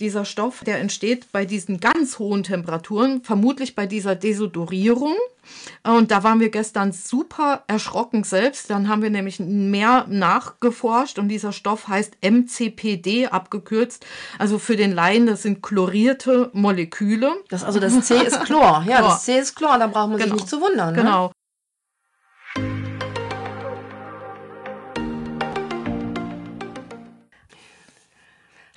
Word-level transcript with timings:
Dieser 0.00 0.24
Stoff, 0.24 0.64
der 0.64 0.78
entsteht 0.78 1.30
bei 1.32 1.44
diesen 1.44 1.80
ganz 1.80 2.18
hohen 2.18 2.42
Temperaturen, 2.42 3.22
vermutlich 3.22 3.74
bei 3.74 3.86
dieser 3.86 4.14
Desodorierung. 4.14 5.14
Und 5.82 6.10
da 6.10 6.22
waren 6.24 6.40
wir 6.40 6.50
gestern 6.50 6.92
super 6.92 7.64
erschrocken 7.66 8.24
selbst. 8.24 8.70
Dann 8.70 8.88
haben 8.88 9.02
wir 9.02 9.10
nämlich 9.10 9.40
mehr 9.40 10.06
nachgeforscht 10.08 11.18
und 11.18 11.28
dieser 11.28 11.52
Stoff 11.52 11.88
heißt 11.88 12.18
MCPD 12.22 13.28
abgekürzt. 13.28 14.04
Also 14.38 14.58
für 14.58 14.76
den 14.76 14.92
Laien, 14.92 15.26
das 15.26 15.42
sind 15.42 15.62
chlorierte 15.62 16.50
Moleküle. 16.52 17.32
Das, 17.48 17.64
also 17.64 17.80
das 17.80 18.00
C 18.02 18.14
ist 18.14 18.40
Chlor. 18.44 18.84
Ja, 18.86 18.98
Chlor. 18.98 19.08
das 19.08 19.24
C 19.24 19.38
ist 19.38 19.54
Chlor. 19.56 19.78
Da 19.78 19.86
braucht 19.86 20.10
man 20.10 20.18
genau. 20.18 20.34
sich 20.34 20.42
nicht 20.42 20.48
zu 20.48 20.60
wundern. 20.60 20.94
Ne? 20.94 21.30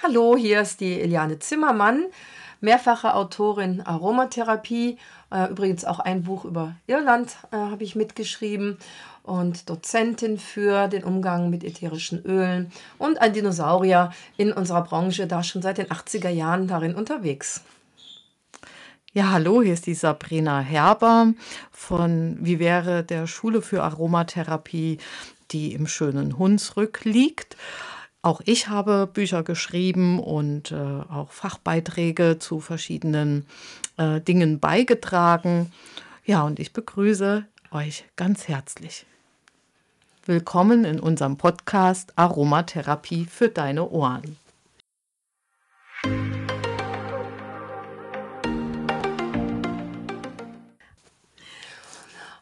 Hallo, 0.04 0.36
hier 0.36 0.62
ist 0.62 0.80
die 0.80 1.00
Eliane 1.00 1.38
Zimmermann, 1.38 2.06
mehrfache 2.60 3.14
Autorin 3.14 3.82
Aromatherapie. 3.82 4.98
Äh, 5.32 5.52
übrigens 5.52 5.86
auch 5.86 6.00
ein 6.00 6.24
Buch 6.24 6.44
über 6.44 6.74
Irland 6.88 7.38
äh, 7.52 7.58
habe 7.58 7.84
ich 7.84 7.96
mitgeschrieben 7.96 8.80
und 9.22 9.70
Dozentin 9.70 10.40
für 10.40 10.88
den 10.88 11.04
Umgang 11.04 11.52
mit 11.52 11.64
ätherischen 11.64 12.26
Ölen 12.26 12.72
und 12.98 13.22
ein 13.22 13.34
Dinosaurier 13.34 14.12
in 14.38 14.52
unserer 14.52 14.84
Branche, 14.84 15.28
da 15.28 15.44
schon 15.44 15.62
seit 15.62 15.78
den 15.78 15.90
80er 15.90 16.30
Jahren 16.30 16.68
darin 16.68 16.96
unterwegs. 16.96 17.62
Ja, 19.14 19.30
hallo, 19.30 19.62
hier 19.62 19.74
ist 19.74 19.86
die 19.86 19.94
Sabrina 19.94 20.62
Herber 20.62 21.32
von 21.72 22.38
Wie 22.40 22.58
wäre 22.58 23.04
der 23.04 23.28
Schule 23.28 23.62
für 23.62 23.84
Aromatherapie, 23.84 24.98
die 25.52 25.74
im 25.74 25.86
schönen 25.86 26.40
Hunsrück 26.40 27.06
liegt. 27.06 27.56
Auch 28.24 28.42
ich 28.46 28.68
habe 28.68 29.10
Bücher 29.12 29.42
geschrieben 29.42 30.20
und 30.20 30.72
äh, 30.72 30.76
auch 30.76 31.32
Fachbeiträge 31.32 32.38
zu 32.38 32.60
verschiedenen 32.60 33.48
äh, 33.98 34.22
Dingen 34.22 34.60
beigetragen. 34.60 35.72
Ja, 36.24 36.44
und 36.44 36.60
ich 36.60 36.72
begrüße 36.72 37.48
euch 37.72 38.06
ganz 38.18 38.48
herzlich. 38.48 39.08
Willkommen 40.28 40.86
in 40.86 41.00
unserem 41.00 41.38
Podcast 41.38 42.14
Aromatherapie 42.16 43.26
für 43.26 43.50
deine 43.50 43.90
Ohren. 43.90 44.38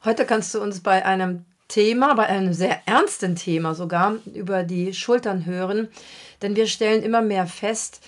Heute 0.04 0.26
kannst 0.26 0.54
du 0.54 0.62
uns 0.62 0.82
bei 0.82 1.06
einem 1.06 1.46
Thema, 1.70 2.14
bei 2.16 2.26
einem 2.26 2.54
sehr 2.54 2.82
ernsten 2.86 3.36
Thema 3.36 3.74
sogar, 3.74 4.18
über 4.34 4.64
die 4.64 4.94
Schultern 4.94 5.46
hören. 5.46 5.88
Denn 6.42 6.58
wir 6.58 6.68
stellen 6.68 7.02
immer 7.02 7.22
mehr 7.22 7.48
fest, 7.48 8.02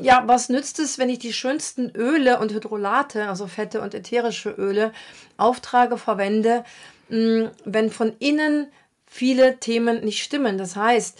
ja, 0.00 0.22
was 0.26 0.48
nützt 0.48 0.78
es, 0.78 0.98
wenn 0.98 1.08
ich 1.08 1.18
die 1.18 1.32
schönsten 1.32 1.90
Öle 1.94 2.38
und 2.38 2.52
Hydrolate, 2.52 3.28
also 3.28 3.46
Fette 3.46 3.80
und 3.80 3.94
ätherische 3.94 4.50
Öle, 4.50 4.92
auftrage, 5.36 5.98
verwende, 5.98 6.64
hm, 7.08 7.50
wenn 7.64 7.90
von 7.90 8.14
innen 8.18 8.68
viele 9.06 9.58
Themen 9.58 10.04
nicht 10.04 10.22
stimmen. 10.22 10.58
Das 10.58 10.76
heißt, 10.76 11.18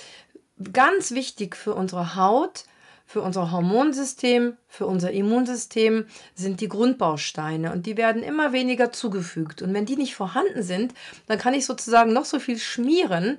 ganz 0.72 1.12
wichtig 1.12 1.56
für 1.56 1.74
unsere 1.74 2.16
Haut 2.16 2.64
für 3.06 3.22
unser 3.22 3.52
Hormonsystem, 3.52 4.56
für 4.76 4.86
unser 4.86 5.10
Immunsystem 5.10 6.04
sind 6.34 6.60
die 6.60 6.68
Grundbausteine 6.68 7.72
und 7.72 7.86
die 7.86 7.96
werden 7.96 8.22
immer 8.22 8.52
weniger 8.52 8.92
zugefügt. 8.92 9.62
Und 9.62 9.72
wenn 9.72 9.86
die 9.86 9.96
nicht 9.96 10.14
vorhanden 10.14 10.62
sind, 10.62 10.92
dann 11.26 11.38
kann 11.38 11.54
ich 11.54 11.64
sozusagen 11.64 12.12
noch 12.12 12.26
so 12.26 12.38
viel 12.38 12.58
schmieren. 12.58 13.38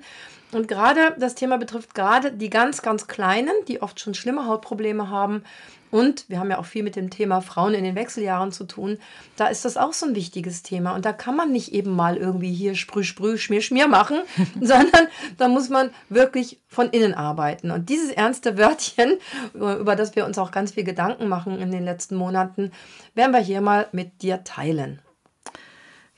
Und 0.50 0.66
gerade 0.66 1.14
das 1.18 1.36
Thema 1.36 1.56
betrifft 1.58 1.94
gerade 1.94 2.32
die 2.32 2.50
ganz, 2.50 2.82
ganz 2.82 3.06
Kleinen, 3.06 3.52
die 3.68 3.82
oft 3.82 4.00
schon 4.00 4.14
schlimme 4.14 4.46
Hautprobleme 4.46 5.10
haben 5.10 5.44
und 5.90 6.26
wir 6.28 6.38
haben 6.38 6.50
ja 6.50 6.58
auch 6.58 6.66
viel 6.66 6.82
mit 6.82 6.96
dem 6.96 7.10
Thema 7.10 7.40
Frauen 7.40 7.74
in 7.74 7.84
den 7.84 7.94
Wechseljahren 7.94 8.52
zu 8.52 8.64
tun. 8.64 8.98
Da 9.36 9.46
ist 9.46 9.64
das 9.64 9.76
auch 9.76 9.92
so 9.92 10.06
ein 10.06 10.14
wichtiges 10.14 10.62
Thema. 10.62 10.94
Und 10.94 11.04
da 11.04 11.12
kann 11.12 11.36
man 11.36 11.50
nicht 11.50 11.72
eben 11.72 11.94
mal 11.94 12.16
irgendwie 12.16 12.52
hier 12.52 12.74
Sprüh, 12.74 13.04
Sprüh, 13.04 13.38
Schmier, 13.38 13.62
Schmier 13.62 13.88
machen, 13.88 14.18
sondern 14.60 15.08
da 15.38 15.48
muss 15.48 15.68
man 15.70 15.90
wirklich 16.08 16.58
von 16.68 16.90
innen 16.90 17.14
arbeiten. 17.14 17.70
Und 17.70 17.88
dieses 17.88 18.10
ernste 18.10 18.58
Wörtchen, 18.58 19.18
über 19.54 19.96
das 19.96 20.14
wir 20.14 20.26
uns 20.26 20.38
auch 20.38 20.50
ganz 20.50 20.72
viel 20.72 20.84
Gedanken 20.84 21.27
machen 21.28 21.58
in 21.60 21.70
den 21.70 21.84
letzten 21.84 22.16
Monaten, 22.16 22.72
werden 23.14 23.32
wir 23.32 23.40
hier 23.40 23.60
mal 23.60 23.86
mit 23.92 24.22
dir 24.22 24.42
teilen. 24.44 25.00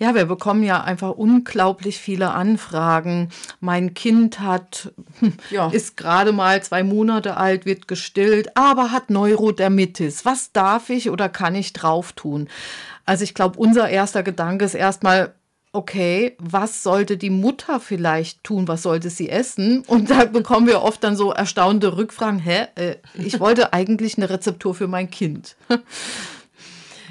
Ja, 0.00 0.14
wir 0.14 0.24
bekommen 0.24 0.62
ja 0.62 0.82
einfach 0.82 1.10
unglaublich 1.10 1.98
viele 1.98 2.30
Anfragen. 2.30 3.28
Mein 3.60 3.92
Kind 3.92 4.40
hat, 4.40 4.94
ja. 5.50 5.68
ist 5.68 5.98
gerade 5.98 6.32
mal 6.32 6.62
zwei 6.62 6.82
Monate 6.82 7.36
alt, 7.36 7.66
wird 7.66 7.86
gestillt, 7.86 8.56
aber 8.56 8.92
hat 8.92 9.10
Neurodermitis. 9.10 10.24
Was 10.24 10.52
darf 10.52 10.88
ich 10.88 11.10
oder 11.10 11.28
kann 11.28 11.54
ich 11.54 11.74
drauf 11.74 12.12
tun? 12.12 12.48
Also 13.04 13.24
ich 13.24 13.34
glaube, 13.34 13.58
unser 13.58 13.90
erster 13.90 14.22
Gedanke 14.22 14.64
ist 14.64 14.74
erstmal, 14.74 15.34
okay, 15.72 16.36
was 16.38 16.82
sollte 16.82 17.16
die 17.16 17.30
Mutter 17.30 17.80
vielleicht 17.80 18.42
tun? 18.42 18.66
Was 18.68 18.82
sollte 18.82 19.10
sie 19.10 19.28
essen? 19.28 19.82
Und 19.86 20.10
da 20.10 20.24
bekommen 20.24 20.66
wir 20.66 20.82
oft 20.82 21.04
dann 21.04 21.16
so 21.16 21.32
erstaunte 21.32 21.96
Rückfragen, 21.96 22.40
hä, 22.40 22.66
äh, 22.74 22.96
ich 23.14 23.38
wollte 23.40 23.72
eigentlich 23.72 24.16
eine 24.16 24.30
Rezeptur 24.30 24.74
für 24.74 24.88
mein 24.88 25.10
Kind. 25.10 25.56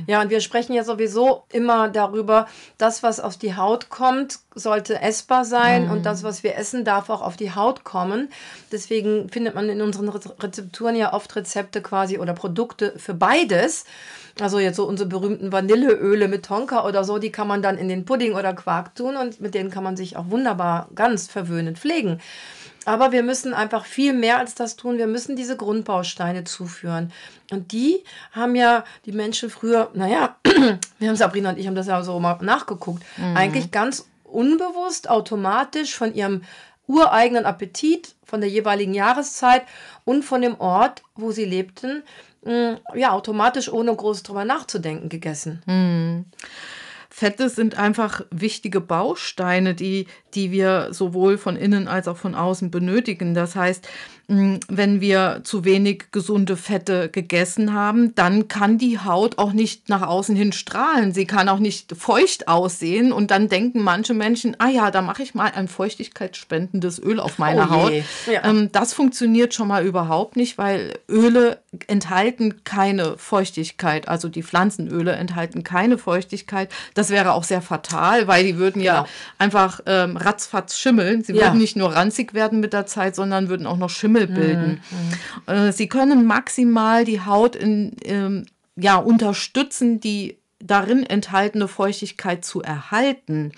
Ja, 0.07 0.21
und 0.21 0.29
wir 0.29 0.41
sprechen 0.41 0.73
ja 0.73 0.83
sowieso 0.83 1.43
immer 1.51 1.89
darüber, 1.89 2.47
das, 2.77 3.03
was 3.03 3.19
auf 3.19 3.37
die 3.37 3.55
Haut 3.55 3.89
kommt, 3.89 4.39
sollte 4.55 5.01
essbar 5.01 5.45
sein 5.45 5.85
mhm. 5.85 5.91
und 5.91 6.05
das, 6.05 6.23
was 6.23 6.43
wir 6.43 6.57
essen, 6.57 6.83
darf 6.85 7.09
auch 7.09 7.21
auf 7.21 7.37
die 7.37 7.53
Haut 7.53 7.83
kommen. 7.83 8.29
Deswegen 8.71 9.29
findet 9.29 9.55
man 9.55 9.69
in 9.69 9.81
unseren 9.81 10.09
Rezepturen 10.09 10.95
ja 10.95 11.13
oft 11.13 11.35
Rezepte 11.35 11.81
quasi 11.81 12.17
oder 12.17 12.33
Produkte 12.33 12.93
für 12.97 13.13
beides. 13.13 13.85
Also 14.39 14.59
jetzt 14.59 14.77
so 14.77 14.85
unsere 14.85 15.09
berühmten 15.09 15.51
Vanilleöle 15.51 16.27
mit 16.27 16.45
Tonka 16.45 16.85
oder 16.85 17.03
so, 17.03 17.17
die 17.17 17.31
kann 17.31 17.47
man 17.47 17.61
dann 17.61 17.77
in 17.77 17.89
den 17.89 18.05
Pudding 18.05 18.33
oder 18.33 18.53
Quark 18.53 18.95
tun 18.95 19.17
und 19.17 19.41
mit 19.41 19.53
denen 19.53 19.69
kann 19.69 19.83
man 19.83 19.97
sich 19.97 20.17
auch 20.17 20.29
wunderbar 20.29 20.89
ganz 20.95 21.27
verwöhnend 21.27 21.77
pflegen. 21.77 22.21
Aber 22.89 23.11
wir 23.11 23.21
müssen 23.21 23.53
einfach 23.53 23.85
viel 23.85 24.13
mehr 24.13 24.39
als 24.39 24.55
das 24.55 24.75
tun. 24.75 24.97
Wir 24.97 25.05
müssen 25.05 25.35
diese 25.35 25.55
Grundbausteine 25.55 26.43
zuführen. 26.43 27.13
Und 27.51 27.71
die 27.71 28.03
haben 28.31 28.55
ja 28.55 28.83
die 29.05 29.11
Menschen 29.11 29.51
früher, 29.51 29.91
naja, 29.93 30.37
wir 30.97 31.07
haben 31.07 31.15
Sabrina 31.15 31.51
und 31.51 31.59
ich 31.59 31.67
haben 31.67 31.75
das 31.75 31.85
ja 31.85 32.01
so 32.01 32.19
mal 32.19 32.39
nachgeguckt, 32.41 33.03
mhm. 33.17 33.37
eigentlich 33.37 33.69
ganz 33.69 34.09
unbewusst, 34.23 35.07
automatisch 35.07 35.95
von 35.95 36.15
ihrem 36.15 36.41
ureigenen 36.87 37.45
Appetit, 37.45 38.15
von 38.25 38.41
der 38.41 38.49
jeweiligen 38.49 38.95
Jahreszeit 38.95 39.61
und 40.03 40.23
von 40.23 40.41
dem 40.41 40.59
Ort, 40.59 41.03
wo 41.13 41.31
sie 41.31 41.45
lebten, 41.45 42.01
mm, 42.43 42.73
ja, 42.95 43.11
automatisch 43.11 43.71
ohne 43.71 43.95
groß 43.95 44.23
drüber 44.23 44.45
nachzudenken 44.45 45.09
gegessen. 45.09 45.61
Mhm. 45.67 46.25
Fette 47.19 47.49
sind 47.49 47.77
einfach 47.77 48.21
wichtige 48.31 48.79
Bausteine, 48.79 49.75
die, 49.75 50.07
die 50.35 50.51
wir 50.51 50.93
sowohl 50.93 51.37
von 51.37 51.57
innen 51.57 51.89
als 51.89 52.07
auch 52.07 52.15
von 52.15 52.33
außen 52.33 52.71
benötigen. 52.71 53.33
Das 53.33 53.57
heißt, 53.57 53.89
wenn 54.29 55.01
wir 55.01 55.41
zu 55.43 55.65
wenig 55.65 56.11
gesunde 56.11 56.55
Fette 56.55 57.09
gegessen 57.09 57.73
haben, 57.73 58.13
dann 58.13 58.47
kann 58.47 58.77
die 58.77 58.99
Haut 58.99 59.39
auch 59.39 59.53
nicht 59.53 59.89
nach 59.89 60.03
außen 60.03 60.35
hin 60.35 60.51
strahlen. 60.51 61.13
Sie 61.15 61.25
kann 61.25 61.49
auch 61.49 61.57
nicht 61.57 61.95
feucht 61.97 62.47
aussehen. 62.47 63.11
Und 63.11 63.31
dann 63.31 63.49
denken 63.49 63.81
manche 63.81 64.13
Menschen, 64.13 64.55
ah 64.59 64.69
ja, 64.69 64.91
da 64.91 65.01
mache 65.01 65.23
ich 65.23 65.33
mal 65.33 65.51
ein 65.55 65.67
feuchtigkeitsspendendes 65.67 67.01
Öl 67.01 67.19
auf 67.19 67.39
meine 67.39 67.61
oh 67.61 67.69
Haut. 67.71 67.93
Ja. 68.31 68.45
Ähm, 68.45 68.71
das 68.71 68.93
funktioniert 68.93 69.55
schon 69.55 69.67
mal 69.67 69.83
überhaupt 69.83 70.35
nicht, 70.35 70.59
weil 70.59 70.93
Öle 71.09 71.57
enthalten 71.87 72.63
keine 72.63 73.17
Feuchtigkeit. 73.17 74.07
Also 74.07 74.29
die 74.29 74.43
Pflanzenöle 74.43 75.13
enthalten 75.13 75.63
keine 75.63 75.97
Feuchtigkeit. 75.97 76.69
Das 76.93 77.09
wäre 77.09 77.33
auch 77.33 77.43
sehr 77.43 77.63
fatal, 77.63 78.27
weil 78.27 78.45
die 78.45 78.57
würden 78.57 78.83
ja, 78.83 78.93
ja 78.93 78.99
genau. 79.01 79.09
einfach 79.39 79.79
ähm, 79.87 80.17
ratzfatz 80.17 80.77
schimmeln. 80.77 81.23
Sie 81.23 81.33
ja. 81.33 81.45
würden 81.45 81.57
nicht 81.57 81.75
nur 81.75 81.95
ranzig 81.95 82.35
werden 82.35 82.59
mit 82.59 82.73
der 82.73 82.85
Zeit, 82.85 83.15
sondern 83.15 83.49
würden 83.49 83.65
auch 83.65 83.77
noch 83.77 83.89
schimmeln 83.89 84.18
Schimmel 84.21 84.35
bilden. 84.35 84.81
Mhm. 85.47 85.71
Sie 85.71 85.87
können 85.87 86.25
maximal 86.25 87.05
die 87.05 87.21
Haut 87.21 87.55
in, 87.55 87.95
ähm, 88.03 88.45
ja, 88.75 88.97
unterstützen, 88.97 89.99
die 89.99 90.38
darin 90.61 91.05
enthaltene 91.05 91.69
Feuchtigkeit 91.69 92.43
zu 92.43 92.61
erhalten. 92.61 93.53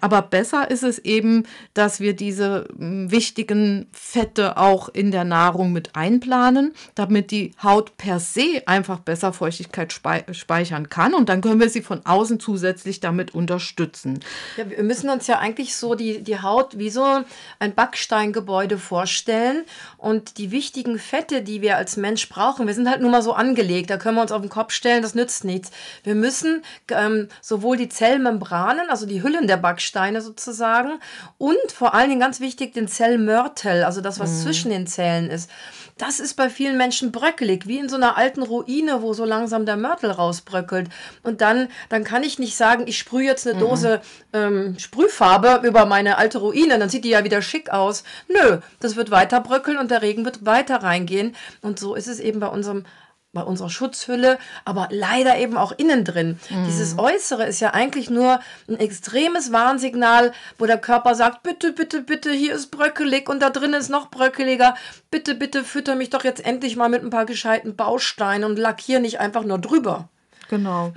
Aber 0.00 0.22
besser 0.22 0.70
ist 0.70 0.82
es 0.82 0.98
eben, 0.98 1.46
dass 1.74 2.00
wir 2.00 2.14
diese 2.14 2.68
hm, 2.76 3.10
wichtigen 3.10 3.86
Fette 3.92 4.56
auch 4.56 4.88
in 4.88 5.10
der 5.10 5.24
Nahrung 5.24 5.72
mit 5.72 5.94
einplanen, 5.94 6.72
damit 6.94 7.30
die 7.30 7.52
Haut 7.62 7.98
per 7.98 8.18
se 8.18 8.62
einfach 8.66 9.00
besser 9.00 9.34
Feuchtigkeit 9.34 9.92
speichern 9.92 10.88
kann 10.88 11.12
und 11.12 11.28
dann 11.28 11.42
können 11.42 11.60
wir 11.60 11.68
sie 11.68 11.82
von 11.82 12.04
außen 12.06 12.40
zusätzlich 12.40 13.00
damit 13.00 13.34
unterstützen. 13.34 14.20
Ja, 14.56 14.70
wir 14.70 14.82
müssen 14.82 15.10
uns 15.10 15.26
ja 15.26 15.38
eigentlich 15.38 15.76
so 15.76 15.94
die, 15.94 16.22
die 16.22 16.40
Haut 16.40 16.78
wie 16.78 16.90
so 16.90 17.24
ein 17.58 17.74
Backsteingebäude 17.74 18.78
vorstellen 18.78 19.64
und 19.98 20.38
die 20.38 20.50
wichtigen 20.50 20.98
Fette, 20.98 21.42
die 21.42 21.60
wir 21.60 21.76
als 21.76 21.98
Mensch 21.98 22.28
brauchen, 22.30 22.66
wir 22.66 22.74
sind 22.74 22.88
halt 22.88 23.02
nur 23.02 23.10
mal 23.10 23.22
so 23.22 23.34
angelegt, 23.34 23.90
da 23.90 23.98
können 23.98 24.16
wir 24.16 24.22
uns 24.22 24.32
auf 24.32 24.40
den 24.40 24.50
Kopf 24.50 24.72
stellen, 24.72 25.02
das 25.02 25.14
nützt 25.14 25.44
nichts. 25.44 25.70
Wir 26.04 26.14
müssen 26.14 26.37
außen 26.38 26.62
ähm, 26.90 27.28
sowohl 27.40 27.76
die 27.76 27.88
Zellmembranen, 27.88 28.90
also 28.90 29.06
die 29.06 29.22
Hüllen 29.22 29.46
der 29.46 29.56
Backsteine 29.56 30.20
sozusagen, 30.20 31.00
und 31.38 31.72
vor 31.72 31.94
allen 31.94 32.08
Dingen 32.08 32.20
ganz 32.20 32.40
wichtig 32.40 32.72
den 32.72 32.88
Zellmörtel, 32.88 33.84
also 33.84 34.00
das, 34.00 34.20
was 34.20 34.30
mhm. 34.30 34.42
zwischen 34.42 34.70
den 34.70 34.86
Zellen 34.86 35.30
ist. 35.30 35.50
Das 35.96 36.20
ist 36.20 36.34
bei 36.34 36.48
vielen 36.48 36.76
Menschen 36.76 37.10
bröckelig, 37.10 37.66
wie 37.66 37.78
in 37.78 37.88
so 37.88 37.96
einer 37.96 38.16
alten 38.16 38.42
Ruine, 38.42 39.02
wo 39.02 39.14
so 39.14 39.24
langsam 39.24 39.66
der 39.66 39.76
Mörtel 39.76 40.12
rausbröckelt. 40.12 40.88
Und 41.24 41.40
dann, 41.40 41.68
dann 41.88 42.04
kann 42.04 42.22
ich 42.22 42.38
nicht 42.38 42.56
sagen, 42.56 42.84
ich 42.86 42.98
sprühe 42.98 43.24
jetzt 43.24 43.48
eine 43.48 43.56
mhm. 43.56 43.60
Dose 43.60 44.00
ähm, 44.32 44.78
Sprühfarbe 44.78 45.66
über 45.66 45.86
meine 45.86 46.16
alte 46.16 46.38
Ruine, 46.38 46.78
dann 46.78 46.88
sieht 46.88 47.04
die 47.04 47.10
ja 47.10 47.24
wieder 47.24 47.42
schick 47.42 47.70
aus. 47.70 48.04
Nö, 48.28 48.58
das 48.78 48.94
wird 48.94 49.10
weiter 49.10 49.40
bröckeln 49.40 49.78
und 49.78 49.90
der 49.90 50.02
Regen 50.02 50.24
wird 50.24 50.46
weiter 50.46 50.76
reingehen. 50.82 51.34
Und 51.62 51.80
so 51.80 51.96
ist 51.96 52.06
es 52.06 52.20
eben 52.20 52.38
bei 52.38 52.48
unserem 52.48 52.84
bei 53.32 53.42
unserer 53.42 53.68
Schutzhülle, 53.68 54.38
aber 54.64 54.88
leider 54.90 55.38
eben 55.38 55.56
auch 55.56 55.72
innen 55.72 56.04
drin. 56.04 56.38
Mhm. 56.48 56.64
Dieses 56.66 56.98
Äußere 56.98 57.46
ist 57.46 57.60
ja 57.60 57.74
eigentlich 57.74 58.08
nur 58.08 58.40
ein 58.68 58.76
extremes 58.76 59.52
Warnsignal, 59.52 60.32
wo 60.58 60.64
der 60.64 60.78
Körper 60.78 61.14
sagt, 61.14 61.42
bitte, 61.42 61.72
bitte, 61.72 62.00
bitte, 62.00 62.32
hier 62.32 62.54
ist 62.54 62.70
bröckelig 62.70 63.28
und 63.28 63.40
da 63.40 63.50
drin 63.50 63.74
ist 63.74 63.90
noch 63.90 64.10
bröckeliger. 64.10 64.74
Bitte, 65.10 65.34
bitte 65.34 65.62
fütter 65.62 65.94
mich 65.94 66.08
doch 66.10 66.24
jetzt 66.24 66.44
endlich 66.44 66.76
mal 66.76 66.88
mit 66.88 67.02
ein 67.02 67.10
paar 67.10 67.26
gescheiten 67.26 67.76
Bausteinen 67.76 68.44
und 68.44 68.58
lackier 68.58 68.98
nicht 68.98 69.20
einfach 69.20 69.44
nur 69.44 69.58
drüber. 69.58 70.08
Genau. 70.48 70.94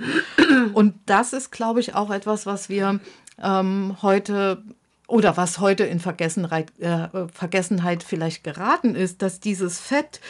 Und 0.72 0.94
das 1.04 1.34
ist, 1.34 1.50
glaube 1.52 1.80
ich, 1.80 1.94
auch 1.94 2.10
etwas, 2.10 2.46
was 2.46 2.70
wir 2.70 3.00
ähm, 3.42 3.96
heute 4.00 4.62
oder 5.12 5.36
was 5.36 5.58
heute 5.58 5.84
in 5.84 6.00
Vergessenheit, 6.00 6.72
äh, 6.80 7.08
Vergessenheit 7.34 8.02
vielleicht 8.02 8.44
geraten 8.44 8.94
ist, 8.94 9.20
dass 9.20 9.40
dieses 9.40 9.78
Fett 9.78 10.20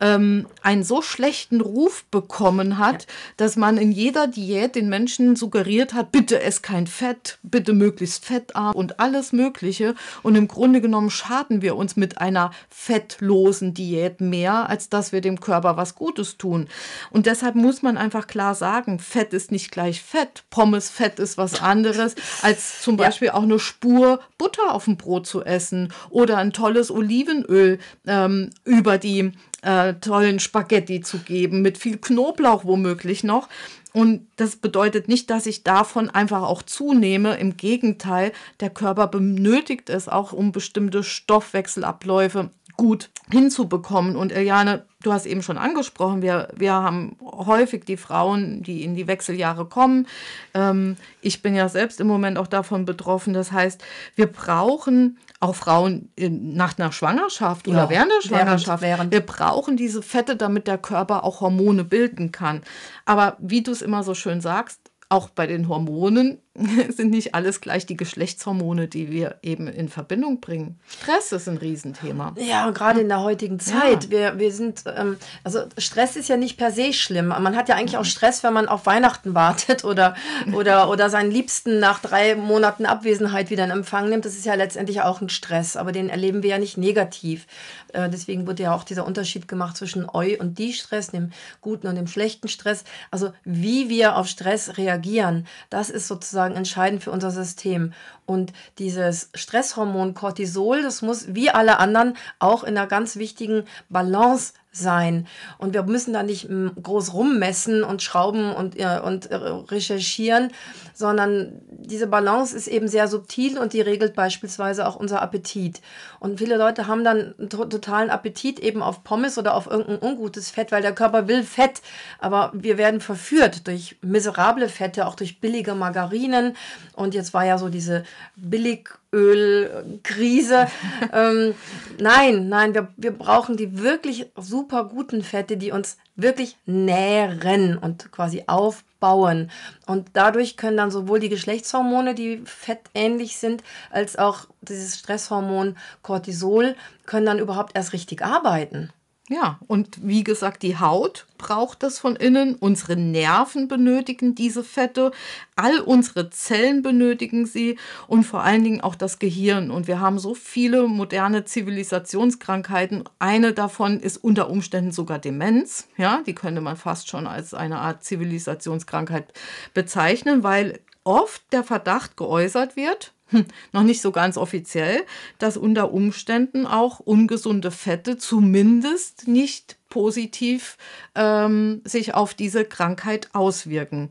ähm, 0.00 0.46
einen 0.62 0.82
so 0.82 1.02
schlechten 1.02 1.60
Ruf 1.60 2.04
bekommen 2.10 2.78
hat, 2.78 3.02
ja. 3.02 3.08
dass 3.36 3.56
man 3.56 3.76
in 3.76 3.92
jeder 3.92 4.28
Diät 4.28 4.76
den 4.76 4.88
Menschen 4.88 5.36
suggeriert 5.36 5.92
hat, 5.92 6.10
bitte 6.10 6.40
ess 6.40 6.62
kein 6.62 6.86
Fett, 6.86 7.38
bitte 7.42 7.74
möglichst 7.74 8.24
fettarm 8.24 8.74
und 8.74 8.98
alles 8.98 9.34
Mögliche. 9.34 9.94
Und 10.22 10.36
im 10.36 10.48
Grunde 10.48 10.80
genommen 10.80 11.10
schaden 11.10 11.60
wir 11.60 11.76
uns 11.76 11.96
mit 11.96 12.16
einer 12.16 12.50
fettlosen 12.70 13.74
Diät 13.74 14.22
mehr, 14.22 14.70
als 14.70 14.88
dass 14.88 15.12
wir 15.12 15.20
dem 15.20 15.40
Körper 15.40 15.76
was 15.76 15.96
Gutes 15.96 16.38
tun. 16.38 16.66
Und 17.10 17.26
deshalb 17.26 17.56
muss 17.56 17.82
man 17.82 17.98
einfach 17.98 18.26
klar 18.26 18.54
sagen, 18.54 19.00
Fett 19.00 19.34
ist 19.34 19.52
nicht 19.52 19.70
gleich 19.70 20.00
Fett. 20.00 20.44
Pommes 20.48 20.88
Fett 20.88 21.18
ist 21.18 21.36
was 21.36 21.60
anderes 21.60 22.14
als 22.40 22.80
zum 22.80 22.96
Beispiel 22.96 23.28
ja. 23.28 23.34
auch 23.34 23.42
eine 23.42 23.58
Spur 23.58 24.18
Butter 24.38 24.74
auf 24.74 24.84
dem 24.84 24.96
Brot 24.96 25.26
zu 25.26 25.44
essen 25.44 25.92
oder 26.08 26.38
ein 26.38 26.52
tolles 26.52 26.90
Olivenöl 26.90 27.78
ähm, 28.06 28.50
über 28.64 28.98
die 28.98 29.32
äh, 29.62 29.94
tollen 29.94 30.40
Spaghetti 30.40 31.00
zu 31.00 31.18
geben, 31.18 31.62
mit 31.62 31.78
viel 31.78 31.98
Knoblauch 31.98 32.64
womöglich 32.64 33.24
noch. 33.24 33.48
Und 33.92 34.28
das 34.36 34.56
bedeutet 34.56 35.08
nicht, 35.08 35.30
dass 35.30 35.46
ich 35.46 35.64
davon 35.64 36.10
einfach 36.10 36.42
auch 36.42 36.62
zunehme. 36.62 37.36
Im 37.36 37.56
Gegenteil, 37.56 38.32
der 38.60 38.70
Körper 38.70 39.08
benötigt 39.08 39.90
es 39.90 40.08
auch, 40.08 40.32
um 40.32 40.52
bestimmte 40.52 41.02
Stoffwechselabläufe 41.02 42.50
gut 42.80 43.10
hinzubekommen. 43.30 44.16
Und 44.16 44.32
Eliane, 44.32 44.86
du 45.02 45.12
hast 45.12 45.26
eben 45.26 45.42
schon 45.42 45.58
angesprochen, 45.58 46.22
wir, 46.22 46.48
wir 46.56 46.72
haben 46.72 47.18
häufig 47.20 47.84
die 47.84 47.98
Frauen, 47.98 48.62
die 48.62 48.84
in 48.84 48.94
die 48.94 49.06
Wechseljahre 49.06 49.66
kommen. 49.66 50.06
Ähm, 50.54 50.96
ich 51.20 51.42
bin 51.42 51.54
ja 51.54 51.68
selbst 51.68 52.00
im 52.00 52.06
Moment 52.06 52.38
auch 52.38 52.46
davon 52.46 52.86
betroffen. 52.86 53.34
Das 53.34 53.52
heißt, 53.52 53.84
wir 54.16 54.28
brauchen 54.28 55.18
auch 55.40 55.54
Frauen 55.54 56.08
nach 56.18 56.78
einer 56.78 56.90
Schwangerschaft 56.90 57.68
oder 57.68 57.82
ja, 57.82 57.90
während 57.90 58.12
der 58.12 58.26
Schwangerschaft. 58.26 58.82
Während, 58.82 59.12
während. 59.12 59.12
Wir 59.12 59.20
brauchen 59.20 59.76
diese 59.76 60.00
Fette, 60.00 60.36
damit 60.36 60.66
der 60.66 60.78
Körper 60.78 61.24
auch 61.24 61.42
Hormone 61.42 61.84
bilden 61.84 62.32
kann. 62.32 62.62
Aber 63.04 63.36
wie 63.40 63.62
du 63.62 63.72
es 63.72 63.82
immer 63.82 64.02
so 64.02 64.14
schön 64.14 64.40
sagst, 64.40 64.80
auch 65.10 65.28
bei 65.28 65.46
den 65.46 65.68
Hormonen 65.68 66.38
sind 66.88 67.10
nicht 67.10 67.34
alles 67.36 67.60
gleich 67.60 67.86
die 67.86 67.96
Geschlechtshormone, 67.96 68.88
die 68.88 69.08
wir 69.08 69.36
eben 69.42 69.68
in 69.68 69.88
Verbindung 69.88 70.40
bringen. 70.40 70.80
Stress 70.88 71.30
ist 71.30 71.48
ein 71.48 71.58
Riesenthema. 71.58 72.34
Ja, 72.38 72.68
gerade 72.70 73.00
in 73.00 73.08
der 73.08 73.20
heutigen 73.20 73.60
Zeit. 73.60 74.04
Ja. 74.04 74.10
Wir, 74.10 74.38
wir 74.40 74.52
sind, 74.52 74.82
ähm, 74.86 75.16
also 75.44 75.60
Stress 75.78 76.16
ist 76.16 76.28
ja 76.28 76.36
nicht 76.36 76.56
per 76.56 76.72
se 76.72 76.92
schlimm. 76.92 77.28
Man 77.28 77.56
hat 77.56 77.68
ja 77.68 77.76
eigentlich 77.76 77.96
auch 77.96 78.04
Stress, 78.04 78.42
wenn 78.42 78.52
man 78.52 78.66
auf 78.66 78.84
Weihnachten 78.86 79.32
wartet 79.34 79.84
oder, 79.84 80.16
oder, 80.52 80.90
oder 80.90 81.08
seinen 81.08 81.30
Liebsten 81.30 81.78
nach 81.78 82.00
drei 82.00 82.34
Monaten 82.34 82.84
Abwesenheit 82.84 83.50
wieder 83.50 83.64
in 83.64 83.70
Empfang 83.70 84.08
nimmt. 84.08 84.24
Das 84.24 84.34
ist 84.34 84.44
ja 84.44 84.54
letztendlich 84.54 85.02
auch 85.02 85.20
ein 85.20 85.28
Stress, 85.28 85.76
aber 85.76 85.92
den 85.92 86.08
erleben 86.08 86.42
wir 86.42 86.50
ja 86.50 86.58
nicht 86.58 86.76
negativ. 86.76 87.46
Äh, 87.92 88.10
deswegen 88.10 88.48
wurde 88.48 88.64
ja 88.64 88.74
auch 88.74 88.82
dieser 88.82 89.06
Unterschied 89.06 89.46
gemacht 89.46 89.76
zwischen 89.76 90.04
Eu 90.12 90.36
und 90.40 90.58
die 90.58 90.72
Stress, 90.72 91.12
dem 91.12 91.30
guten 91.60 91.86
und 91.86 91.94
dem 91.94 92.08
schlechten 92.08 92.48
Stress. 92.48 92.82
Also 93.12 93.32
wie 93.44 93.88
wir 93.88 94.16
auf 94.16 94.26
Stress 94.26 94.78
reagieren, 94.78 95.46
das 95.70 95.90
ist 95.90 96.08
sozusagen 96.08 96.39
entscheidend 96.46 97.02
für 97.02 97.10
unser 97.10 97.30
System. 97.30 97.92
Und 98.30 98.52
dieses 98.78 99.30
Stresshormon 99.34 100.14
Cortisol, 100.14 100.82
das 100.82 101.02
muss 101.02 101.34
wie 101.34 101.50
alle 101.50 101.80
anderen 101.80 102.16
auch 102.38 102.62
in 102.62 102.78
einer 102.78 102.86
ganz 102.86 103.16
wichtigen 103.16 103.64
Balance 103.88 104.52
sein. 104.72 105.26
Und 105.58 105.74
wir 105.74 105.82
müssen 105.82 106.12
da 106.12 106.22
nicht 106.22 106.44
hm, 106.44 106.72
groß 106.80 107.12
rummessen 107.12 107.82
und 107.82 108.02
schrauben 108.02 108.52
und, 108.52 108.78
äh, 108.78 109.00
und 109.04 109.30
äh, 109.30 109.34
recherchieren, 109.34 110.52
sondern 110.94 111.60
diese 111.68 112.06
Balance 112.06 112.56
ist 112.56 112.68
eben 112.68 112.86
sehr 112.86 113.08
subtil 113.08 113.58
und 113.58 113.72
die 113.72 113.80
regelt 113.80 114.14
beispielsweise 114.14 114.86
auch 114.86 114.94
unser 114.94 115.22
Appetit. 115.22 115.80
Und 116.20 116.38
viele 116.38 116.56
Leute 116.56 116.86
haben 116.86 117.02
dann 117.02 117.34
totalen 117.48 118.10
Appetit 118.10 118.60
eben 118.60 118.80
auf 118.80 119.02
Pommes 119.02 119.38
oder 119.38 119.54
auf 119.54 119.66
irgendein 119.66 119.98
ungutes 120.08 120.50
Fett, 120.50 120.70
weil 120.70 120.82
der 120.82 120.94
Körper 120.94 121.26
will 121.26 121.42
Fett. 121.42 121.82
Aber 122.20 122.52
wir 122.54 122.78
werden 122.78 123.00
verführt 123.00 123.66
durch 123.66 123.96
miserable 124.02 124.68
Fette, 124.68 125.06
auch 125.06 125.16
durch 125.16 125.40
billige 125.40 125.74
Margarinen. 125.74 126.56
Und 126.94 127.14
jetzt 127.14 127.34
war 127.34 127.44
ja 127.44 127.58
so 127.58 127.70
diese 127.70 128.04
billig 128.36 128.90
Ölkrise. 129.12 130.68
ähm, 131.12 131.54
nein, 131.98 132.48
nein, 132.48 132.74
wir, 132.74 132.88
wir 132.96 133.12
brauchen 133.12 133.56
die 133.56 133.82
wirklich 133.82 134.30
super 134.36 134.84
guten 134.84 135.22
Fette, 135.22 135.56
die 135.56 135.72
uns 135.72 135.96
wirklich 136.16 136.56
nähren 136.66 137.76
und 137.76 138.12
quasi 138.12 138.44
aufbauen. 138.46 139.50
Und 139.86 140.10
dadurch 140.12 140.56
können 140.56 140.76
dann 140.76 140.90
sowohl 140.90 141.20
die 141.20 141.28
Geschlechtshormone, 141.28 142.14
die 142.14 142.42
fettähnlich 142.44 143.36
sind, 143.36 143.62
als 143.90 144.16
auch 144.16 144.46
dieses 144.60 144.98
Stresshormon 144.98 145.76
Cortisol, 146.02 146.76
können 147.06 147.26
dann 147.26 147.38
überhaupt 147.38 147.76
erst 147.76 147.92
richtig 147.92 148.22
arbeiten. 148.22 148.92
Ja, 149.32 149.60
und 149.68 150.00
wie 150.02 150.24
gesagt, 150.24 150.64
die 150.64 150.76
Haut 150.80 151.28
braucht 151.38 151.84
das 151.84 152.00
von 152.00 152.16
innen, 152.16 152.56
unsere 152.56 152.96
Nerven 152.96 153.68
benötigen 153.68 154.34
diese 154.34 154.64
Fette, 154.64 155.12
all 155.54 155.78
unsere 155.78 156.30
Zellen 156.30 156.82
benötigen 156.82 157.46
sie 157.46 157.78
und 158.08 158.24
vor 158.24 158.42
allen 158.42 158.64
Dingen 158.64 158.80
auch 158.80 158.96
das 158.96 159.20
Gehirn. 159.20 159.70
Und 159.70 159.86
wir 159.86 160.00
haben 160.00 160.18
so 160.18 160.34
viele 160.34 160.88
moderne 160.88 161.44
Zivilisationskrankheiten. 161.44 163.04
Eine 163.20 163.52
davon 163.52 164.00
ist 164.00 164.16
unter 164.16 164.50
Umständen 164.50 164.90
sogar 164.90 165.20
Demenz. 165.20 165.86
Ja, 165.96 166.22
die 166.26 166.34
könnte 166.34 166.60
man 166.60 166.76
fast 166.76 167.08
schon 167.08 167.28
als 167.28 167.54
eine 167.54 167.78
Art 167.78 168.02
Zivilisationskrankheit 168.02 169.32
bezeichnen, 169.74 170.42
weil 170.42 170.80
oft 171.04 171.40
der 171.52 171.62
Verdacht 171.62 172.16
geäußert 172.16 172.74
wird, 172.74 173.12
noch 173.72 173.82
nicht 173.82 174.00
so 174.00 174.12
ganz 174.12 174.36
offiziell, 174.36 175.02
dass 175.38 175.56
unter 175.56 175.92
Umständen 175.92 176.66
auch 176.66 177.00
ungesunde 177.00 177.70
Fette 177.70 178.18
zumindest 178.18 179.28
nicht 179.28 179.76
positiv 179.90 180.78
ähm, 181.14 181.82
sich 181.84 182.14
auf 182.14 182.32
diese 182.32 182.64
Krankheit 182.64 183.28
auswirken. 183.34 184.08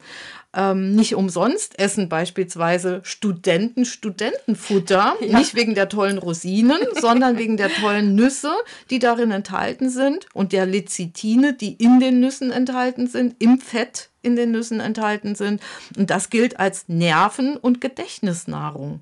Ähm, 0.53 0.95
nicht 0.95 1.15
umsonst 1.15 1.79
essen 1.79 2.09
beispielsweise 2.09 3.01
Studenten 3.03 3.85
Studentenfutter, 3.85 5.15
ja. 5.21 5.39
nicht 5.39 5.55
wegen 5.55 5.75
der 5.75 5.89
tollen 5.89 6.17
Rosinen, 6.17 6.79
sondern 6.99 7.38
wegen 7.38 7.55
der 7.55 7.69
tollen 7.69 8.13
Nüsse, 8.13 8.51
die 8.89 8.99
darin 8.99 9.31
enthalten 9.31 9.89
sind 9.89 10.27
und 10.33 10.51
der 10.51 10.65
Lecithine, 10.65 11.53
die 11.53 11.73
in 11.73 11.99
den 11.99 12.19
Nüssen 12.19 12.51
enthalten 12.51 13.07
sind, 13.07 13.35
im 13.39 13.59
Fett 13.59 14.09
in 14.21 14.35
den 14.35 14.51
Nüssen 14.51 14.81
enthalten 14.81 15.35
sind. 15.35 15.61
Und 15.97 16.09
das 16.09 16.29
gilt 16.29 16.59
als 16.59 16.89
Nerven- 16.89 17.55
und 17.55 17.79
Gedächtnisnahrung. 17.79 19.01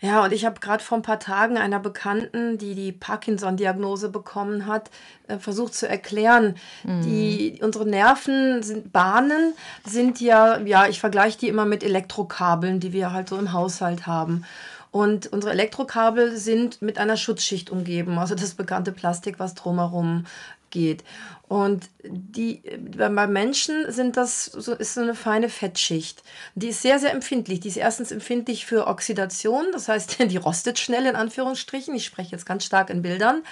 Ja, 0.00 0.24
und 0.24 0.32
ich 0.32 0.44
habe 0.44 0.60
gerade 0.60 0.82
vor 0.82 0.98
ein 0.98 1.02
paar 1.02 1.18
Tagen 1.18 1.58
einer 1.58 1.80
Bekannten, 1.80 2.56
die 2.56 2.74
die 2.74 2.92
Parkinson-Diagnose 2.92 4.10
bekommen 4.10 4.66
hat, 4.66 4.90
äh, 5.26 5.38
versucht 5.38 5.74
zu 5.74 5.88
erklären. 5.88 6.54
Mhm. 6.84 7.02
Die, 7.02 7.58
unsere 7.62 7.86
Nerven 7.86 8.62
sind 8.62 8.92
Bahnen, 8.92 9.54
sind 9.84 10.20
ja, 10.20 10.58
ja, 10.60 10.86
ich 10.86 11.00
vergleiche 11.00 11.38
die 11.38 11.48
immer 11.48 11.64
mit 11.64 11.82
Elektrokabeln, 11.82 12.78
die 12.78 12.92
wir 12.92 13.12
halt 13.12 13.28
so 13.28 13.36
im 13.36 13.52
Haushalt 13.52 14.06
haben. 14.06 14.44
Und 14.90 15.26
unsere 15.26 15.52
Elektrokabel 15.52 16.36
sind 16.36 16.80
mit 16.80 16.98
einer 16.98 17.16
Schutzschicht 17.16 17.68
umgeben, 17.68 18.18
also 18.18 18.34
das 18.34 18.54
bekannte 18.54 18.92
Plastik, 18.92 19.38
was 19.38 19.54
drumherum 19.54 20.24
geht. 20.70 21.04
Und 21.48 21.88
die, 22.04 22.62
bei 22.96 23.26
Menschen 23.26 23.90
sind 23.90 24.16
das 24.16 24.44
so, 24.44 24.74
ist 24.74 24.94
so 24.94 25.00
eine 25.00 25.14
feine 25.14 25.48
Fettschicht. 25.48 26.22
Die 26.54 26.68
ist 26.68 26.82
sehr, 26.82 26.98
sehr 26.98 27.12
empfindlich. 27.12 27.60
Die 27.60 27.68
ist 27.68 27.76
erstens 27.76 28.12
empfindlich 28.12 28.66
für 28.66 28.86
Oxidation, 28.86 29.66
das 29.72 29.88
heißt, 29.88 30.18
die 30.30 30.36
rostet 30.36 30.78
schnell 30.78 31.06
in 31.06 31.16
Anführungsstrichen. 31.16 31.94
Ich 31.94 32.04
spreche 32.04 32.32
jetzt 32.32 32.46
ganz 32.46 32.64
stark 32.64 32.90
in 32.90 33.02
Bildern. 33.02 33.42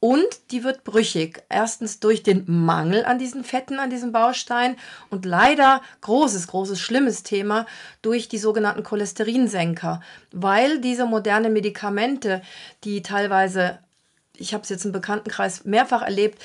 und 0.00 0.26
die 0.50 0.64
wird 0.64 0.82
brüchig. 0.82 1.42
Erstens 1.50 2.00
durch 2.00 2.22
den 2.22 2.44
Mangel 2.46 3.04
an 3.04 3.18
diesen 3.18 3.44
Fetten, 3.44 3.78
an 3.78 3.90
diesem 3.90 4.12
Baustein 4.12 4.76
und 5.10 5.26
leider 5.26 5.82
großes, 6.00 6.46
großes, 6.48 6.80
schlimmes 6.80 7.22
Thema 7.22 7.66
durch 8.00 8.28
die 8.28 8.38
sogenannten 8.38 8.82
Cholesterinsenker, 8.82 10.00
weil 10.32 10.80
diese 10.80 11.04
modernen 11.04 11.52
Medikamente, 11.52 12.40
die 12.84 13.02
teilweise 13.02 13.78
ich 14.40 14.54
habe 14.54 14.62
es 14.62 14.70
jetzt 14.70 14.84
im 14.84 14.92
Bekanntenkreis 14.92 15.64
mehrfach 15.64 16.02
erlebt, 16.02 16.42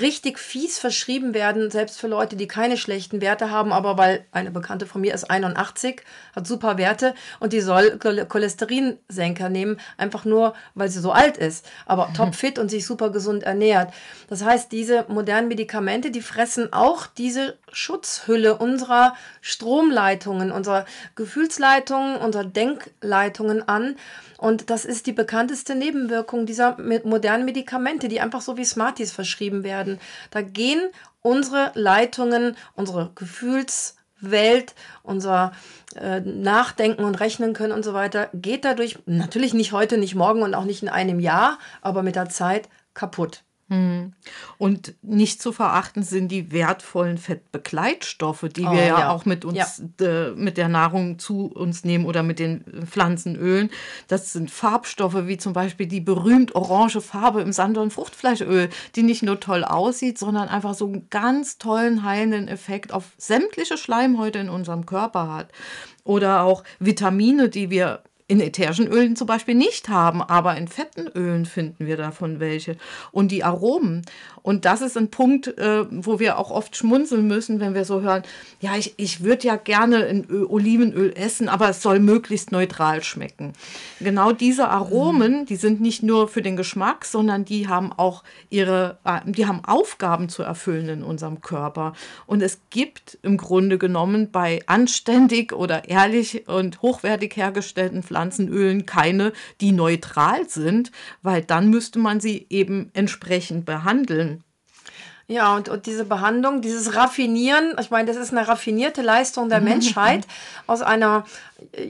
richtig 0.00 0.38
fies 0.38 0.78
verschrieben 0.78 1.32
werden, 1.32 1.70
selbst 1.70 2.00
für 2.00 2.08
Leute, 2.08 2.34
die 2.34 2.48
keine 2.48 2.76
schlechten 2.76 3.20
Werte 3.20 3.50
haben, 3.50 3.72
aber 3.72 3.96
weil 3.96 4.24
eine 4.32 4.50
Bekannte 4.50 4.84
von 4.84 5.00
mir 5.00 5.14
ist 5.14 5.30
81, 5.30 6.02
hat 6.34 6.46
super 6.46 6.76
Werte 6.76 7.14
und 7.38 7.52
die 7.52 7.60
soll 7.60 7.98
Cholesterinsenker 7.98 9.48
nehmen, 9.48 9.78
einfach 9.96 10.24
nur, 10.24 10.54
weil 10.74 10.88
sie 10.88 10.98
so 10.98 11.12
alt 11.12 11.36
ist, 11.36 11.68
aber 11.86 12.12
topfit 12.16 12.58
und 12.58 12.68
sich 12.68 12.84
super 12.84 13.10
gesund 13.10 13.44
ernährt. 13.44 13.92
Das 14.28 14.44
heißt, 14.44 14.72
diese 14.72 15.04
modernen 15.08 15.48
Medikamente, 15.48 16.10
die 16.10 16.22
fressen 16.22 16.72
auch 16.72 17.06
diese 17.06 17.56
Schutzhülle 17.70 18.56
unserer 18.56 19.14
Stromleitungen, 19.40 20.50
unserer 20.50 20.84
Gefühlsleitungen, 21.14 22.16
unserer 22.16 22.44
Denkleitungen 22.44 23.68
an. 23.68 23.96
Und 24.38 24.70
das 24.70 24.84
ist 24.84 25.06
die 25.06 25.12
bekannteste 25.12 25.74
Nebenwirkung 25.74 26.46
dieser 26.46 26.76
modernen 27.04 27.44
Medikamente, 27.44 28.08
die 28.08 28.20
einfach 28.20 28.40
so 28.40 28.56
wie 28.56 28.64
Smarties 28.64 29.12
verschrieben 29.12 29.64
werden. 29.64 29.98
Da 30.30 30.42
gehen 30.42 30.80
unsere 31.22 31.72
Leitungen, 31.74 32.56
unsere 32.74 33.10
Gefühlswelt, 33.14 34.74
unser 35.02 35.52
äh, 35.94 36.20
Nachdenken 36.20 37.04
und 37.04 37.20
Rechnen 37.20 37.54
können 37.54 37.72
und 37.72 37.84
so 37.84 37.94
weiter, 37.94 38.28
geht 38.34 38.64
dadurch 38.64 38.98
natürlich 39.06 39.54
nicht 39.54 39.72
heute, 39.72 39.98
nicht 39.98 40.14
morgen 40.14 40.42
und 40.42 40.54
auch 40.54 40.64
nicht 40.64 40.82
in 40.82 40.88
einem 40.88 41.20
Jahr, 41.20 41.58
aber 41.80 42.02
mit 42.02 42.16
der 42.16 42.28
Zeit 42.28 42.68
kaputt. 42.94 43.42
Hm. 43.68 44.12
Und 44.58 44.94
nicht 45.02 45.42
zu 45.42 45.50
verachten 45.50 46.04
sind 46.04 46.28
die 46.28 46.52
wertvollen 46.52 47.18
Fettbegleitstoffe, 47.18 48.46
die 48.54 48.64
oh, 48.64 48.70
wir 48.70 48.84
ja, 48.84 49.00
ja, 49.00 49.10
auch 49.10 49.24
mit 49.24 49.44
uns, 49.44 49.82
ja. 49.98 50.06
äh, 50.06 50.30
mit 50.36 50.56
der 50.56 50.68
Nahrung 50.68 51.18
zu 51.18 51.46
uns 51.46 51.82
nehmen 51.82 52.06
oder 52.06 52.22
mit 52.22 52.38
den 52.38 52.62
Pflanzenölen. 52.86 53.70
Das 54.06 54.32
sind 54.32 54.52
Farbstoffe 54.52 55.26
wie 55.26 55.36
zum 55.36 55.52
Beispiel 55.52 55.86
die 55.86 56.00
berühmt 56.00 56.54
orange 56.54 57.00
Farbe 57.00 57.40
im 57.40 57.52
Sand- 57.52 57.78
und 57.78 57.92
Fruchtfleischöl, 57.92 58.68
die 58.94 59.02
nicht 59.02 59.24
nur 59.24 59.40
toll 59.40 59.64
aussieht, 59.64 60.16
sondern 60.16 60.48
einfach 60.48 60.74
so 60.74 60.86
einen 60.86 61.10
ganz 61.10 61.58
tollen 61.58 62.04
heilenden 62.04 62.46
Effekt 62.46 62.92
auf 62.92 63.14
sämtliche 63.18 63.76
Schleimhäute 63.76 64.38
in 64.38 64.48
unserem 64.48 64.86
Körper 64.86 65.32
hat. 65.32 65.50
Oder 66.04 66.42
auch 66.42 66.62
Vitamine, 66.78 67.48
die 67.48 67.70
wir 67.70 68.04
in 68.28 68.40
ätherischen 68.40 68.88
Ölen 68.88 69.14
zum 69.14 69.26
Beispiel 69.26 69.54
nicht 69.54 69.88
haben, 69.88 70.20
aber 70.20 70.56
in 70.56 70.66
fetten 70.66 71.06
Ölen 71.06 71.46
finden 71.46 71.86
wir 71.86 71.96
davon 71.96 72.40
welche. 72.40 72.76
Und 73.12 73.30
die 73.30 73.44
Aromen. 73.44 74.02
Und 74.46 74.64
das 74.64 74.80
ist 74.80 74.96
ein 74.96 75.10
Punkt, 75.10 75.58
äh, 75.58 75.84
wo 75.90 76.20
wir 76.20 76.38
auch 76.38 76.50
oft 76.50 76.76
schmunzeln 76.76 77.26
müssen, 77.26 77.58
wenn 77.58 77.74
wir 77.74 77.84
so 77.84 78.02
hören, 78.02 78.22
ja, 78.60 78.76
ich, 78.76 78.94
ich 78.96 79.24
würde 79.24 79.46
ja 79.46 79.56
gerne 79.56 80.06
ein 80.06 80.26
Ö 80.30 80.46
Olivenöl 80.46 81.12
essen, 81.16 81.48
aber 81.48 81.70
es 81.70 81.82
soll 81.82 81.98
möglichst 81.98 82.52
neutral 82.52 83.02
schmecken. 83.02 83.52
Genau 83.98 84.30
diese 84.30 84.68
Aromen, 84.68 85.40
mhm. 85.40 85.46
die 85.46 85.56
sind 85.56 85.80
nicht 85.80 86.02
nur 86.02 86.28
für 86.28 86.42
den 86.42 86.56
Geschmack, 86.56 87.04
sondern 87.04 87.44
die 87.44 87.66
haben 87.66 87.92
auch 87.92 88.22
ihre, 88.48 88.98
äh, 89.04 89.20
die 89.24 89.46
haben 89.46 89.64
Aufgaben 89.64 90.28
zu 90.28 90.42
erfüllen 90.42 90.88
in 90.88 91.02
unserem 91.02 91.40
Körper. 91.40 91.94
Und 92.26 92.42
es 92.42 92.60
gibt 92.70 93.18
im 93.22 93.36
Grunde 93.38 93.78
genommen 93.78 94.30
bei 94.30 94.60
anständig 94.66 95.52
oder 95.52 95.88
ehrlich 95.88 96.48
und 96.48 96.82
hochwertig 96.82 97.36
hergestellten 97.36 98.02
Pflanzen 98.02 98.36
Pflanzenölen 98.36 98.86
keine, 98.86 99.32
die 99.60 99.72
neutral 99.72 100.48
sind, 100.48 100.90
weil 101.22 101.42
dann 101.42 101.70
müsste 101.70 101.98
man 101.98 102.20
sie 102.20 102.46
eben 102.50 102.90
entsprechend 102.94 103.64
behandeln. 103.64 104.35
Ja, 105.28 105.56
und, 105.56 105.68
und 105.68 105.86
diese 105.86 106.04
Behandlung, 106.04 106.60
dieses 106.60 106.94
Raffinieren, 106.94 107.74
ich 107.80 107.90
meine, 107.90 108.06
das 108.06 108.16
ist 108.16 108.32
eine 108.32 108.46
raffinierte 108.46 109.02
Leistung 109.02 109.48
der 109.48 109.60
Menschheit 109.60 110.24
aus 110.68 110.82
einer 110.82 111.24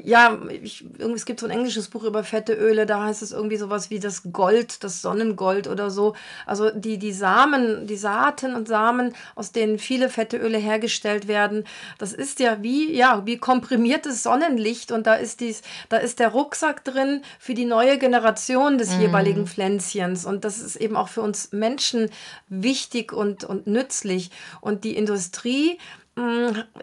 ja, 0.05 0.39
ich, 0.63 0.85
es 0.99 1.25
gibt 1.25 1.41
so 1.41 1.47
ein 1.47 1.53
englisches 1.53 1.89
Buch 1.89 2.05
über 2.05 2.23
fette 2.23 2.53
Öle, 2.53 2.87
da 2.87 3.05
heißt 3.05 3.23
es 3.23 3.33
irgendwie 3.33 3.57
sowas 3.57 3.91
wie 3.91 3.99
das 3.99 4.23
Gold, 4.33 4.85
das 4.85 5.03
Sonnengold 5.03 5.67
oder 5.67 5.91
so. 5.91 6.15
Also 6.45 6.71
die, 6.71 6.99
die 6.99 7.13
Samen, 7.13 7.87
die 7.89 7.97
Saaten 7.97 8.55
und 8.55 8.69
Samen, 8.69 9.13
aus 9.35 9.51
denen 9.51 9.81
viele 9.81 10.09
fette 10.09 10.37
Öle 10.37 10.59
hergestellt 10.59 11.27
werden, 11.27 11.65
das 11.99 12.13
ist 12.13 12.39
ja 12.39 12.63
wie, 12.63 12.95
ja, 12.95 13.23
wie 13.27 13.39
komprimiertes 13.39 14.23
Sonnenlicht 14.23 14.93
und 14.93 15.07
da 15.09 15.15
ist 15.15 15.41
dies, 15.41 15.63
da 15.89 15.97
ist 15.97 16.21
der 16.21 16.29
Rucksack 16.29 16.85
drin 16.85 17.23
für 17.41 17.55
die 17.55 17.65
neue 17.65 17.99
Generation 17.99 18.79
des 18.79 18.97
mm. 18.97 19.01
jeweiligen 19.01 19.47
Pflänzchens. 19.49 20.27
Und 20.27 20.45
das 20.45 20.61
ist 20.61 20.77
eben 20.77 20.97
auch 20.97 21.09
für 21.09 21.23
uns 21.23 21.51
Menschen 21.51 22.11
wichtig 22.49 23.13
und, 23.13 23.43
und 23.43 23.67
nützlich. 23.67 24.31
Und 24.61 24.85
die 24.85 24.97
Industrie, 24.97 25.79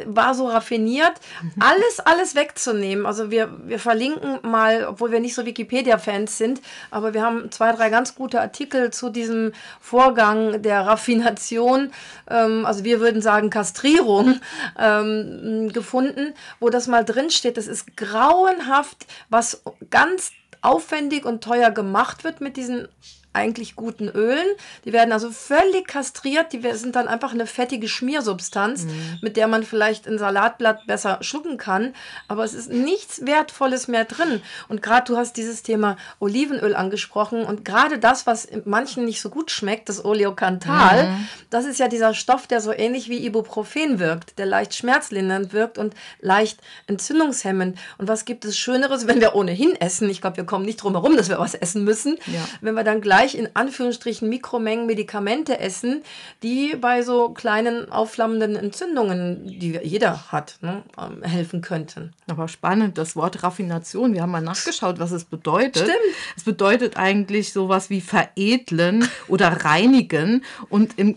war 0.06 0.36
so 0.36 0.48
raffiniert, 0.48 1.14
alles, 1.60 2.00
alles 2.00 2.36
wegzunehmen. 2.36 3.08
Also 3.08 3.32
wir, 3.32 3.50
wir 3.68 3.80
verlinken 3.80 4.38
mal, 4.44 4.86
obwohl 4.86 5.12
wir 5.12 5.20
nicht 5.20 5.34
so 5.34 5.44
Wikipedia-Fans 5.44 6.38
sind, 6.38 6.62
aber 6.92 7.16
wir 7.16 7.24
haben 7.24 7.50
zwei, 7.50 7.72
drei 7.72 7.90
ganz 7.90 8.14
gute 8.14 8.40
Artikel 8.40 8.92
zu 8.92 9.10
diesem 9.10 9.52
Vorgang 9.80 10.62
der 10.62 10.82
Raffination, 10.82 11.92
ähm, 12.30 12.64
also 12.68 12.84
wir 12.84 13.00
würden 13.00 13.24
sagen 13.24 13.50
Kastrierung, 13.50 14.40
ähm, 14.78 15.72
gefunden, 15.74 16.36
wo 16.60 16.70
das 16.70 16.88
mal 16.88 17.04
drin 17.04 17.32
steht. 17.32 17.58
Das 17.58 17.66
ist 17.66 17.98
grauenhaft, 17.98 19.08
was 19.30 19.64
ganz 19.90 20.32
aufwendig 20.62 21.26
und 21.26 21.44
teuer 21.44 21.72
gemacht 21.72 22.24
wird 22.24 22.40
mit 22.40 22.56
diesen 22.56 22.88
eigentlich 23.34 23.76
guten 23.76 24.08
Ölen. 24.08 24.46
Die 24.86 24.94
werden 24.94 25.12
also 25.12 25.32
völlig 25.32 25.88
kastriert. 25.88 26.54
Die 26.54 26.62
sind 26.74 26.96
dann 26.96 27.08
einfach 27.08 27.34
eine 27.34 27.48
fettige 27.48 27.88
Schmiersubstanz, 27.88 28.84
mhm. 28.84 29.20
mit 29.22 29.38
der 29.38 29.48
man 29.48 29.64
vielleicht 29.64 30.08
ein 30.08 30.18
Salatblatt 30.18 30.86
besser 30.88 31.18
schlucken 31.22 31.58
kann. 31.58 31.94
Aber 32.28 32.44
es 32.44 32.54
ist 32.54 32.70
nichts 32.70 33.26
Wertvolles 33.26 33.88
mehr 33.88 34.06
drin. 34.06 34.42
Und 34.68 34.82
gerade 34.82 35.12
du 35.12 35.18
hast 35.18 35.38
dieses 35.38 35.64
Thema 35.64 35.98
Olivenöl 36.20 36.76
angesprochen. 36.76 37.44
Und 37.44 37.66
gerade 37.66 38.00
das, 38.00 38.28
was 38.28 38.48
manchen 38.66 39.06
nicht 39.06 39.22
so 39.22 39.30
gut 39.30 39.52
schmeckt, 39.52 39.90
das 39.90 40.06
Oleokantal, 40.06 41.10
mhm. 41.10 41.28
das 41.50 41.66
ist 41.66 41.80
ja 41.80 41.88
dieser 41.88 42.14
Stoff, 42.14 42.48
der 42.48 42.62
so 42.62 42.72
ähnlich 42.72 43.10
wie 43.10 43.26
Ibuprofen 43.26 44.00
wirkt, 44.00 44.38
der 44.38 44.46
leicht 44.46 44.76
schmerzlindernd 44.76 45.54
wirkt 45.54 45.78
und 45.78 45.96
leicht 46.22 46.60
entzündungshemmend. 46.88 47.78
Und 47.98 48.08
was 48.08 48.26
gibt 48.26 48.46
es 48.46 48.58
Schöneres, 48.58 49.08
wenn 49.08 49.20
wir 49.20 49.36
ohnehin 49.36 49.76
essen? 49.76 50.10
Ich 50.10 50.22
glaube, 50.22 50.38
wir 50.38 50.46
kommen 50.46 50.66
nicht 50.66 50.78
drum 50.78 50.94
herum, 50.94 51.18
dass 51.18 51.30
wir 51.30 51.40
was 51.40 51.56
essen 51.56 51.84
müssen. 51.84 52.18
Ja. 52.28 52.48
Wenn 52.62 52.76
wir 52.76 52.84
dann 52.84 53.02
gleich 53.02 53.23
gleich 53.24 53.36
in 53.36 53.50
Anführungsstrichen 53.54 54.28
Mikromengen 54.28 54.86
Medikamente 54.86 55.60
essen, 55.60 56.04
die 56.42 56.76
bei 56.80 57.04
so 57.04 57.30
kleinen 57.30 57.90
aufflammenden 57.92 58.56
Entzündungen, 58.56 59.46
die 59.48 59.80
jeder 59.84 60.32
hat, 60.32 60.58
ne, 60.62 60.84
ähm, 61.00 61.24
helfen 61.24 61.62
könnten. 61.62 62.12
Aber 62.28 62.48
spannend, 62.48 62.98
das 62.98 63.16
Wort 63.16 63.44
Raffination. 63.44 64.14
Wir 64.14 64.24
haben 64.24 64.32
mal 64.32 64.42
nachgeschaut, 64.42 65.00
was 65.00 65.12
es 65.12 65.24
bedeutet. 65.24 65.78
Stimmt. 65.78 66.16
Es 66.36 66.44
bedeutet 66.44 66.98
eigentlich 66.98 67.54
sowas 67.54 67.90
wie 67.90 68.02
veredeln 68.02 69.08
oder 69.28 69.48
reinigen. 69.48 70.44
Und 70.70 71.00
im 71.00 71.16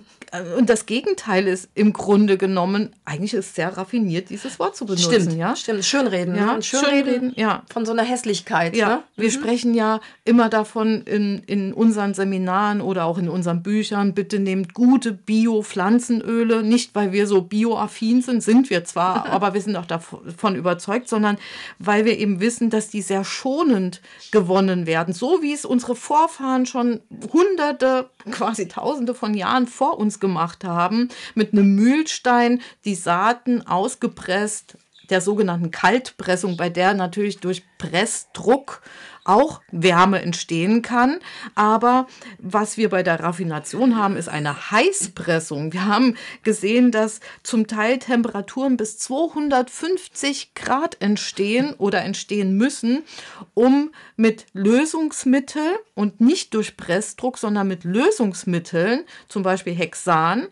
und 0.56 0.68
das 0.68 0.86
Gegenteil 0.86 1.46
ist 1.46 1.68
im 1.74 1.92
Grunde 1.92 2.36
genommen, 2.36 2.90
eigentlich 3.04 3.34
ist 3.34 3.48
es 3.48 3.54
sehr 3.54 3.76
raffiniert, 3.76 4.30
dieses 4.30 4.58
Wort 4.58 4.76
zu 4.76 4.86
benutzen. 4.86 5.22
Stimmt, 5.22 5.32
ja? 5.36 5.56
stimmt. 5.56 5.84
Schönreden. 5.84 6.34
Ja, 6.34 6.54
ne? 6.54 6.62
Schönreden, 6.62 7.04
Schönreden, 7.04 7.32
ja. 7.36 7.62
Von 7.72 7.86
so 7.86 7.92
einer 7.92 8.02
Hässlichkeit. 8.02 8.76
Ja, 8.76 8.88
ne? 8.88 9.02
wir 9.16 9.28
mhm. 9.28 9.32
sprechen 9.32 9.74
ja 9.74 10.00
immer 10.24 10.48
davon 10.48 11.02
in, 11.02 11.38
in 11.46 11.72
unseren 11.72 12.14
Seminaren 12.14 12.80
oder 12.80 13.04
auch 13.04 13.18
in 13.18 13.28
unseren 13.28 13.62
Büchern, 13.62 14.14
bitte 14.14 14.38
nehmt 14.38 14.74
gute 14.74 15.12
Bio-Pflanzenöle, 15.12 16.62
nicht 16.62 16.94
weil 16.94 17.12
wir 17.12 17.26
so 17.26 17.42
bioaffin 17.42 18.22
sind, 18.22 18.42
sind 18.42 18.70
wir 18.70 18.84
zwar, 18.84 19.26
aber 19.30 19.54
wir 19.54 19.60
sind 19.60 19.76
auch 19.76 19.86
davon 19.86 20.56
überzeugt, 20.56 21.08
sondern 21.08 21.38
weil 21.78 22.04
wir 22.04 22.18
eben 22.18 22.40
wissen, 22.40 22.70
dass 22.70 22.88
die 22.88 23.02
sehr 23.02 23.24
schonend 23.24 24.00
gewonnen 24.30 24.86
werden. 24.86 25.14
So 25.14 25.42
wie 25.42 25.52
es 25.52 25.64
unsere 25.64 25.94
Vorfahren 25.94 26.66
schon 26.66 27.00
hunderte, 27.32 28.10
quasi 28.30 28.68
tausende 28.68 29.14
von 29.14 29.34
Jahren 29.34 29.66
vor 29.66 29.98
uns 29.98 30.20
gemacht 30.26 30.64
haben, 30.64 31.08
mit 31.34 31.52
einem 31.52 31.74
Mühlstein 31.74 32.60
die 32.84 32.94
Saaten 32.94 33.62
ausgepresst, 33.62 34.76
der 35.10 35.20
sogenannten 35.20 35.70
Kaltpressung, 35.70 36.56
bei 36.56 36.68
der 36.68 36.94
natürlich 36.94 37.38
durch 37.38 37.62
Pressdruck 37.78 38.82
auch 39.28 39.60
Wärme 39.70 40.22
entstehen 40.22 40.82
kann. 40.82 41.18
Aber 41.54 42.06
was 42.38 42.76
wir 42.76 42.88
bei 42.88 43.02
der 43.02 43.20
Raffination 43.20 43.96
haben, 43.96 44.16
ist 44.16 44.28
eine 44.28 44.70
Heißpressung. 44.70 45.72
Wir 45.72 45.86
haben 45.86 46.16
gesehen, 46.42 46.90
dass 46.90 47.20
zum 47.42 47.66
Teil 47.66 47.98
Temperaturen 47.98 48.76
bis 48.76 48.98
250 48.98 50.54
Grad 50.54 51.00
entstehen 51.00 51.74
oder 51.78 52.02
entstehen 52.02 52.56
müssen, 52.56 53.02
um 53.54 53.90
mit 54.16 54.46
Lösungsmittel 54.52 55.78
und 55.94 56.20
nicht 56.20 56.54
durch 56.54 56.76
Pressdruck, 56.76 57.38
sondern 57.38 57.68
mit 57.68 57.84
Lösungsmitteln, 57.84 59.04
zum 59.28 59.42
Beispiel 59.42 59.74
Hexan, 59.74 60.48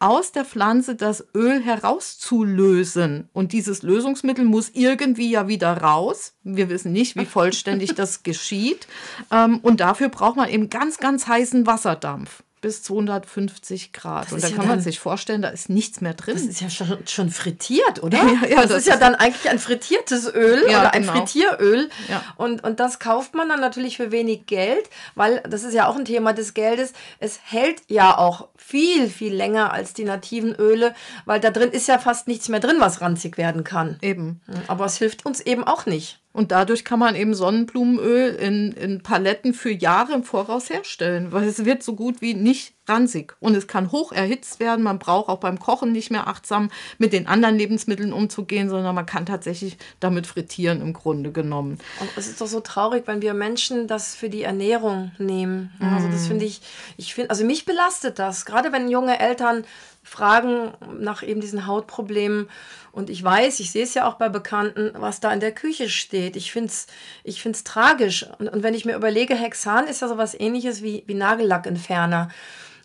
aus 0.00 0.32
der 0.32 0.44
Pflanze 0.44 0.94
das 0.94 1.26
Öl 1.34 1.60
herauszulösen. 1.60 3.28
Und 3.32 3.52
dieses 3.52 3.82
Lösungsmittel 3.82 4.44
muss 4.44 4.70
irgendwie 4.70 5.30
ja 5.30 5.48
wieder 5.48 5.76
raus. 5.78 6.34
Wir 6.56 6.68
wissen 6.68 6.92
nicht, 6.92 7.16
wie 7.16 7.26
vollständig 7.26 7.94
das 7.94 8.22
geschieht. 8.22 8.86
Ähm, 9.30 9.58
und 9.62 9.80
dafür 9.80 10.08
braucht 10.08 10.36
man 10.36 10.48
eben 10.48 10.70
ganz, 10.70 10.98
ganz 10.98 11.26
heißen 11.26 11.66
Wasserdampf 11.66 12.42
bis 12.60 12.82
250 12.82 13.92
Grad. 13.92 14.26
Das 14.26 14.32
und 14.32 14.42
da 14.42 14.48
ja 14.48 14.56
kann 14.56 14.66
man 14.66 14.80
sich 14.80 14.98
vorstellen, 14.98 15.42
da 15.42 15.48
ist 15.48 15.68
nichts 15.68 16.00
mehr 16.00 16.14
drin. 16.14 16.34
Das 16.34 16.44
ist 16.44 16.60
ja 16.60 16.70
schon, 16.70 17.06
schon 17.06 17.30
frittiert, 17.30 18.02
oder? 18.02 18.18
Ja, 18.28 18.48
ja, 18.48 18.56
das, 18.56 18.68
das, 18.68 18.78
ist 18.78 18.88
ja 18.88 18.96
dann 18.96 19.14
eigentlich 19.14 19.48
ein 19.48 19.58
frittiertes 19.58 20.32
Öl 20.32 20.64
ja, 20.68 20.80
oder 20.80 20.94
ein 20.94 21.02
genau. 21.02 21.14
Frittieröl. 21.14 21.88
Und, 22.36 22.62
und 22.64 22.80
das 22.80 22.98
kauft 22.98 23.34
man 23.34 23.48
dann 23.48 23.60
natürlich 23.60 23.96
für 23.96 24.10
wenig 24.10 24.46
Geld, 24.46 24.90
weil 25.14 25.40
das 25.48 25.62
ist 25.62 25.72
ja 25.72 25.86
auch 25.86 25.96
ein 25.96 26.04
Thema 26.04 26.32
des 26.32 26.54
Geldes. 26.54 26.92
Es 27.20 27.38
hält 27.42 27.82
ja 27.88 28.18
auch 28.18 28.48
viel, 28.56 29.08
viel 29.08 29.34
länger 29.34 29.72
als 29.72 29.94
die 29.94 30.04
nativen 30.04 30.54
Öle, 30.54 30.94
weil 31.24 31.40
da 31.40 31.50
drin 31.50 31.70
ist 31.70 31.88
ja 31.88 31.98
fast 31.98 32.28
nichts 32.28 32.48
mehr 32.48 32.60
drin, 32.60 32.76
was 32.80 33.00
ranzig 33.00 33.38
werden 33.38 33.64
kann. 33.64 33.98
Eben. 34.02 34.40
Aber 34.66 34.84
es 34.84 34.98
hilft 34.98 35.24
uns 35.24 35.40
eben 35.40 35.64
auch 35.64 35.86
nicht. 35.86 36.20
Und 36.32 36.52
dadurch 36.52 36.84
kann 36.84 36.98
man 36.98 37.16
eben 37.16 37.34
Sonnenblumenöl 37.34 38.34
in, 38.34 38.72
in 38.72 39.02
Paletten 39.02 39.54
für 39.54 39.70
Jahre 39.72 40.12
im 40.12 40.24
Voraus 40.24 40.70
herstellen, 40.70 41.32
weil 41.32 41.48
es 41.48 41.64
wird 41.64 41.82
so 41.82 41.94
gut 41.94 42.20
wie 42.20 42.34
nicht 42.34 42.74
ranzig. 42.88 43.34
Und 43.40 43.54
es 43.54 43.66
kann 43.66 43.92
hoch 43.92 44.12
erhitzt 44.12 44.60
werden. 44.60 44.82
Man 44.82 44.98
braucht 44.98 45.28
auch 45.28 45.38
beim 45.38 45.58
Kochen 45.58 45.92
nicht 45.92 46.10
mehr 46.10 46.28
achtsam 46.28 46.70
mit 46.98 47.12
den 47.12 47.26
anderen 47.26 47.56
Lebensmitteln 47.56 48.12
umzugehen, 48.12 48.68
sondern 48.68 48.94
man 48.94 49.06
kann 49.06 49.26
tatsächlich 49.26 49.78
damit 50.00 50.26
frittieren 50.26 50.80
im 50.80 50.92
Grunde 50.92 51.32
genommen. 51.32 51.78
Und 52.00 52.10
es 52.16 52.28
ist 52.28 52.40
doch 52.40 52.46
so 52.46 52.60
traurig, 52.60 53.04
wenn 53.06 53.22
wir 53.22 53.34
Menschen 53.34 53.86
das 53.86 54.14
für 54.14 54.28
die 54.28 54.42
Ernährung 54.42 55.12
nehmen. 55.18 55.72
Also 55.80 56.08
das 56.08 56.26
finde 56.26 56.44
ich, 56.44 56.60
ich 56.96 57.14
finde, 57.14 57.30
also 57.30 57.44
mich 57.44 57.64
belastet 57.64 58.18
das, 58.18 58.44
gerade 58.44 58.72
wenn 58.72 58.88
junge 58.88 59.18
Eltern 59.18 59.64
fragen 60.08 60.72
nach 60.98 61.22
eben 61.22 61.40
diesen 61.40 61.66
Hautproblemen. 61.66 62.48
Und 62.92 63.10
ich 63.10 63.22
weiß, 63.22 63.60
ich 63.60 63.70
sehe 63.70 63.84
es 63.84 63.94
ja 63.94 64.08
auch 64.08 64.14
bei 64.14 64.28
Bekannten, 64.28 64.92
was 64.94 65.20
da 65.20 65.32
in 65.32 65.40
der 65.40 65.52
Küche 65.52 65.88
steht. 65.88 66.34
Ich 66.36 66.50
finde 66.50 66.68
es 66.68 66.86
ich 67.22 67.42
find's 67.42 67.62
tragisch. 67.64 68.26
Und, 68.38 68.48
und 68.48 68.62
wenn 68.62 68.74
ich 68.74 68.84
mir 68.84 68.96
überlege, 68.96 69.34
Hexan 69.34 69.86
ist 69.86 70.00
ja 70.00 70.08
sowas 70.08 70.34
ähnliches 70.38 70.82
wie, 70.82 71.04
wie 71.06 71.14
Nagellackentferner. 71.14 72.30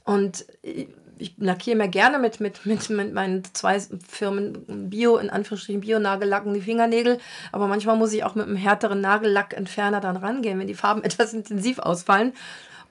Und 0.04 0.46
ich 1.18 1.36
lackiere 1.38 1.78
mir 1.78 1.88
gerne 1.88 2.20
mit, 2.20 2.40
mit, 2.40 2.66
mit, 2.66 2.90
mit 2.90 3.14
meinen 3.14 3.44
zwei 3.54 3.80
Firmen 3.80 4.90
Bio, 4.90 5.18
in 5.18 5.30
Anführungsstrichen 5.30 5.82
Bio-Nagellacken 5.82 6.54
die 6.54 6.62
Fingernägel. 6.62 7.20
Aber 7.52 7.68
manchmal 7.68 7.98
muss 7.98 8.14
ich 8.14 8.24
auch 8.24 8.36
mit 8.36 8.48
einem 8.48 8.56
härteren 8.56 9.02
Nagellackentferner 9.02 10.02
dann 10.02 10.18
rangehen, 10.18 10.60
wenn 10.60 10.68
die 10.68 10.74
Farben 10.74 11.04
etwas 11.04 11.34
intensiv 11.34 11.80
ausfallen. 11.80 12.34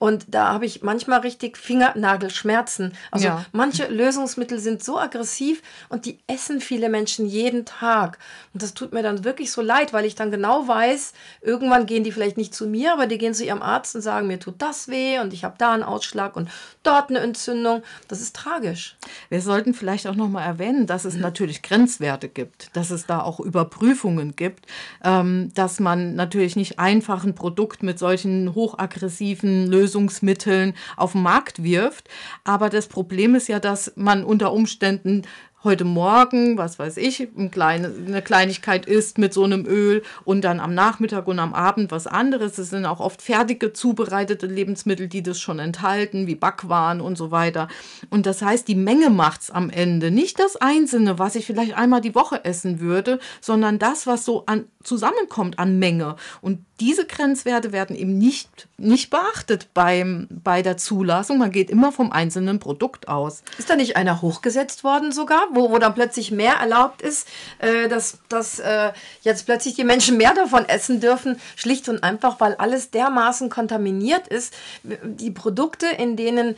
Und 0.03 0.25
da 0.27 0.51
habe 0.51 0.65
ich 0.65 0.81
manchmal 0.81 1.21
richtig 1.21 1.57
Fingernagelschmerzen. 1.57 2.91
Also 3.09 3.27
ja. 3.27 3.45
manche 3.53 3.87
Lösungsmittel 3.87 4.59
sind 4.59 4.83
so 4.83 4.99
aggressiv 4.99 5.61
und 5.87 6.05
die 6.05 6.19
essen 6.27 6.59
viele 6.59 6.89
Menschen 6.89 7.25
jeden 7.25 7.63
Tag. 7.63 8.19
Und 8.53 8.61
das 8.61 8.73
tut 8.73 8.91
mir 8.91 9.01
dann 9.01 9.23
wirklich 9.23 9.49
so 9.49 9.61
leid, 9.61 9.93
weil 9.93 10.03
ich 10.03 10.15
dann 10.15 10.29
genau 10.29 10.67
weiß, 10.67 11.13
irgendwann 11.39 11.85
gehen 11.85 12.03
die 12.03 12.11
vielleicht 12.11 12.35
nicht 12.35 12.53
zu 12.53 12.67
mir, 12.67 12.91
aber 12.91 13.07
die 13.07 13.17
gehen 13.17 13.33
zu 13.33 13.45
ihrem 13.45 13.61
Arzt 13.61 13.95
und 13.95 14.01
sagen, 14.01 14.27
mir 14.27 14.41
tut 14.41 14.55
das 14.57 14.89
weh 14.89 15.19
und 15.19 15.31
ich 15.31 15.45
habe 15.45 15.55
da 15.57 15.71
einen 15.71 15.83
Ausschlag 15.83 16.35
und 16.35 16.49
dort 16.83 17.09
eine 17.09 17.19
Entzündung. 17.19 17.81
Das 18.09 18.19
ist 18.19 18.35
tragisch. 18.35 18.97
Wir 19.29 19.39
sollten 19.39 19.73
vielleicht 19.73 20.05
auch 20.07 20.15
noch 20.15 20.27
mal 20.27 20.43
erwähnen, 20.43 20.85
dass 20.85 21.05
es 21.05 21.15
natürlich 21.15 21.61
Grenzwerte 21.61 22.27
gibt, 22.27 22.75
dass 22.75 22.91
es 22.91 23.05
da 23.05 23.21
auch 23.21 23.39
Überprüfungen 23.39 24.35
gibt, 24.35 24.65
ähm, 25.01 25.53
dass 25.55 25.79
man 25.79 26.15
natürlich 26.15 26.57
nicht 26.57 26.77
einfach 26.77 27.23
ein 27.23 27.35
Produkt 27.35 27.83
mit 27.83 27.99
solchen 27.99 28.53
hochaggressiven 28.53 29.67
Lösungen 29.67 29.92
Lösungsmitteln 29.93 30.73
auf 30.97 31.13
den 31.13 31.21
Markt 31.21 31.63
wirft. 31.63 32.09
Aber 32.43 32.69
das 32.69 32.87
Problem 32.87 33.35
ist 33.35 33.47
ja, 33.47 33.59
dass 33.59 33.93
man 33.95 34.23
unter 34.23 34.51
Umständen 34.51 35.23
heute 35.63 35.85
Morgen, 35.85 36.57
was 36.57 36.77
weiß 36.77 36.97
ich, 36.97 37.21
ein 37.37 37.49
kleine, 37.49 37.93
eine 38.05 38.21
Kleinigkeit 38.21 38.85
isst 38.85 39.17
mit 39.17 39.33
so 39.33 39.45
einem 39.45 39.65
Öl 39.65 40.03
und 40.25 40.41
dann 40.41 40.59
am 40.59 40.73
Nachmittag 40.73 41.27
und 41.27 41.39
am 41.39 41.53
Abend 41.53 41.91
was 41.91 42.05
anderes. 42.05 42.57
Es 42.57 42.69
sind 42.69 42.85
auch 42.85 42.99
oft 42.99 43.21
fertige 43.21 43.71
zubereitete 43.71 44.45
Lebensmittel, 44.45 45.07
die 45.07 45.23
das 45.23 45.39
schon 45.39 45.59
enthalten, 45.59 46.27
wie 46.27 46.35
Backwaren 46.35 46.99
und 46.99 47.17
so 47.17 47.31
weiter. 47.31 47.69
Und 48.09 48.25
das 48.25 48.41
heißt, 48.41 48.67
die 48.67 48.75
Menge 48.75 49.09
macht 49.09 49.43
es 49.43 49.51
am 49.51 49.69
Ende. 49.69 50.11
Nicht 50.11 50.39
das 50.39 50.57
Einzelne, 50.57 51.17
was 51.17 51.35
ich 51.35 51.45
vielleicht 51.45 51.77
einmal 51.77 52.01
die 52.01 52.15
Woche 52.15 52.43
essen 52.43 52.81
würde, 52.81 53.19
sondern 53.39 53.79
das, 53.79 54.05
was 54.05 54.25
so 54.25 54.45
an, 54.45 54.65
zusammenkommt 54.83 55.59
an 55.59 55.79
Menge. 55.79 56.15
Und 56.41 56.65
diese 56.79 57.05
Grenzwerte 57.05 57.71
werden 57.71 57.95
eben 57.95 58.17
nicht, 58.17 58.67
nicht 58.77 59.09
beachtet 59.09 59.69
beim, 59.73 60.27
bei 60.29 60.61
der 60.61 60.77
Zulassung. 60.77 61.37
Man 61.37 61.51
geht 61.51 61.69
immer 61.69 61.91
vom 61.91 62.11
einzelnen 62.11 62.59
Produkt 62.59 63.07
aus. 63.07 63.43
Ist 63.57 63.69
da 63.69 63.75
nicht 63.75 63.95
einer 63.95 64.21
hochgesetzt 64.21 64.83
worden 64.83 65.11
sogar, 65.11 65.47
wo, 65.51 65.71
wo 65.71 65.77
dann 65.77 65.95
plötzlich 65.95 66.31
mehr 66.31 66.55
erlaubt 66.55 67.01
ist, 67.01 67.27
äh, 67.59 67.87
dass, 67.87 68.19
dass 68.29 68.59
äh, 68.59 68.91
jetzt 69.21 69.45
plötzlich 69.45 69.75
die 69.75 69.83
Menschen 69.83 70.17
mehr 70.17 70.33
davon 70.33 70.67
essen 70.67 70.99
dürfen, 70.99 71.39
schlicht 71.55 71.89
und 71.89 72.03
einfach, 72.03 72.39
weil 72.39 72.55
alles 72.55 72.91
dermaßen 72.91 73.49
kontaminiert 73.49 74.27
ist. 74.27 74.53
Die 74.83 75.31
Produkte, 75.31 75.87
in 75.87 76.15
denen 76.17 76.55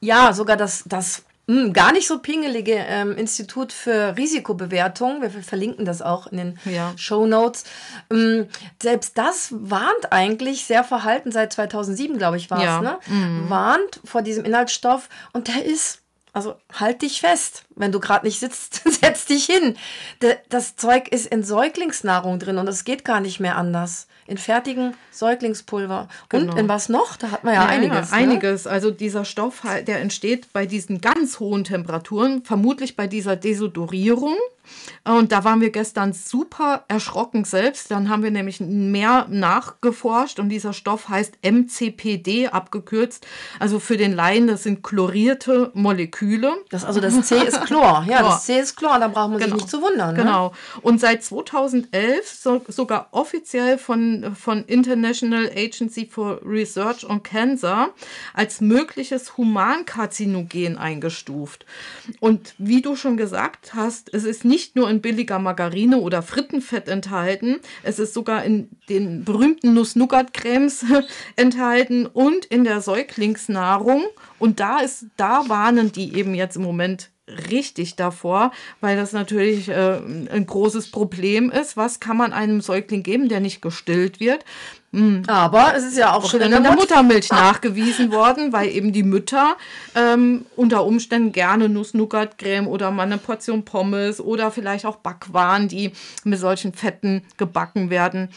ja 0.00 0.32
sogar 0.32 0.56
das, 0.56 0.84
das 0.86 1.22
hm, 1.50 1.72
gar 1.72 1.90
nicht 1.90 2.06
so 2.06 2.20
pingelige 2.20 2.74
ähm, 2.74 3.16
Institut 3.16 3.72
für 3.72 4.16
Risikobewertung, 4.16 5.20
wir 5.20 5.30
verlinken 5.30 5.84
das 5.84 6.00
auch 6.00 6.28
in 6.28 6.36
den 6.36 6.58
ja. 6.64 6.92
Show 6.96 7.26
Notes, 7.26 7.64
ähm, 8.08 8.46
selbst 8.80 9.18
das 9.18 9.48
warnt 9.50 10.12
eigentlich 10.12 10.64
sehr 10.64 10.84
verhalten, 10.84 11.32
seit 11.32 11.52
2007, 11.52 12.18
glaube 12.18 12.36
ich, 12.36 12.52
war 12.52 12.58
es, 12.58 12.64
ja. 12.64 12.80
ne? 12.80 12.98
Mhm. 13.08 13.50
warnt 13.50 14.00
vor 14.04 14.22
diesem 14.22 14.44
Inhaltsstoff 14.44 15.08
und 15.32 15.48
der 15.48 15.64
ist 15.64 15.98
also 16.32 16.54
halt 16.72 17.02
dich 17.02 17.20
fest. 17.20 17.64
Wenn 17.80 17.92
du 17.92 18.00
gerade 18.00 18.26
nicht 18.26 18.40
sitzt, 18.40 18.82
setz 19.00 19.26
dich 19.26 19.46
hin. 19.46 19.76
Das 20.48 20.76
Zeug 20.76 21.08
ist 21.08 21.26
in 21.26 21.42
Säuglingsnahrung 21.42 22.38
drin 22.38 22.58
und 22.58 22.68
es 22.68 22.84
geht 22.84 23.04
gar 23.04 23.20
nicht 23.20 23.40
mehr 23.40 23.56
anders 23.56 24.06
in 24.30 24.38
fertigen 24.38 24.94
Säuglingspulver. 25.10 26.08
Genau. 26.28 26.52
Und 26.52 26.58
in 26.58 26.68
was 26.68 26.88
noch? 26.88 27.16
Da 27.16 27.32
hat 27.32 27.42
man 27.42 27.52
ja, 27.52 27.64
ja 27.64 27.68
einiges. 27.68 28.10
Ja, 28.12 28.16
ne? 28.16 28.22
einiges. 28.22 28.66
Also 28.68 28.92
dieser 28.92 29.24
Stoff, 29.24 29.62
der 29.88 30.00
entsteht 30.00 30.52
bei 30.52 30.66
diesen 30.66 31.00
ganz 31.00 31.40
hohen 31.40 31.64
Temperaturen, 31.64 32.44
vermutlich 32.44 32.94
bei 32.94 33.08
dieser 33.08 33.34
Desodorierung. 33.34 34.36
Und 35.04 35.32
da 35.32 35.44
waren 35.44 35.60
wir 35.60 35.70
gestern 35.70 36.12
super 36.12 36.84
erschrocken 36.88 37.44
selbst. 37.44 37.90
Dann 37.90 38.08
haben 38.08 38.22
wir 38.22 38.30
nämlich 38.30 38.60
mehr 38.60 39.26
nachgeforscht 39.28 40.38
und 40.38 40.48
dieser 40.48 40.72
Stoff 40.72 41.08
heißt 41.08 41.38
MCPD 41.42 42.48
abgekürzt. 42.48 43.26
Also 43.58 43.80
für 43.80 43.96
den 43.96 44.12
Laien, 44.12 44.46
das 44.46 44.62
sind 44.62 44.82
chlorierte 44.82 45.70
Moleküle. 45.74 46.52
Das, 46.68 46.84
also 46.84 47.00
das 47.00 47.20
C 47.22 47.36
ist 47.36 47.60
Chlor. 47.70 48.04
Ja, 48.08 48.18
Chlor. 48.18 48.30
das 48.30 48.44
C 48.44 48.60
ist 48.60 48.76
Chlor, 48.76 48.98
da 48.98 49.08
braucht 49.08 49.30
man 49.30 49.38
genau. 49.38 49.56
sich 49.56 49.64
nicht 49.64 49.70
zu 49.70 49.82
wundern. 49.82 50.14
Ne? 50.14 50.22
Genau. 50.22 50.52
Und 50.82 51.00
seit 51.00 51.24
2011 51.24 52.28
so, 52.28 52.62
sogar 52.68 53.08
offiziell 53.10 53.76
von, 53.76 54.34
von 54.34 54.64
International 54.64 55.50
Agency 55.54 56.06
for 56.06 56.40
Research 56.44 57.08
on 57.08 57.22
Cancer 57.22 57.90
als 58.34 58.60
mögliches 58.60 59.36
Humankarzinogen 59.36 60.78
eingestuft. 60.78 61.66
Und 62.20 62.54
wie 62.58 62.82
du 62.82 62.96
schon 62.96 63.16
gesagt 63.16 63.74
hast, 63.74 64.12
es 64.14 64.24
ist 64.24 64.44
nicht 64.44 64.60
nicht 64.60 64.76
nur 64.76 64.90
in 64.90 65.00
billiger 65.00 65.38
Margarine 65.38 65.98
oder 65.98 66.22
Frittenfett 66.22 66.86
enthalten, 66.86 67.60
es 67.82 67.98
ist 67.98 68.12
sogar 68.12 68.44
in 68.44 68.68
den 68.90 69.24
berühmten 69.24 69.72
Nuss-Nougat-Cremes 69.72 70.84
enthalten 71.36 72.04
und 72.04 72.44
in 72.44 72.64
der 72.64 72.82
Säuglingsnahrung. 72.82 74.04
Und 74.38 74.60
da 74.60 74.80
ist, 74.80 75.06
da 75.16 75.48
warnen 75.48 75.92
die 75.92 76.14
eben 76.14 76.34
jetzt 76.34 76.56
im 76.56 76.62
Moment 76.62 77.10
richtig 77.50 77.96
davor, 77.96 78.52
weil 78.80 78.96
das 78.96 79.12
natürlich 79.12 79.68
äh, 79.68 80.00
ein 80.30 80.46
großes 80.46 80.90
Problem 80.90 81.50
ist. 81.50 81.76
Was 81.76 82.00
kann 82.00 82.16
man 82.16 82.32
einem 82.32 82.60
Säugling 82.60 83.02
geben, 83.02 83.28
der 83.28 83.40
nicht 83.40 83.62
gestillt 83.62 84.20
wird? 84.20 84.44
Hm. 84.92 85.22
Aber 85.28 85.74
es 85.76 85.84
ist 85.84 85.96
ja 85.96 86.12
auch, 86.12 86.28
schon 86.28 86.40
in 86.40 86.50
der 86.50 86.72
Muttermilch 86.72 87.30
nachgewiesen 87.30 88.10
worden, 88.10 88.52
weil 88.52 88.70
eben 88.70 88.92
die 88.92 89.04
Mütter 89.04 89.56
ähm, 89.94 90.46
unter 90.56 90.84
Umständen 90.84 91.30
gerne 91.30 91.68
Nuss-Nougat-Creme 91.68 92.66
oder 92.66 92.90
mal 92.90 93.04
eine 93.04 93.18
Portion 93.18 93.64
Pommes 93.64 94.20
oder 94.20 94.50
vielleicht 94.50 94.84
auch 94.86 94.96
Backwaren, 94.96 95.68
die 95.68 95.92
mit 96.24 96.40
solchen 96.40 96.72
Fetten 96.72 97.22
gebacken 97.36 97.90
werden, 97.90 98.30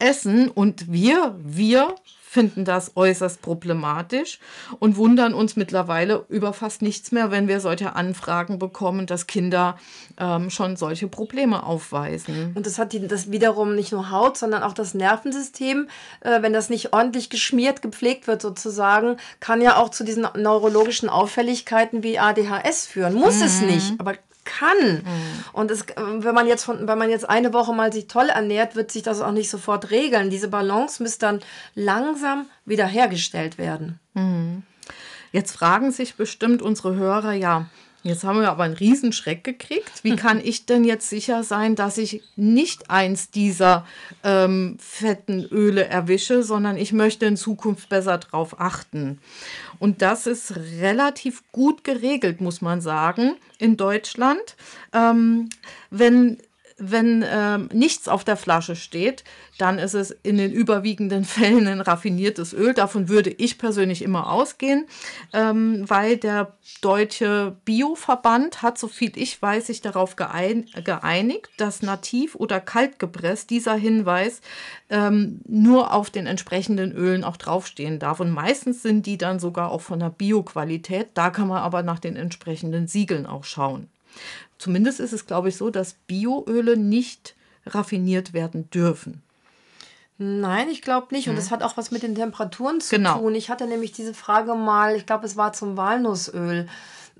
essen. 0.00 0.48
Und 0.48 0.90
wir, 0.90 1.36
wir 1.42 1.94
finden 2.30 2.64
das 2.64 2.92
äußerst 2.94 3.42
problematisch 3.42 4.38
und 4.78 4.96
wundern 4.96 5.34
uns 5.34 5.56
mittlerweile 5.56 6.24
über 6.28 6.52
fast 6.52 6.80
nichts 6.80 7.10
mehr, 7.10 7.32
wenn 7.32 7.48
wir 7.48 7.58
solche 7.58 7.96
Anfragen 7.96 8.60
bekommen, 8.60 9.06
dass 9.06 9.26
Kinder 9.26 9.76
ähm, 10.16 10.48
schon 10.48 10.76
solche 10.76 11.08
Probleme 11.08 11.64
aufweisen. 11.64 12.52
Und 12.54 12.66
das 12.66 12.78
hat 12.78 12.92
die, 12.92 13.08
das 13.08 13.32
wiederum 13.32 13.74
nicht 13.74 13.90
nur 13.90 14.12
Haut, 14.12 14.38
sondern 14.38 14.62
auch 14.62 14.74
das 14.74 14.94
Nervensystem. 14.94 15.88
Äh, 16.20 16.40
wenn 16.40 16.52
das 16.52 16.70
nicht 16.70 16.92
ordentlich 16.92 17.30
geschmiert, 17.30 17.82
gepflegt 17.82 18.28
wird 18.28 18.42
sozusagen, 18.42 19.16
kann 19.40 19.60
ja 19.60 19.76
auch 19.76 19.88
zu 19.88 20.04
diesen 20.04 20.24
neurologischen 20.36 21.08
Auffälligkeiten 21.08 22.04
wie 22.04 22.20
ADHS 22.20 22.86
führen. 22.86 23.14
Muss 23.14 23.38
mhm. 23.38 23.44
es 23.46 23.60
nicht, 23.62 23.94
aber 23.98 24.14
kann. 24.44 25.02
Mhm. 25.04 25.44
Und 25.52 25.70
es, 25.70 25.86
wenn 25.96 26.34
man 26.34 26.46
jetzt 26.46 26.64
von, 26.64 26.86
wenn 26.86 26.98
man 26.98 27.10
jetzt 27.10 27.28
eine 27.28 27.52
Woche 27.52 27.72
mal 27.72 27.92
sich 27.92 28.06
toll 28.06 28.28
ernährt, 28.28 28.76
wird 28.76 28.90
sich 28.90 29.02
das 29.02 29.20
auch 29.20 29.32
nicht 29.32 29.50
sofort 29.50 29.90
regeln. 29.90 30.30
Diese 30.30 30.48
Balance 30.48 31.02
müsste 31.02 31.26
dann 31.26 31.40
langsam 31.74 32.46
wiederhergestellt 32.64 33.58
werden. 33.58 33.98
Mhm. 34.14 34.62
Jetzt 35.32 35.52
fragen 35.52 35.92
sich 35.92 36.16
bestimmt 36.16 36.60
unsere 36.62 36.96
Hörer, 36.96 37.32
ja, 37.32 37.66
Jetzt 38.02 38.24
haben 38.24 38.40
wir 38.40 38.50
aber 38.50 38.64
einen 38.64 38.74
Riesenschreck 38.74 39.44
gekriegt. 39.44 40.02
Wie 40.02 40.16
kann 40.16 40.40
ich 40.42 40.64
denn 40.64 40.84
jetzt 40.84 41.10
sicher 41.10 41.44
sein, 41.44 41.76
dass 41.76 41.98
ich 41.98 42.22
nicht 42.34 42.90
eins 42.90 43.30
dieser 43.30 43.86
ähm, 44.24 44.78
fetten 44.80 45.44
Öle 45.44 45.84
erwische, 45.84 46.42
sondern 46.42 46.76
ich 46.76 46.92
möchte 46.92 47.26
in 47.26 47.36
Zukunft 47.36 47.88
besser 47.90 48.18
drauf 48.18 48.58
achten? 48.58 49.18
Und 49.80 50.02
das 50.02 50.28
ist 50.28 50.54
relativ 50.56 51.42
gut 51.50 51.82
geregelt, 51.82 52.40
muss 52.40 52.60
man 52.60 52.80
sagen, 52.80 53.34
in 53.58 53.76
Deutschland. 53.76 54.56
Ähm, 54.92 55.48
wenn 55.90 56.38
wenn 56.80 57.24
ähm, 57.28 57.68
nichts 57.72 58.08
auf 58.08 58.24
der 58.24 58.36
Flasche 58.36 58.74
steht, 58.74 59.22
dann 59.58 59.78
ist 59.78 59.94
es 59.94 60.10
in 60.10 60.38
den 60.38 60.50
überwiegenden 60.50 61.24
Fällen 61.26 61.66
ein 61.66 61.80
raffiniertes 61.80 62.54
Öl. 62.54 62.72
Davon 62.72 63.08
würde 63.08 63.30
ich 63.30 63.58
persönlich 63.58 64.02
immer 64.02 64.32
ausgehen, 64.32 64.86
ähm, 65.32 65.84
weil 65.88 66.16
der 66.16 66.54
deutsche 66.80 67.56
Bioverband 67.64 68.62
hat, 68.62 68.78
so 68.78 68.88
viel 68.88 69.12
ich 69.16 69.40
weiß, 69.40 69.66
sich 69.66 69.82
darauf 69.82 70.16
geein 70.16 70.66
geeinigt, 70.84 71.50
dass 71.58 71.82
nativ 71.82 72.34
oder 72.34 72.60
kalt 72.60 72.98
gepresst 72.98 73.50
dieser 73.50 73.74
Hinweis 73.74 74.40
ähm, 74.88 75.40
nur 75.46 75.92
auf 75.92 76.10
den 76.10 76.26
entsprechenden 76.26 76.92
Ölen 76.92 77.24
auch 77.24 77.36
draufstehen 77.36 77.98
darf. 77.98 78.20
Und 78.20 78.30
meistens 78.30 78.82
sind 78.82 79.04
die 79.04 79.18
dann 79.18 79.38
sogar 79.38 79.70
auch 79.70 79.82
von 79.82 79.98
der 79.98 80.10
Bioqualität. 80.10 81.08
Da 81.14 81.30
kann 81.30 81.48
man 81.48 81.58
aber 81.58 81.82
nach 81.82 81.98
den 81.98 82.16
entsprechenden 82.16 82.86
Siegeln 82.86 83.26
auch 83.26 83.44
schauen. 83.44 83.88
Zumindest 84.60 85.00
ist 85.00 85.14
es, 85.14 85.24
glaube 85.24 85.48
ich, 85.48 85.56
so, 85.56 85.70
dass 85.70 85.94
Bioöle 86.06 86.76
nicht 86.76 87.34
raffiniert 87.64 88.34
werden 88.34 88.68
dürfen. 88.68 89.22
Nein, 90.18 90.68
ich 90.68 90.82
glaube 90.82 91.14
nicht. 91.14 91.30
Und 91.30 91.36
das 91.36 91.50
hat 91.50 91.62
auch 91.62 91.78
was 91.78 91.90
mit 91.90 92.02
den 92.02 92.14
Temperaturen 92.14 92.78
zu 92.82 92.96
genau. 92.96 93.20
tun. 93.20 93.34
Ich 93.34 93.48
hatte 93.48 93.66
nämlich 93.66 93.92
diese 93.92 94.12
Frage 94.12 94.54
mal, 94.54 94.96
ich 94.96 95.06
glaube, 95.06 95.24
es 95.24 95.38
war 95.38 95.54
zum 95.54 95.78
Walnussöl. 95.78 96.68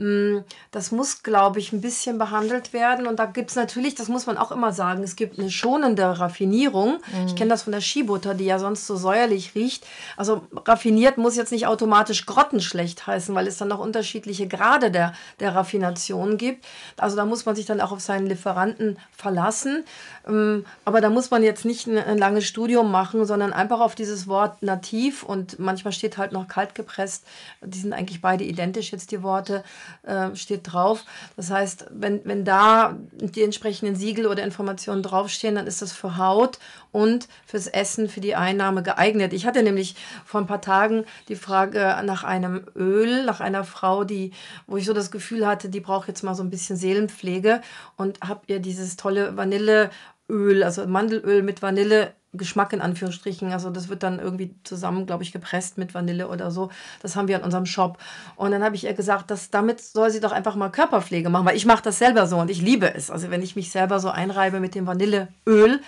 Mm, 0.00 0.44
das 0.70 0.92
muss, 0.92 1.22
glaube 1.22 1.58
ich, 1.58 1.74
ein 1.74 1.82
bisschen 1.82 2.16
behandelt 2.16 2.72
werden. 2.72 3.06
Und 3.06 3.18
da 3.18 3.26
gibt 3.26 3.50
es 3.50 3.56
natürlich, 3.56 3.94
das 3.94 4.08
muss 4.08 4.24
man 4.24 4.38
auch 4.38 4.50
immer 4.50 4.72
sagen, 4.72 5.02
es 5.02 5.14
gibt 5.14 5.38
eine 5.38 5.50
schonende 5.50 6.18
Raffinierung. 6.18 6.94
Mhm. 7.12 7.26
Ich 7.26 7.36
kenne 7.36 7.50
das 7.50 7.64
von 7.64 7.72
der 7.72 7.82
Skibutter, 7.82 8.32
die 8.32 8.46
ja 8.46 8.58
sonst 8.58 8.86
so 8.86 8.96
säuerlich 8.96 9.54
riecht. 9.54 9.86
Also 10.16 10.42
raffiniert 10.66 11.18
muss 11.18 11.36
jetzt 11.36 11.52
nicht 11.52 11.66
automatisch 11.66 12.24
grottenschlecht 12.24 13.06
heißen, 13.06 13.34
weil 13.34 13.46
es 13.46 13.58
dann 13.58 13.68
noch 13.68 13.78
unterschiedliche 13.78 14.48
Grade 14.48 14.90
der, 14.90 15.12
der 15.38 15.54
Raffination 15.54 16.38
gibt. 16.38 16.64
Also 16.96 17.14
da 17.14 17.26
muss 17.26 17.44
man 17.44 17.54
sich 17.54 17.66
dann 17.66 17.82
auch 17.82 17.92
auf 17.92 18.00
seinen 18.00 18.26
Lieferanten 18.26 18.98
verlassen. 19.12 19.84
Ähm, 20.26 20.64
aber 20.86 21.02
da 21.02 21.10
muss 21.10 21.30
man 21.30 21.42
jetzt 21.42 21.66
nicht 21.66 21.86
ein, 21.86 21.98
ein 21.98 22.16
langes 22.16 22.46
Studium 22.46 22.90
machen, 22.90 23.26
sondern 23.26 23.52
einfach 23.52 23.80
auf 23.80 23.94
dieses 23.94 24.26
Wort 24.26 24.62
nativ 24.62 25.24
und 25.24 25.58
manchmal 25.58 25.92
steht 25.92 26.16
halt 26.16 26.32
noch 26.32 26.48
kalt 26.48 26.74
gepresst. 26.74 27.26
Die 27.62 27.78
sind 27.78 27.92
eigentlich 27.92 28.22
beide 28.22 28.44
identisch 28.44 28.92
jetzt 28.92 29.10
die 29.10 29.22
Worte 29.22 29.62
äh, 30.02 30.34
steht 30.34 30.72
drauf. 30.72 31.04
Das 31.36 31.50
heißt, 31.50 31.86
wenn, 31.90 32.20
wenn 32.24 32.44
da 32.44 32.96
die 33.12 33.42
entsprechenden 33.42 33.96
Siegel 33.96 34.26
oder 34.26 34.42
Informationen 34.42 35.02
draufstehen, 35.02 35.54
dann 35.54 35.66
ist 35.66 35.82
das 35.82 35.92
für 35.92 36.16
Haut 36.16 36.58
und 36.92 37.28
fürs 37.46 37.66
Essen, 37.66 38.08
für 38.08 38.20
die 38.20 38.34
Einnahme 38.34 38.82
geeignet. 38.82 39.32
Ich 39.32 39.46
hatte 39.46 39.62
nämlich 39.62 39.94
vor 40.24 40.40
ein 40.40 40.46
paar 40.46 40.60
Tagen 40.60 41.04
die 41.28 41.36
Frage 41.36 41.96
nach 42.04 42.24
einem 42.24 42.66
Öl, 42.74 43.24
nach 43.24 43.40
einer 43.40 43.64
Frau, 43.64 44.04
die, 44.04 44.32
wo 44.66 44.76
ich 44.76 44.86
so 44.86 44.92
das 44.92 45.10
Gefühl 45.10 45.46
hatte, 45.46 45.68
die 45.68 45.80
braucht 45.80 46.08
jetzt 46.08 46.22
mal 46.22 46.34
so 46.34 46.42
ein 46.42 46.50
bisschen 46.50 46.76
Seelenpflege 46.76 47.60
und 47.96 48.20
habe 48.20 48.40
ihr 48.46 48.60
dieses 48.60 48.96
tolle 48.96 49.36
Vanilleöl, 49.36 50.62
also 50.62 50.86
Mandelöl 50.86 51.42
mit 51.42 51.62
Vanille 51.62 52.14
Geschmack 52.32 52.72
in 52.72 52.80
Anführungsstrichen. 52.80 53.52
Also 53.52 53.70
das 53.70 53.88
wird 53.88 54.02
dann 54.02 54.18
irgendwie 54.18 54.54
zusammen, 54.62 55.06
glaube 55.06 55.22
ich, 55.22 55.32
gepresst 55.32 55.78
mit 55.78 55.94
Vanille 55.94 56.28
oder 56.28 56.50
so. 56.50 56.70
Das 57.02 57.16
haben 57.16 57.28
wir 57.28 57.36
in 57.36 57.42
unserem 57.42 57.66
Shop. 57.66 57.98
Und 58.36 58.52
dann 58.52 58.62
habe 58.62 58.76
ich 58.76 58.84
ihr 58.84 58.94
gesagt, 58.94 59.30
dass 59.30 59.50
damit 59.50 59.80
soll 59.80 60.10
sie 60.10 60.20
doch 60.20 60.32
einfach 60.32 60.54
mal 60.54 60.70
Körperpflege 60.70 61.28
machen, 61.30 61.46
weil 61.46 61.56
ich 61.56 61.66
mache 61.66 61.82
das 61.82 61.98
selber 61.98 62.26
so 62.26 62.38
und 62.38 62.50
ich 62.50 62.62
liebe 62.62 62.94
es. 62.94 63.10
Also 63.10 63.30
wenn 63.30 63.42
ich 63.42 63.56
mich 63.56 63.70
selber 63.70 63.98
so 63.98 64.10
einreibe 64.10 64.60
mit 64.60 64.74
dem 64.74 64.86
Vanilleöl, 64.86 65.80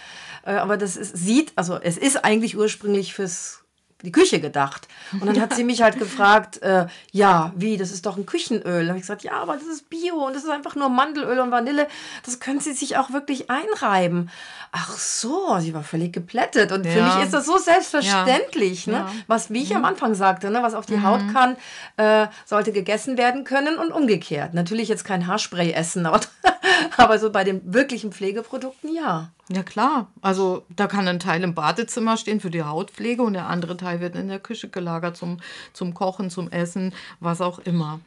äh, 0.44 0.52
aber 0.54 0.76
das 0.76 0.96
ist, 0.96 1.16
sieht, 1.16 1.52
also 1.56 1.78
es 1.80 1.96
ist 1.96 2.24
eigentlich 2.24 2.56
ursprünglich 2.56 3.14
fürs 3.14 3.61
die 4.02 4.12
Küche 4.12 4.40
gedacht. 4.40 4.88
Und 5.12 5.26
dann 5.26 5.40
hat 5.40 5.54
sie 5.54 5.64
mich 5.64 5.82
halt 5.82 5.98
gefragt, 5.98 6.62
äh, 6.62 6.86
ja, 7.10 7.52
wie, 7.56 7.76
das 7.76 7.90
ist 7.90 8.06
doch 8.06 8.16
ein 8.16 8.26
Küchenöl. 8.26 8.80
Dann 8.80 8.88
habe 8.88 8.98
ich 8.98 9.02
gesagt, 9.02 9.22
ja, 9.22 9.34
aber 9.34 9.54
das 9.54 9.66
ist 9.66 9.88
Bio 9.90 10.26
und 10.26 10.34
das 10.34 10.44
ist 10.44 10.50
einfach 10.50 10.74
nur 10.74 10.88
Mandelöl 10.88 11.38
und 11.40 11.50
Vanille. 11.50 11.86
Das 12.24 12.40
können 12.40 12.60
Sie 12.60 12.72
sich 12.72 12.96
auch 12.96 13.12
wirklich 13.12 13.50
einreiben. 13.50 14.30
Ach 14.74 14.96
so, 14.96 15.58
sie 15.60 15.74
war 15.74 15.82
völlig 15.82 16.14
geplättet. 16.14 16.72
Und 16.72 16.86
ja. 16.86 16.92
für 16.92 17.02
mich 17.02 17.24
ist 17.24 17.34
das 17.34 17.44
so 17.44 17.58
selbstverständlich, 17.58 18.86
ja. 18.86 19.00
ne? 19.00 19.06
was, 19.26 19.50
wie 19.50 19.62
ich 19.62 19.70
mhm. 19.70 19.76
am 19.76 19.84
Anfang 19.84 20.14
sagte, 20.14 20.50
ne? 20.50 20.62
was 20.62 20.72
auf 20.72 20.86
die 20.86 20.96
mhm. 20.96 21.06
Haut 21.06 21.20
kann, 21.32 21.56
äh, 21.98 22.26
sollte 22.46 22.72
gegessen 22.72 23.18
werden 23.18 23.44
können 23.44 23.76
und 23.76 23.92
umgekehrt. 23.92 24.54
Natürlich 24.54 24.88
jetzt 24.88 25.04
kein 25.04 25.26
Haarspray 25.26 25.72
essen, 25.72 26.06
aber, 26.06 26.20
aber 26.96 27.18
so 27.18 27.30
bei 27.30 27.44
den 27.44 27.74
wirklichen 27.74 28.12
Pflegeprodukten 28.12 28.94
ja. 28.94 29.30
Ja 29.48 29.62
klar, 29.62 30.06
also 30.22 30.64
da 30.74 30.86
kann 30.86 31.06
ein 31.06 31.18
Teil 31.18 31.42
im 31.42 31.54
Badezimmer 31.54 32.16
stehen 32.16 32.40
für 32.40 32.50
die 32.50 32.62
Hautpflege 32.62 33.22
und 33.22 33.34
der 33.34 33.48
andere 33.48 33.76
Teil 33.76 33.91
wird 34.00 34.16
in 34.16 34.28
der 34.28 34.40
Küche 34.40 34.68
gelagert 34.68 35.16
zum, 35.16 35.38
zum 35.72 35.94
Kochen, 35.94 36.30
zum 36.30 36.50
Essen, 36.50 36.94
was 37.20 37.40
auch 37.40 37.58
immer. 37.60 38.00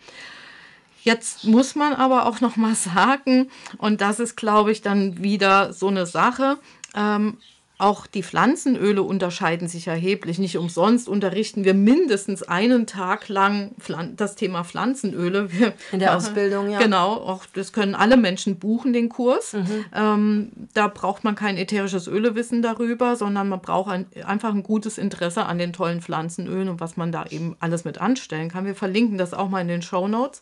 Jetzt 1.02 1.44
muss 1.44 1.76
man 1.76 1.94
aber 1.94 2.26
auch 2.26 2.42
noch 2.42 2.56
mal 2.56 2.76
sagen, 2.76 3.50
und 3.78 4.02
das 4.02 4.20
ist, 4.20 4.36
glaube 4.36 4.72
ich, 4.72 4.82
dann 4.82 5.24
wieder 5.24 5.72
so 5.72 5.88
eine 5.88 6.06
Sache, 6.06 6.58
ähm, 6.96 7.38
auch 7.78 8.08
die 8.08 8.24
Pflanzenöle 8.24 9.04
unterscheiden 9.04 9.68
sich 9.68 9.88
erheblich. 9.88 10.40
Nicht 10.40 10.58
umsonst 10.58 11.10
unterrichten 11.10 11.66
wir 11.66 11.74
mindestens 11.74 12.42
einen 12.44 12.88
Tag 12.88 13.28
lang 13.28 13.72
das 14.16 14.36
Thema 14.36 14.64
Pflanzenöle. 14.64 15.52
Wir 15.52 15.74
In 15.92 16.00
der 16.00 16.14
machen, 16.14 16.18
Ausbildung, 16.18 16.70
ja. 16.70 16.80
Genau, 16.80 17.14
auch 17.14 17.46
das 17.54 17.74
können 17.74 17.94
alle 17.94 18.16
Menschen 18.16 18.60
buchen, 18.60 18.94
den 18.94 19.10
Kurs. 19.10 19.54
Mhm. 19.54 19.86
Ähm, 19.94 20.52
da 20.74 20.88
braucht 20.88 21.26
man 21.26 21.36
kein 21.36 21.58
ätherisches 21.58 22.08
Ölewissen 22.08 22.62
darüber, 22.62 23.18
sondern 23.18 23.50
man 23.50 23.62
braucht 23.62 23.92
ein, 23.92 24.06
einfach 24.26 24.54
ein 24.54 24.64
gutes 24.64 24.98
Interesse 24.98 25.46
an 25.46 25.58
den 25.58 25.74
tollen 25.74 26.02
Pflanzenölen 26.02 26.70
und 26.70 26.80
was 26.80 26.96
man 26.96 27.12
da 27.12 27.26
eben 27.26 27.58
alles 27.60 27.84
mit 27.84 28.00
anstellen 28.00 28.50
kann. 28.50 28.66
Wir 28.66 28.76
verlinken 28.76 29.18
das 29.18 29.34
auch 29.34 29.50
mal 29.50 29.62
in 29.62 29.68
den 29.68 29.82
Show 29.82 30.08
Notes. 30.08 30.42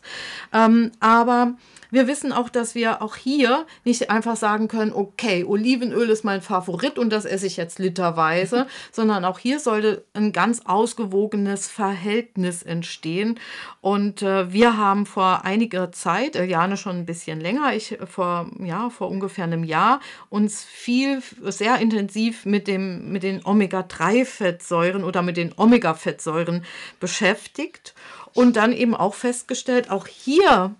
Ähm, 0.52 0.92
aber 1.00 1.54
wir 1.90 2.08
wissen 2.08 2.32
auch, 2.32 2.48
dass 2.48 2.74
wir 2.74 3.02
auch 3.02 3.14
hier 3.14 3.66
nicht 3.84 4.10
einfach 4.10 4.36
sagen 4.36 4.66
können, 4.66 4.92
okay, 4.92 5.44
Olivenöl 5.44 6.10
ist 6.10 6.24
mein 6.24 6.42
Favorit 6.42 6.98
und 6.98 7.10
das 7.10 7.23
esse 7.24 7.46
ich 7.46 7.56
jetzt 7.56 7.78
literweise, 7.78 8.66
sondern 8.92 9.24
auch 9.24 9.38
hier 9.38 9.60
sollte 9.60 10.04
ein 10.14 10.32
ganz 10.32 10.62
ausgewogenes 10.64 11.68
Verhältnis 11.68 12.62
entstehen. 12.62 13.38
Und 13.80 14.22
äh, 14.22 14.52
wir 14.52 14.76
haben 14.76 15.06
vor 15.06 15.44
einiger 15.44 15.92
Zeit, 15.92 16.36
Jane 16.36 16.76
schon 16.76 16.96
ein 16.98 17.06
bisschen 17.06 17.40
länger, 17.40 17.74
ich 17.74 17.98
vor, 18.06 18.50
ja, 18.62 18.90
vor 18.90 19.08
ungefähr 19.10 19.44
einem 19.44 19.64
Jahr, 19.64 20.00
uns 20.30 20.64
viel, 20.64 21.22
sehr 21.42 21.78
intensiv 21.78 22.46
mit, 22.46 22.66
dem, 22.66 23.12
mit 23.12 23.22
den 23.22 23.44
Omega-3-Fettsäuren 23.44 25.04
oder 25.04 25.22
mit 25.22 25.36
den 25.36 25.52
Omega-Fettsäuren 25.56 26.64
beschäftigt 27.00 27.94
und 28.34 28.56
dann 28.56 28.72
eben 28.72 28.94
auch 28.94 29.14
festgestellt, 29.14 29.90
auch 29.90 30.06
hier 30.06 30.74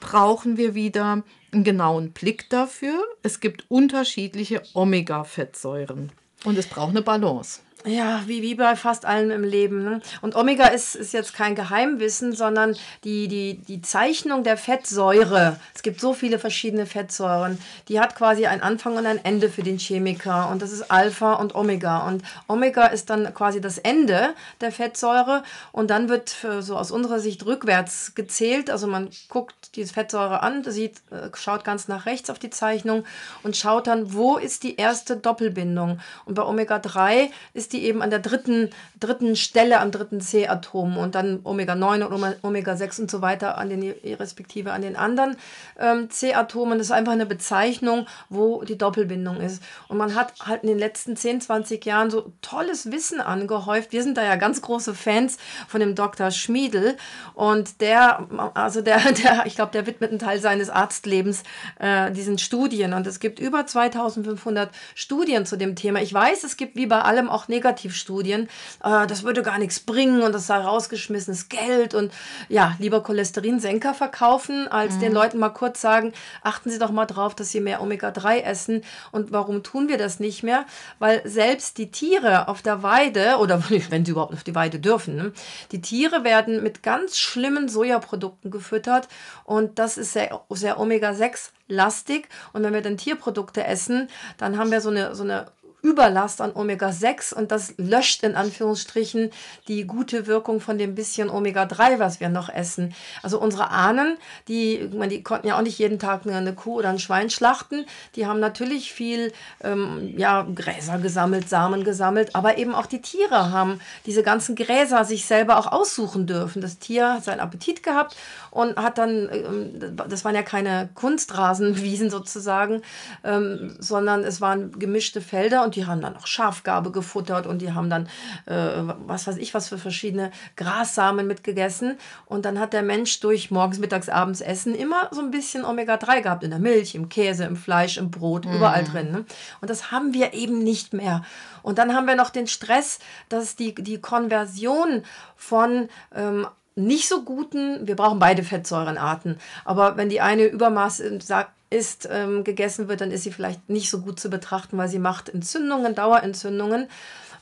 brauchen 0.00 0.56
wir 0.56 0.74
wieder 0.74 1.22
einen 1.56 1.64
genauen 1.64 2.12
Blick 2.12 2.48
dafür. 2.50 3.02
Es 3.22 3.40
gibt 3.40 3.64
unterschiedliche 3.68 4.62
Omega-Fettsäuren 4.74 6.12
und 6.44 6.58
es 6.58 6.66
braucht 6.66 6.90
eine 6.90 7.02
Balance. 7.02 7.60
Ja, 7.86 8.20
wie, 8.26 8.42
wie 8.42 8.56
bei 8.56 8.74
fast 8.74 9.04
allem 9.04 9.30
im 9.30 9.44
Leben. 9.44 9.84
Ne? 9.84 10.00
Und 10.20 10.34
Omega 10.34 10.66
ist, 10.66 10.96
ist 10.96 11.12
jetzt 11.12 11.34
kein 11.34 11.54
Geheimwissen, 11.54 12.34
sondern 12.34 12.76
die, 13.04 13.28
die, 13.28 13.58
die 13.58 13.80
Zeichnung 13.80 14.42
der 14.42 14.56
Fettsäure. 14.56 15.60
Es 15.72 15.82
gibt 15.82 16.00
so 16.00 16.12
viele 16.12 16.40
verschiedene 16.40 16.86
Fettsäuren. 16.86 17.60
Die 17.86 18.00
hat 18.00 18.16
quasi 18.16 18.46
einen 18.46 18.60
Anfang 18.60 18.96
und 18.96 19.06
ein 19.06 19.24
Ende 19.24 19.48
für 19.48 19.62
den 19.62 19.78
Chemiker. 19.78 20.48
Und 20.50 20.62
das 20.62 20.72
ist 20.72 20.90
Alpha 20.90 21.34
und 21.34 21.54
Omega. 21.54 22.08
Und 22.08 22.24
Omega 22.48 22.86
ist 22.86 23.08
dann 23.08 23.32
quasi 23.34 23.60
das 23.60 23.78
Ende 23.78 24.34
der 24.60 24.72
Fettsäure. 24.72 25.44
Und 25.70 25.90
dann 25.90 26.08
wird 26.08 26.34
so 26.58 26.76
aus 26.76 26.90
unserer 26.90 27.20
Sicht 27.20 27.46
rückwärts 27.46 28.16
gezählt. 28.16 28.68
Also 28.68 28.88
man 28.88 29.10
guckt 29.28 29.76
diese 29.76 29.94
Fettsäure 29.94 30.42
an, 30.42 30.64
sieht, 30.64 30.96
äh, 31.12 31.30
schaut 31.34 31.62
ganz 31.62 31.86
nach 31.86 32.06
rechts 32.06 32.30
auf 32.30 32.40
die 32.40 32.50
Zeichnung 32.50 33.04
und 33.44 33.56
schaut 33.56 33.86
dann, 33.86 34.12
wo 34.12 34.38
ist 34.38 34.64
die 34.64 34.76
erste 34.76 35.16
Doppelbindung. 35.16 36.00
Und 36.24 36.34
bei 36.34 36.42
Omega 36.42 36.80
3 36.80 37.30
ist 37.54 37.72
die 37.72 37.75
die 37.76 37.84
eben 37.84 38.02
an 38.02 38.10
der 38.10 38.18
dritten, 38.18 38.70
dritten 38.98 39.36
Stelle 39.36 39.80
am 39.80 39.90
dritten 39.90 40.20
C-Atom 40.20 40.96
und 40.96 41.14
dann 41.14 41.40
Omega-9 41.44 42.04
und 42.04 42.36
Omega-6 42.42 43.02
und 43.02 43.10
so 43.10 43.20
weiter 43.20 43.58
an 43.58 43.68
den 43.68 43.94
respektive 44.18 44.72
an 44.72 44.82
den 44.82 44.96
anderen 44.96 45.36
ähm, 45.78 46.10
C-Atomen. 46.10 46.78
Das 46.78 46.88
ist 46.88 46.92
einfach 46.92 47.12
eine 47.12 47.26
Bezeichnung, 47.26 48.06
wo 48.28 48.62
die 48.64 48.78
Doppelbindung 48.78 49.40
ist. 49.40 49.62
Und 49.88 49.98
man 49.98 50.14
hat 50.14 50.32
halt 50.46 50.62
in 50.62 50.68
den 50.68 50.78
letzten 50.78 51.16
10, 51.16 51.42
20 51.42 51.84
Jahren 51.84 52.10
so 52.10 52.32
tolles 52.40 52.90
Wissen 52.90 53.20
angehäuft. 53.20 53.92
Wir 53.92 54.02
sind 54.02 54.16
da 54.16 54.24
ja 54.24 54.36
ganz 54.36 54.62
große 54.62 54.94
Fans 54.94 55.36
von 55.68 55.80
dem 55.80 55.94
Dr. 55.94 56.30
Schmiedel 56.30 56.96
und 57.34 57.80
der, 57.80 58.26
also 58.54 58.80
der, 58.80 59.00
der 59.12 59.46
ich 59.46 59.56
glaube, 59.56 59.72
der 59.72 59.86
widmet 59.86 60.10
einen 60.10 60.18
Teil 60.18 60.40
seines 60.40 60.70
Arztlebens 60.70 61.42
äh, 61.78 62.10
diesen 62.12 62.38
Studien 62.38 62.94
und 62.94 63.06
es 63.06 63.20
gibt 63.20 63.38
über 63.38 63.66
2500 63.66 64.70
Studien 64.94 65.44
zu 65.44 65.56
dem 65.56 65.76
Thema. 65.76 66.00
Ich 66.00 66.14
weiß, 66.14 66.44
es 66.44 66.56
gibt 66.56 66.76
wie 66.76 66.86
bei 66.86 67.00
allem 67.02 67.28
auch 67.28 67.48
negative 67.48 67.65
Negativstudien, 67.66 68.48
äh, 68.82 69.06
das 69.06 69.24
würde 69.24 69.42
gar 69.42 69.58
nichts 69.58 69.80
bringen 69.80 70.22
und 70.22 70.32
das 70.32 70.46
sei 70.46 70.58
rausgeschmissenes 70.58 71.48
Geld 71.48 71.94
und 71.94 72.12
ja, 72.48 72.76
lieber 72.78 73.02
Cholesterinsenker 73.02 73.92
verkaufen, 73.92 74.68
als 74.68 74.94
mhm. 74.94 75.00
den 75.00 75.12
Leuten 75.12 75.38
mal 75.38 75.50
kurz 75.50 75.80
sagen, 75.80 76.12
achten 76.42 76.70
Sie 76.70 76.78
doch 76.78 76.92
mal 76.92 77.06
drauf, 77.06 77.34
dass 77.34 77.50
Sie 77.50 77.60
mehr 77.60 77.82
Omega-3 77.82 78.42
essen. 78.42 78.82
Und 79.10 79.32
warum 79.32 79.62
tun 79.62 79.88
wir 79.88 79.98
das 79.98 80.20
nicht 80.20 80.42
mehr? 80.42 80.64
Weil 80.98 81.22
selbst 81.28 81.78
die 81.78 81.90
Tiere 81.90 82.48
auf 82.48 82.62
der 82.62 82.82
Weide, 82.82 83.36
oder 83.38 83.62
wenn 83.90 84.04
sie 84.04 84.12
überhaupt 84.12 84.34
auf 84.34 84.44
die 84.44 84.54
Weide 84.54 84.78
dürfen, 84.78 85.16
ne, 85.16 85.32
die 85.72 85.80
Tiere 85.80 86.24
werden 86.24 86.62
mit 86.62 86.82
ganz 86.82 87.18
schlimmen 87.18 87.68
Sojaprodukten 87.68 88.50
gefüttert 88.50 89.08
und 89.44 89.78
das 89.78 89.98
ist 89.98 90.12
sehr, 90.12 90.40
sehr 90.50 90.78
Omega-6 90.78 91.50
lastig. 91.68 92.28
Und 92.52 92.62
wenn 92.62 92.72
wir 92.72 92.82
dann 92.82 92.96
Tierprodukte 92.96 93.64
essen, 93.64 94.08
dann 94.38 94.56
haben 94.56 94.70
wir 94.70 94.80
so 94.80 94.90
eine, 94.90 95.14
so 95.14 95.24
eine 95.24 95.46
Überlast 95.86 96.40
an 96.40 96.52
Omega-6 96.52 97.32
und 97.32 97.52
das 97.52 97.74
löscht 97.76 98.24
in 98.24 98.34
Anführungsstrichen 98.34 99.30
die 99.68 99.86
gute 99.86 100.26
Wirkung 100.26 100.60
von 100.60 100.78
dem 100.78 100.96
bisschen 100.96 101.30
Omega-3, 101.30 102.00
was 102.00 102.18
wir 102.18 102.28
noch 102.28 102.48
essen. 102.48 102.92
Also 103.22 103.40
unsere 103.40 103.70
Ahnen, 103.70 104.18
die, 104.48 104.90
die 105.08 105.22
konnten 105.22 105.46
ja 105.46 105.56
auch 105.56 105.62
nicht 105.62 105.78
jeden 105.78 106.00
Tag 106.00 106.26
eine 106.26 106.54
Kuh 106.54 106.78
oder 106.78 106.88
ein 106.88 106.98
Schwein 106.98 107.30
schlachten, 107.30 107.86
die 108.16 108.26
haben 108.26 108.40
natürlich 108.40 108.92
viel 108.92 109.32
ähm, 109.62 110.12
ja, 110.16 110.44
Gräser 110.52 110.98
gesammelt, 110.98 111.48
Samen 111.48 111.84
gesammelt, 111.84 112.34
aber 112.34 112.58
eben 112.58 112.74
auch 112.74 112.86
die 112.86 113.00
Tiere 113.00 113.52
haben 113.52 113.80
diese 114.06 114.24
ganzen 114.24 114.56
Gräser 114.56 115.04
sich 115.04 115.24
selber 115.24 115.56
auch 115.56 115.70
aussuchen 115.70 116.26
dürfen. 116.26 116.60
Das 116.60 116.78
Tier 116.78 117.14
hat 117.14 117.24
seinen 117.24 117.38
Appetit 117.38 117.84
gehabt 117.84 118.16
und 118.50 118.76
hat 118.76 118.98
dann, 118.98 119.28
ähm, 119.30 119.94
das 120.08 120.24
waren 120.24 120.34
ja 120.34 120.42
keine 120.42 120.88
Kunstrasenwiesen 120.94 122.10
sozusagen, 122.10 122.82
ähm, 123.22 123.76
sondern 123.78 124.24
es 124.24 124.40
waren 124.40 124.76
gemischte 124.78 125.20
Felder 125.20 125.62
und 125.62 125.75
die 125.76 125.86
haben 125.86 126.00
dann 126.00 126.16
auch 126.16 126.26
Schafgarbe 126.26 126.90
gefuttert 126.90 127.46
und 127.46 127.62
die 127.62 127.72
haben 127.72 127.90
dann, 127.90 128.08
äh, 128.46 128.82
was 129.06 129.26
weiß 129.26 129.36
ich, 129.36 129.54
was 129.54 129.68
für 129.68 129.78
verschiedene 129.78 130.30
Grassamen 130.56 131.26
mitgegessen. 131.26 131.98
Und 132.24 132.44
dann 132.44 132.58
hat 132.58 132.72
der 132.72 132.82
Mensch 132.82 133.20
durch 133.20 133.50
morgens, 133.50 133.78
mittags, 133.78 134.08
abends 134.08 134.40
Essen 134.40 134.74
immer 134.74 135.08
so 135.12 135.20
ein 135.20 135.30
bisschen 135.30 135.64
Omega-3 135.64 136.22
gehabt. 136.22 136.42
In 136.42 136.50
der 136.50 136.58
Milch, 136.58 136.94
im 136.94 137.08
Käse, 137.08 137.44
im 137.44 137.56
Fleisch, 137.56 137.98
im 137.98 138.10
Brot, 138.10 138.46
mhm. 138.46 138.54
überall 138.54 138.84
drin. 138.84 139.12
Ne? 139.12 139.24
Und 139.60 139.70
das 139.70 139.92
haben 139.92 140.14
wir 140.14 140.32
eben 140.34 140.58
nicht 140.58 140.92
mehr. 140.92 141.22
Und 141.62 141.78
dann 141.78 141.94
haben 141.94 142.06
wir 142.06 142.16
noch 142.16 142.30
den 142.30 142.46
Stress, 142.46 142.98
dass 143.28 143.56
die, 143.56 143.74
die 143.74 144.00
Konversion 144.00 145.02
von 145.36 145.88
ähm, 146.14 146.46
nicht 146.76 147.08
so 147.08 147.22
guten, 147.22 147.86
wir 147.86 147.96
brauchen 147.96 148.18
beide 148.18 148.42
Fettsäurenarten, 148.42 149.38
aber 149.64 149.96
wenn 149.96 150.10
die 150.10 150.20
eine 150.20 150.44
Übermaß 150.44 151.02
sagt, 151.20 151.50
ist, 151.70 152.08
ähm, 152.10 152.44
gegessen 152.44 152.88
wird, 152.88 153.00
dann 153.00 153.10
ist 153.10 153.24
sie 153.24 153.32
vielleicht 153.32 153.68
nicht 153.68 153.90
so 153.90 154.00
gut 154.00 154.20
zu 154.20 154.30
betrachten, 154.30 154.78
weil 154.78 154.88
sie 154.88 154.98
macht 154.98 155.28
Entzündungen, 155.28 155.94
Dauerentzündungen. 155.94 156.88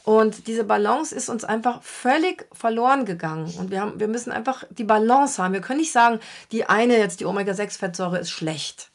Und 0.05 0.49
diese 0.49 0.65
Balance 0.65 1.15
ist 1.15 1.31
uns 1.31 1.45
einfach 1.45 1.83
völlig 1.83 2.47
verloren 2.53 3.07
gegangen. 3.07 3.53
Und 3.59 3.71
wir, 3.71 3.81
haben, 3.81 3.99
wir 3.99 4.09
müssen 4.09 4.33
einfach 4.33 4.65
die 4.71 4.85
Balance 4.85 5.43
haben. 5.43 5.55
Wir 5.55 5.63
können 5.63 5.81
nicht 5.81 5.93
sagen, 5.93 6.21
die 6.53 6.67
eine 6.67 6.99
jetzt, 6.99 7.21
die 7.21 7.25
Omega-6-Fettsäure, 7.25 8.19
ist 8.19 8.31
schlecht. 8.31 8.91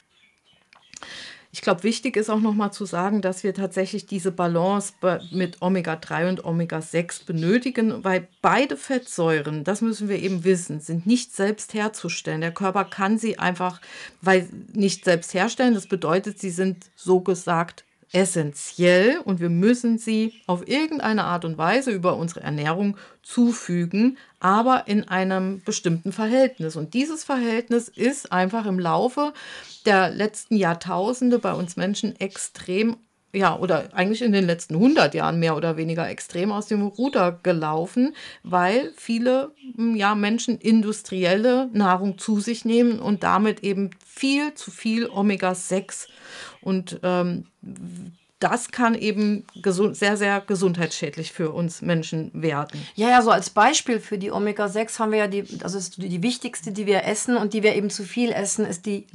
Ich 1.52 1.62
glaube, 1.62 1.82
wichtig 1.82 2.16
ist 2.16 2.30
auch 2.30 2.40
nochmal 2.40 2.72
zu 2.72 2.86
sagen, 2.86 3.22
dass 3.22 3.44
wir 3.44 3.56
tatsächlich 3.56 4.06
diese 4.06 4.32
Balance 4.32 4.94
mit 5.32 5.62
Omega-3 5.62 6.30
und 6.30 6.46
Omega-6 6.46 7.26
benötigen, 7.26 8.04
weil 8.04 8.28
beide 8.44 8.78
Fettsäuren, 8.78 9.64
das 9.64 9.82
müssen 9.82 10.10
wir 10.10 10.20
eben 10.20 10.44
wissen, 10.44 10.80
sind 10.80 11.08
nicht 11.08 11.36
selbst 11.36 11.74
herzustellen. 11.74 12.42
Der 12.42 12.54
Körper 12.54 12.86
kann 12.86 13.18
sie 13.18 13.40
einfach 13.40 13.82
weil 14.22 14.48
nicht 14.74 15.06
selbst 15.06 15.34
herstellen. 15.34 15.74
Das 15.74 15.88
bedeutet, 15.88 16.40
sie 16.40 16.52
sind 16.52 16.92
so 16.96 17.22
gesagt 17.22 17.84
essentiell 18.12 19.20
und 19.24 19.40
wir 19.40 19.50
müssen 19.50 19.98
sie 19.98 20.34
auf 20.48 20.68
irgendeine 20.68 21.26
Art 21.26 21.46
und 21.46 21.58
Weise 21.58 21.92
über 21.92 22.18
unsere 22.18 22.42
Ernährung 22.42 22.98
zufügen, 23.22 24.18
aber 24.40 24.88
in 24.88 25.08
einem 25.08 25.62
bestimmten 25.64 26.12
Verhältnis. 26.12 26.76
Und 26.76 26.94
dieses 26.94 27.24
Verhältnis 27.24 27.88
ist 27.88 28.32
einfach 28.32 28.66
im 28.66 28.80
Laufe 28.80 29.34
der 29.86 30.10
letzten 30.10 30.56
Jahrtausende 30.56 31.40
bei 31.40 31.54
uns 31.54 31.76
Menschen 31.76 32.20
extrem 32.20 32.98
ja, 33.34 33.58
oder 33.58 33.90
eigentlich 33.94 34.22
in 34.22 34.32
den 34.32 34.46
letzten 34.46 34.76
100 34.76 35.14
Jahren 35.14 35.40
mehr 35.40 35.56
oder 35.56 35.78
weniger 35.78 36.10
extrem 36.10 36.52
aus 36.52 36.68
dem 36.68 36.82
Ruder 36.82 37.40
gelaufen, 37.44 38.16
weil 38.44 38.92
viele 38.96 39.52
ja, 39.96 40.16
Menschen 40.16 40.58
industrielle 40.58 41.70
Nahrung 41.74 42.18
zu 42.18 42.40
sich 42.40 42.66
nehmen 42.66 43.00
und 43.00 43.24
damit 43.24 43.64
eben 43.64 43.92
viel 44.06 44.54
zu 44.56 44.72
viel 44.72 45.08
Omega-6 45.08 46.08
und 46.62 47.00
ähm, 47.04 47.46
das 48.40 48.72
kann 48.72 48.96
eben 48.96 49.46
sehr, 49.92 50.16
sehr 50.16 50.40
gesundheitsschädlich 50.40 51.34
für 51.34 51.52
uns 51.52 51.82
Menschen 51.82 52.32
werden. 52.34 52.82
Ja, 52.96 53.10
ja, 53.10 53.22
so 53.22 53.32
als 53.32 53.50
Beispiel 53.50 54.00
für 54.00 54.18
die 54.18 54.32
Omega-6 54.32 54.98
haben 54.98 55.12
wir 55.12 55.20
ja 55.20 55.28
die, 55.28 55.44
also 55.62 55.80
die 55.98 56.24
wichtigste, 56.24 56.72
die 56.72 56.86
wir 56.86 57.04
essen 57.04 57.36
und 57.36 57.54
die 57.54 57.64
wir 57.64 57.76
eben 57.76 57.90
zu 57.90 58.04
viel 58.04 58.32
essen, 58.32 58.66
ist 58.66 58.86
die 58.86 59.08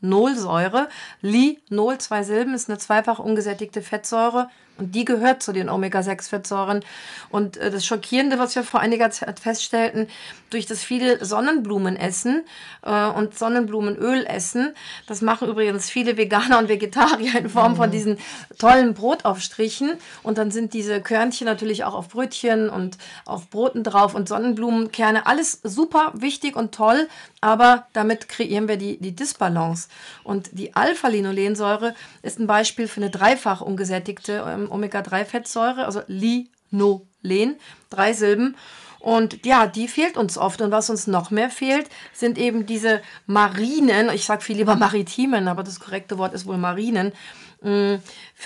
Linolsäure. 0.00 0.88
Linol, 1.22 1.98
zwei 1.98 2.22
Silben, 2.22 2.54
ist 2.54 2.68
eine 2.68 2.78
zweifach 2.78 3.18
ungesättigte 3.18 3.82
Fettsäure 3.82 4.48
und 4.78 4.94
die 4.94 5.04
gehört 5.04 5.42
zu 5.42 5.52
den 5.52 5.68
Omega-6-Fettsäuren. 5.68 6.84
Und 7.30 7.56
äh, 7.56 7.70
das 7.70 7.86
Schockierende, 7.86 8.38
was 8.38 8.54
wir 8.54 8.62
vor 8.62 8.80
einiger 8.80 9.10
Zeit 9.10 9.40
feststellten, 9.40 10.08
durch 10.50 10.66
das 10.66 10.84
viele 10.84 11.24
Sonnenblumen 11.24 11.96
essen 11.96 12.44
äh, 12.82 13.06
und 13.06 13.38
Sonnenblumenöl 13.38 14.26
essen, 14.26 14.74
das 15.06 15.22
machen 15.22 15.48
übrigens 15.48 15.88
viele 15.88 16.16
Veganer 16.16 16.58
und 16.58 16.68
Vegetarier 16.68 17.38
in 17.38 17.48
Form 17.48 17.72
mhm. 17.72 17.76
von 17.76 17.90
diesen 17.90 18.18
tollen 18.58 18.94
Brotaufstrichen. 18.94 19.92
Und 20.22 20.38
dann 20.38 20.50
sind 20.50 20.74
diese 20.74 21.00
Körnchen 21.00 21.46
natürlich 21.46 21.84
auch 21.84 21.94
auf 21.94 22.08
Brötchen 22.08 22.68
und 22.68 22.98
auf 23.24 23.48
Broten 23.48 23.82
drauf 23.82 24.14
und 24.14 24.28
Sonnenblumenkerne. 24.28 25.26
Alles 25.26 25.60
super 25.62 26.12
wichtig 26.14 26.54
und 26.54 26.74
toll, 26.74 27.08
aber 27.40 27.86
damit 27.92 28.28
kreieren 28.28 28.68
wir 28.68 28.76
die, 28.76 28.98
die 28.98 29.16
Disbalance. 29.16 29.85
Und 30.24 30.50
die 30.52 30.74
Alpha-Linolensäure 30.74 31.94
ist 32.22 32.38
ein 32.38 32.46
Beispiel 32.46 32.88
für 32.88 33.00
eine 33.00 33.10
dreifach 33.10 33.60
ungesättigte 33.60 34.44
ähm, 34.46 34.70
Omega-3-Fettsäure, 34.70 35.84
also 35.84 36.02
Linolen, 36.06 37.56
drei 37.90 38.12
Silben. 38.12 38.56
Und 39.06 39.46
ja, 39.46 39.68
die 39.68 39.86
fehlt 39.86 40.16
uns 40.16 40.36
oft. 40.36 40.60
Und 40.60 40.72
was 40.72 40.90
uns 40.90 41.06
noch 41.06 41.30
mehr 41.30 41.48
fehlt, 41.48 41.88
sind 42.12 42.38
eben 42.38 42.66
diese 42.66 43.02
marinen, 43.26 44.10
ich 44.12 44.24
sage 44.24 44.42
viel 44.42 44.56
lieber 44.56 44.74
maritimen, 44.74 45.46
aber 45.46 45.62
das 45.62 45.78
korrekte 45.78 46.18
Wort 46.18 46.34
ist 46.34 46.44
wohl 46.44 46.56
marinen, 46.56 47.12
mm, 47.62 47.94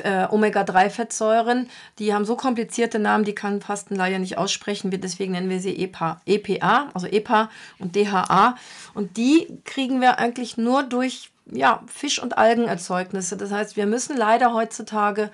äh, 0.02 0.26
Omega-3-Fettsäuren. 0.28 1.70
Die 1.98 2.12
haben 2.12 2.26
so 2.26 2.36
komplizierte 2.36 2.98
Namen, 2.98 3.24
die 3.24 3.34
kann 3.34 3.62
fast 3.62 3.90
ein 3.90 3.96
Laie 3.96 4.18
nicht 4.18 4.36
aussprechen. 4.36 4.90
Deswegen 4.90 5.32
nennen 5.32 5.48
wir 5.48 5.60
sie 5.60 5.78
EPA, 5.78 6.20
EPA, 6.26 6.90
also 6.92 7.06
EPA 7.06 7.48
und 7.78 7.96
DHA. 7.96 8.56
Und 8.92 9.16
die 9.16 9.46
kriegen 9.64 10.02
wir 10.02 10.18
eigentlich 10.18 10.58
nur 10.58 10.82
durch 10.82 11.29
ja, 11.52 11.82
Fisch- 11.86 12.22
und 12.22 12.38
Algenerzeugnisse. 12.38 13.36
Das 13.36 13.50
heißt, 13.50 13.76
wir 13.76 13.86
müssen 13.86 14.16
leider 14.16 14.54
heutzutage 14.54 15.30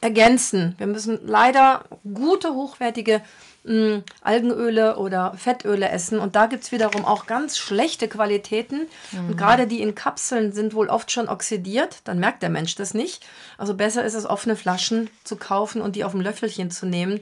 ergänzen. 0.00 0.74
Wir 0.78 0.86
müssen 0.86 1.18
leider 1.24 1.84
gute, 2.12 2.54
hochwertige 2.54 3.22
mh, 3.64 3.72
hm, 3.72 4.04
Algenöle 4.22 4.96
oder 4.96 5.34
Fettöle 5.36 5.88
essen. 5.88 6.18
Und 6.18 6.36
da 6.36 6.46
gibt 6.46 6.64
es 6.64 6.72
wiederum 6.72 7.04
auch 7.04 7.26
ganz 7.26 7.56
schlechte 7.58 8.08
Qualitäten. 8.08 8.86
Mhm. 9.12 9.30
Und 9.30 9.36
gerade 9.36 9.66
die 9.66 9.80
in 9.80 9.94
Kapseln 9.94 10.52
sind 10.52 10.74
wohl 10.74 10.88
oft 10.88 11.10
schon 11.10 11.28
oxidiert. 11.28 11.98
Dann 12.04 12.18
merkt 12.18 12.42
der 12.42 12.50
Mensch 12.50 12.74
das 12.74 12.94
nicht. 12.94 13.24
Also 13.56 13.74
besser 13.74 14.04
ist 14.04 14.14
es, 14.14 14.26
offene 14.26 14.56
Flaschen 14.56 15.08
zu 15.24 15.36
kaufen 15.36 15.80
und 15.80 15.96
die 15.96 16.04
auf 16.04 16.12
dem 16.12 16.20
Löffelchen 16.20 16.70
zu 16.70 16.86
nehmen. 16.86 17.20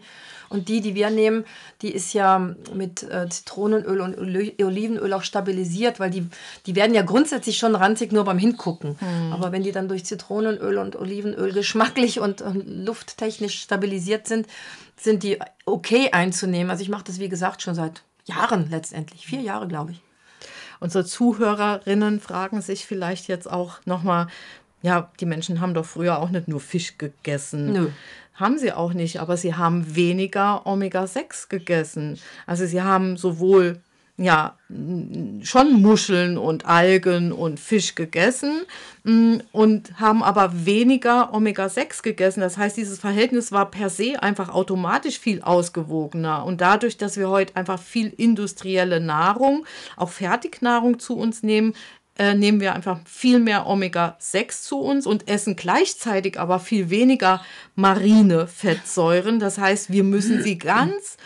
Und 0.52 0.68
die, 0.68 0.80
die 0.80 0.94
wir 0.94 1.10
nehmen, 1.10 1.44
die 1.80 1.90
ist 1.90 2.12
ja 2.12 2.38
mit 2.74 3.02
äh, 3.04 3.28
Zitronenöl 3.28 4.00
und 4.00 4.18
Olivenöl 4.18 5.12
auch 5.14 5.22
stabilisiert, 5.22 5.98
weil 5.98 6.10
die, 6.10 6.26
die 6.66 6.76
werden 6.76 6.94
ja 6.94 7.02
grundsätzlich 7.02 7.56
schon 7.56 7.74
ranzig 7.74 8.12
nur 8.12 8.24
beim 8.24 8.38
Hingucken. 8.38 8.96
Mhm. 9.00 9.32
Aber 9.32 9.50
wenn 9.50 9.62
die 9.62 9.72
dann 9.72 9.88
durch 9.88 10.04
Zitronenöl 10.04 10.76
und 10.76 10.96
Olivenöl 10.96 11.52
geschmacklich 11.52 12.20
und 12.20 12.42
äh, 12.42 12.50
lufttechnisch 12.52 13.60
stabilisiert 13.60 14.28
sind, 14.28 14.46
sind 14.96 15.22
die 15.22 15.38
okay 15.64 16.10
einzunehmen. 16.12 16.70
Also 16.70 16.82
ich 16.82 16.88
mache 16.88 17.04
das, 17.04 17.18
wie 17.18 17.28
gesagt, 17.30 17.62
schon 17.62 17.74
seit 17.74 18.02
Jahren 18.24 18.70
letztendlich. 18.70 19.26
Vier 19.26 19.40
Jahre, 19.40 19.66
glaube 19.66 19.92
ich. 19.92 20.00
Unsere 20.80 21.04
Zuhörerinnen 21.04 22.20
fragen 22.20 22.60
sich 22.60 22.86
vielleicht 22.86 23.28
jetzt 23.28 23.50
auch 23.50 23.78
nochmal, 23.84 24.26
ja, 24.82 25.10
die 25.20 25.26
Menschen 25.26 25.60
haben 25.60 25.74
doch 25.74 25.86
früher 25.86 26.18
auch 26.18 26.30
nicht 26.30 26.48
nur 26.48 26.60
Fisch 26.60 26.98
gegessen. 26.98 27.72
Nö. 27.72 27.88
Haben 28.34 28.58
sie 28.58 28.72
auch 28.72 28.94
nicht, 28.94 29.20
aber 29.20 29.36
sie 29.36 29.54
haben 29.54 29.94
weniger 29.94 30.66
Omega-6 30.66 31.48
gegessen. 31.48 32.18
Also 32.46 32.66
sie 32.66 32.82
haben 32.82 33.16
sowohl 33.16 33.80
ja 34.16 34.56
schon 35.42 35.82
Muscheln 35.82 36.38
und 36.38 36.66
Algen 36.66 37.32
und 37.32 37.58
Fisch 37.58 37.94
gegessen 37.94 38.62
mm, 39.04 39.36
und 39.52 39.98
haben 39.98 40.22
aber 40.22 40.66
weniger 40.66 41.34
Omega-6 41.34 42.02
gegessen. 42.02 42.40
Das 42.40 42.56
heißt, 42.56 42.76
dieses 42.76 42.98
Verhältnis 42.98 43.52
war 43.52 43.70
per 43.70 43.90
se 43.90 44.22
einfach 44.22 44.48
automatisch 44.48 45.18
viel 45.18 45.42
ausgewogener. 45.42 46.44
Und 46.44 46.60
dadurch, 46.60 46.96
dass 46.96 47.16
wir 47.16 47.28
heute 47.28 47.56
einfach 47.56 47.80
viel 47.80 48.12
industrielle 48.16 49.00
Nahrung, 49.00 49.66
auch 49.96 50.10
Fertignahrung 50.10 50.98
zu 50.98 51.16
uns 51.16 51.42
nehmen, 51.42 51.74
äh, 52.18 52.34
nehmen 52.34 52.60
wir 52.60 52.74
einfach 52.74 53.00
viel 53.06 53.38
mehr 53.38 53.66
Omega-6 53.66 54.62
zu 54.62 54.80
uns 54.80 55.06
und 55.06 55.28
essen 55.28 55.56
gleichzeitig 55.56 56.38
aber 56.38 56.60
viel 56.60 56.90
weniger 56.90 57.42
marine 57.74 58.46
Fettsäuren. 58.46 59.38
Das 59.38 59.58
heißt, 59.58 59.92
wir 59.92 60.04
müssen 60.04 60.42
sie 60.42 60.58
ganz 60.58 61.16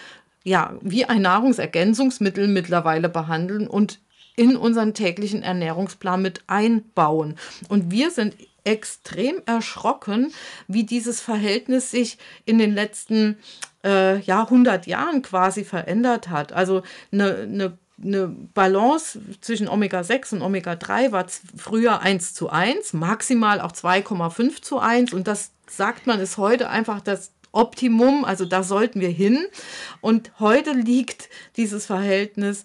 ja, 0.45 0.75
wie 0.81 1.05
ein 1.05 1.23
Nahrungsergänzungsmittel 1.23 2.47
mittlerweile 2.47 3.09
behandeln 3.09 3.67
und 3.67 3.99
in 4.37 4.57
unseren 4.57 4.95
täglichen 4.95 5.43
Ernährungsplan 5.43 6.23
mit 6.23 6.45
einbauen. 6.47 7.35
Und 7.69 7.91
wir 7.91 8.13
sind 8.13 8.37
extrem 8.63 9.43
erschrocken, 9.47 10.33
wie 10.69 10.85
dieses 10.85 11.21
Verhältnis 11.21 11.91
sich 11.91 12.19
in 12.45 12.59
den 12.59 12.75
letzten 12.75 13.39
äh, 13.85 14.21
ja, 14.21 14.43
100 14.43 14.87
Jahren 14.87 15.23
quasi 15.23 15.65
verändert 15.65 16.29
hat. 16.29 16.53
Also 16.53 16.83
eine, 17.11 17.39
eine 17.39 17.79
eine 18.03 18.29
Balance 18.29 19.21
zwischen 19.41 19.69
Omega-6 19.69 20.35
und 20.35 20.43
Omega-3 20.43 21.13
war 21.13 21.27
früher 21.57 22.01
1 22.01 22.35
zu 22.35 22.51
1, 22.51 22.93
maximal 22.93 23.61
auch 23.61 23.73
2,5 23.73 24.63
zu 24.63 24.79
1 24.79 25.13
und 25.13 25.27
das 25.27 25.53
sagt 25.69 26.07
man 26.07 26.21
ist 26.21 26.37
heute 26.37 26.69
einfach 26.69 27.01
das 27.01 27.33
Optimum, 27.57 28.25
also 28.25 28.45
da 28.45 28.63
sollten 28.63 29.01
wir 29.01 29.09
hin. 29.09 29.47
Und 30.01 30.31
heute 30.39 30.73
liegt 30.73 31.31
dieses 31.57 31.87
Verhältnis 31.87 32.65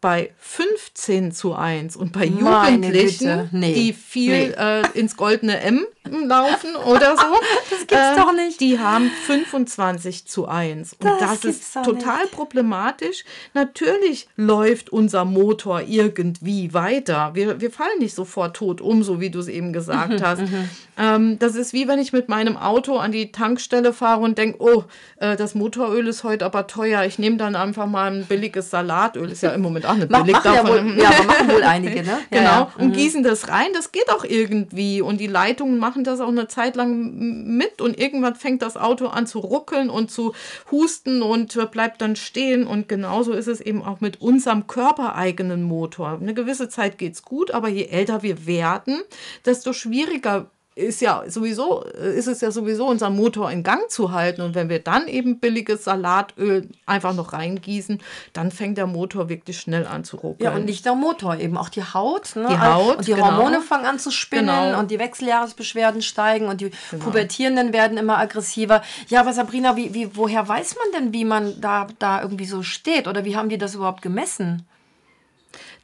bei 0.00 0.34
15 0.38 1.32
zu 1.32 1.54
1 1.54 1.96
und 1.96 2.12
bei 2.12 2.26
Jugendlichen, 2.26 3.48
nee. 3.52 3.72
die 3.72 3.92
viel 3.92 4.48
nee. 4.48 4.54
äh, 4.54 4.82
ins 4.94 5.16
goldene 5.16 5.60
M 5.60 5.86
laufen 6.12 6.76
oder 6.76 7.16
so, 7.16 7.24
das 7.70 7.80
gibt's 7.80 7.94
äh, 7.94 8.16
doch 8.16 8.32
nicht. 8.32 8.60
Die 8.60 8.78
haben 8.78 9.10
25 9.26 10.26
zu 10.26 10.48
1 10.48 10.94
und 10.94 11.04
das, 11.04 11.40
das 11.40 11.44
ist 11.44 11.74
total 11.74 12.22
nicht. 12.22 12.32
problematisch. 12.32 13.24
Natürlich 13.54 14.28
läuft 14.36 14.90
unser 14.90 15.24
Motor 15.24 15.82
irgendwie 15.86 16.72
weiter. 16.74 17.30
Wir, 17.34 17.60
wir 17.60 17.70
fallen 17.70 17.98
nicht 17.98 18.14
sofort 18.14 18.56
tot 18.56 18.80
um, 18.80 19.02
so 19.02 19.20
wie 19.20 19.30
du 19.30 19.38
es 19.38 19.48
eben 19.48 19.72
gesagt 19.72 20.20
mhm, 20.20 20.22
hast. 20.22 20.42
Mhm. 20.42 20.70
Ähm, 20.98 21.38
das 21.38 21.54
ist 21.54 21.72
wie 21.72 21.88
wenn 21.88 21.98
ich 21.98 22.12
mit 22.12 22.28
meinem 22.28 22.56
Auto 22.56 22.96
an 22.96 23.12
die 23.12 23.32
Tankstelle 23.32 23.92
fahre 23.92 24.22
und 24.22 24.38
denke, 24.38 24.60
oh, 24.60 24.84
äh, 25.16 25.36
das 25.36 25.54
Motoröl 25.54 26.06
ist 26.08 26.24
heute 26.24 26.44
aber 26.44 26.66
teuer. 26.66 27.04
Ich 27.04 27.18
nehme 27.18 27.36
dann 27.36 27.54
einfach 27.54 27.86
mal 27.86 28.10
ein 28.10 28.24
billiges 28.24 28.70
Salatöl. 28.70 29.30
Ist 29.30 29.42
ja 29.42 29.50
im 29.50 29.62
Moment 29.62 29.86
auch 29.86 29.94
eine 29.94 30.06
billig 30.06 30.32
machen 30.32 30.54
davon. 30.54 30.88
Ja, 30.88 30.94
wohl, 30.94 31.02
ja, 31.02 31.08
aber 31.08 31.24
machen 31.24 31.50
wohl 31.50 31.62
einige, 31.62 32.02
ne? 32.02 32.18
Ja, 32.30 32.38
genau. 32.38 32.50
Ja. 32.50 32.72
Und 32.78 32.88
mhm. 32.88 32.92
gießen 32.92 33.22
das 33.22 33.48
rein, 33.48 33.68
das 33.74 33.92
geht 33.92 34.10
auch 34.10 34.24
irgendwie. 34.24 35.00
Und 35.00 35.18
die 35.18 35.26
Leitungen 35.26 35.78
machen 35.78 35.95
das 36.04 36.20
auch 36.20 36.28
eine 36.28 36.48
Zeit 36.48 36.76
lang 36.76 37.56
mit 37.56 37.80
und 37.80 37.98
irgendwann 37.98 38.34
fängt 38.34 38.62
das 38.62 38.76
Auto 38.76 39.06
an 39.06 39.26
zu 39.26 39.38
ruckeln 39.38 39.90
und 39.90 40.10
zu 40.10 40.34
husten 40.70 41.22
und 41.22 41.58
bleibt 41.70 42.00
dann 42.00 42.16
stehen. 42.16 42.66
Und 42.66 42.88
genauso 42.88 43.32
ist 43.32 43.48
es 43.48 43.60
eben 43.60 43.82
auch 43.82 44.00
mit 44.00 44.20
unserem 44.20 44.66
körpereigenen 44.66 45.62
Motor. 45.62 46.18
Eine 46.20 46.34
gewisse 46.34 46.68
Zeit 46.68 46.98
geht 46.98 47.14
es 47.14 47.22
gut, 47.22 47.50
aber 47.50 47.68
je 47.68 47.86
älter 47.86 48.22
wir 48.22 48.46
werden, 48.46 49.00
desto 49.44 49.72
schwieriger 49.72 50.50
ist 50.76 51.00
ja 51.00 51.24
sowieso, 51.26 51.82
ist 51.84 52.28
es 52.28 52.42
ja 52.42 52.50
sowieso 52.50 52.86
unser 52.86 53.08
Motor 53.08 53.50
in 53.50 53.62
Gang 53.62 53.90
zu 53.90 54.12
halten. 54.12 54.42
Und 54.42 54.54
wenn 54.54 54.68
wir 54.68 54.78
dann 54.78 55.08
eben 55.08 55.40
billiges 55.40 55.84
Salatöl 55.84 56.68
einfach 56.84 57.14
noch 57.14 57.32
reingießen, 57.32 57.98
dann 58.34 58.50
fängt 58.50 58.76
der 58.76 58.86
Motor 58.86 59.30
wirklich 59.30 59.58
schnell 59.58 59.86
an 59.86 60.04
zu 60.04 60.18
ruckeln. 60.18 60.44
Ja, 60.44 60.54
und 60.54 60.66
nicht 60.66 60.84
der 60.84 60.94
Motor, 60.94 61.38
eben 61.38 61.56
auch 61.56 61.70
die 61.70 61.82
Haut. 61.82 62.36
Ne? 62.36 62.48
Die 62.50 62.58
Haut. 62.58 62.98
Und 62.98 63.08
die 63.08 63.14
genau. 63.14 63.24
Hormone 63.24 63.62
fangen 63.62 63.86
an 63.86 63.98
zu 63.98 64.10
spinnen 64.10 64.48
genau. 64.48 64.78
und 64.78 64.90
die 64.90 64.98
Wechseljahresbeschwerden 64.98 66.02
steigen 66.02 66.46
und 66.46 66.60
die 66.60 66.70
genau. 66.90 67.04
Pubertierenden 67.04 67.72
werden 67.72 67.96
immer 67.96 68.18
aggressiver. 68.18 68.82
Ja, 69.08 69.20
aber 69.20 69.32
Sabrina, 69.32 69.76
wie, 69.76 69.94
wie, 69.94 70.14
woher 70.14 70.46
weiß 70.46 70.76
man 70.76 71.00
denn, 71.00 71.14
wie 71.14 71.24
man 71.24 71.58
da, 71.58 71.86
da 71.98 72.20
irgendwie 72.20 72.44
so 72.44 72.62
steht? 72.62 73.08
Oder 73.08 73.24
wie 73.24 73.34
haben 73.34 73.48
die 73.48 73.56
das 73.56 73.74
überhaupt 73.74 74.02
gemessen? 74.02 74.66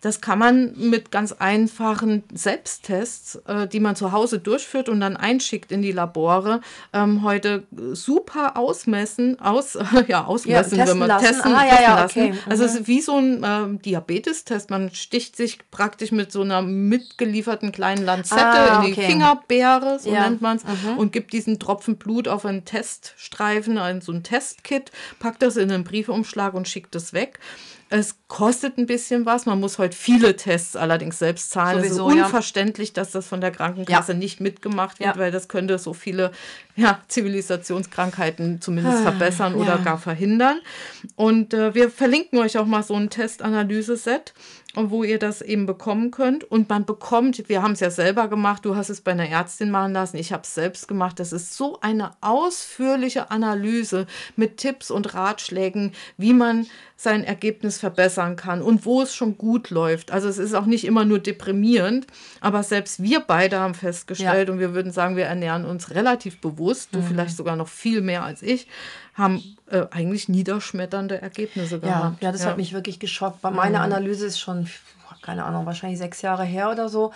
Das 0.02 0.20
kann 0.20 0.40
man 0.40 0.74
mit 0.76 1.12
ganz 1.12 1.30
einfachen 1.30 2.24
Selbsttests, 2.34 3.36
äh, 3.46 3.68
die 3.68 3.78
man 3.78 3.94
zu 3.94 4.10
Hause 4.10 4.40
durchführt 4.40 4.88
und 4.88 5.00
dann 5.00 5.16
einschickt 5.16 5.70
in 5.70 5.80
die 5.80 5.92
Labore, 5.92 6.60
ähm, 6.92 7.22
heute 7.22 7.62
super 7.92 8.56
ausmessen, 8.56 9.40
aus, 9.40 9.78
ja, 10.08 10.24
ausmessen, 10.24 10.76
ja, 10.76 10.88
wenn 10.88 10.98
man 10.98 11.08
lassen. 11.08 11.26
testen, 11.26 11.54
ah, 11.54 11.62
testen 11.62 11.84
ja, 11.84 11.96
ja, 11.96 12.04
okay. 12.04 12.28
lassen. 12.30 12.50
Also 12.50 12.62
mhm. 12.64 12.68
es 12.68 12.74
ist 12.74 12.88
wie 12.88 13.00
so 13.00 13.16
ein 13.16 13.44
äh, 13.44 13.78
Diabetestest. 13.78 14.70
Man 14.70 14.92
sticht 14.92 15.36
sich 15.36 15.60
praktisch 15.70 16.10
mit 16.10 16.32
so 16.32 16.40
einer 16.40 16.62
mitgelieferten 16.62 17.70
kleinen 17.70 18.04
Lanzette 18.04 18.42
ah, 18.42 18.82
in 18.82 18.92
die 18.92 19.00
Fingerbeere, 19.00 20.00
so 20.00 20.10
nennt 20.10 20.42
man 20.42 20.56
es, 20.56 20.64
mhm. 20.64 20.98
und 20.98 21.12
gibt 21.12 21.32
diesen 21.32 21.60
Tropfen 21.60 21.96
Blut 21.96 22.26
auf 22.26 22.44
einen 22.44 22.64
Teststreifen, 22.64 23.78
also 23.78 24.06
so 24.06 24.12
ein 24.12 24.24
Testkit, 24.24 24.90
packt 25.20 25.42
das 25.42 25.56
in 25.56 25.70
einen 25.70 25.84
Briefumschlag 25.84 26.54
und 26.54 26.66
schickt 26.66 26.96
es 26.96 27.12
weg. 27.12 27.38
Es 27.94 28.16
kostet 28.26 28.78
ein 28.78 28.86
bisschen 28.86 29.26
was. 29.26 29.44
Man 29.44 29.60
muss 29.60 29.76
heute 29.76 29.94
viele 29.94 30.34
Tests 30.34 30.76
allerdings 30.76 31.18
selbst 31.18 31.50
zahlen. 31.50 31.82
Sowieso, 31.82 32.08
es 32.08 32.16
ist 32.16 32.22
unverständlich, 32.22 32.88
ja. 32.88 32.94
dass 32.94 33.10
das 33.10 33.26
von 33.26 33.42
der 33.42 33.50
Krankenkasse 33.50 34.12
ja. 34.12 34.18
nicht 34.18 34.40
mitgemacht 34.40 34.98
wird, 34.98 35.14
ja. 35.14 35.20
weil 35.20 35.30
das 35.30 35.46
könnte 35.46 35.78
so 35.78 35.92
viele 35.92 36.32
Zivilisationskrankheiten 37.08 38.62
zumindest 38.62 39.00
ah, 39.00 39.02
verbessern 39.02 39.54
oder 39.54 39.76
gar 39.76 39.98
verhindern. 39.98 40.58
Und 41.16 41.52
äh, 41.52 41.74
wir 41.74 41.90
verlinken 41.90 42.38
euch 42.38 42.56
auch 42.56 42.64
mal 42.64 42.82
so 42.82 42.94
ein 42.94 43.10
Testanalyse-Set 43.10 44.32
wo 44.74 45.04
ihr 45.04 45.18
das 45.18 45.42
eben 45.42 45.66
bekommen 45.66 46.10
könnt. 46.10 46.44
Und 46.44 46.68
man 46.68 46.84
bekommt, 46.84 47.48
wir 47.48 47.62
haben 47.62 47.72
es 47.72 47.80
ja 47.80 47.90
selber 47.90 48.28
gemacht, 48.28 48.64
du 48.64 48.76
hast 48.76 48.88
es 48.88 49.00
bei 49.00 49.12
einer 49.12 49.28
Ärztin 49.28 49.70
machen 49.70 49.92
lassen, 49.92 50.16
ich 50.16 50.32
habe 50.32 50.42
es 50.44 50.54
selbst 50.54 50.88
gemacht. 50.88 51.20
Das 51.20 51.32
ist 51.32 51.54
so 51.56 51.78
eine 51.80 52.12
ausführliche 52.20 53.30
Analyse 53.30 54.06
mit 54.36 54.56
Tipps 54.56 54.90
und 54.90 55.14
Ratschlägen, 55.14 55.92
wie 56.16 56.32
man 56.32 56.66
sein 56.96 57.24
Ergebnis 57.24 57.78
verbessern 57.78 58.36
kann 58.36 58.62
und 58.62 58.86
wo 58.86 59.02
es 59.02 59.14
schon 59.14 59.36
gut 59.36 59.70
läuft. 59.70 60.12
Also 60.12 60.28
es 60.28 60.38
ist 60.38 60.54
auch 60.54 60.66
nicht 60.66 60.84
immer 60.84 61.04
nur 61.04 61.18
deprimierend, 61.18 62.06
aber 62.40 62.62
selbst 62.62 63.02
wir 63.02 63.20
beide 63.20 63.58
haben 63.58 63.74
festgestellt 63.74 64.48
ja. 64.48 64.54
und 64.54 64.60
wir 64.60 64.72
würden 64.72 64.92
sagen, 64.92 65.16
wir 65.16 65.24
ernähren 65.24 65.64
uns 65.64 65.90
relativ 65.90 66.40
bewusst, 66.40 66.90
du 66.92 67.00
mhm. 67.00 67.04
vielleicht 67.08 67.36
sogar 67.36 67.56
noch 67.56 67.68
viel 67.68 68.02
mehr 68.02 68.22
als 68.22 68.42
ich, 68.42 68.68
haben 69.14 69.42
äh, 69.70 69.86
eigentlich 69.90 70.28
niederschmetternde 70.28 71.20
Ergebnisse 71.20 71.80
gehabt. 71.80 72.22
Ja, 72.22 72.28
ja 72.28 72.32
das 72.32 72.44
ja. 72.44 72.50
hat 72.50 72.56
mich 72.56 72.72
wirklich 72.72 72.98
geschockt. 72.98 73.42
Weil 73.42 73.52
meine 73.52 73.78
mhm. 73.78 73.84
Analyse 73.84 74.26
ist 74.26 74.38
schon, 74.38 74.68
keine 75.22 75.44
Ahnung, 75.44 75.66
wahrscheinlich 75.66 75.98
sechs 75.98 76.22
Jahre 76.22 76.44
her 76.44 76.70
oder 76.70 76.88
so. 76.88 77.12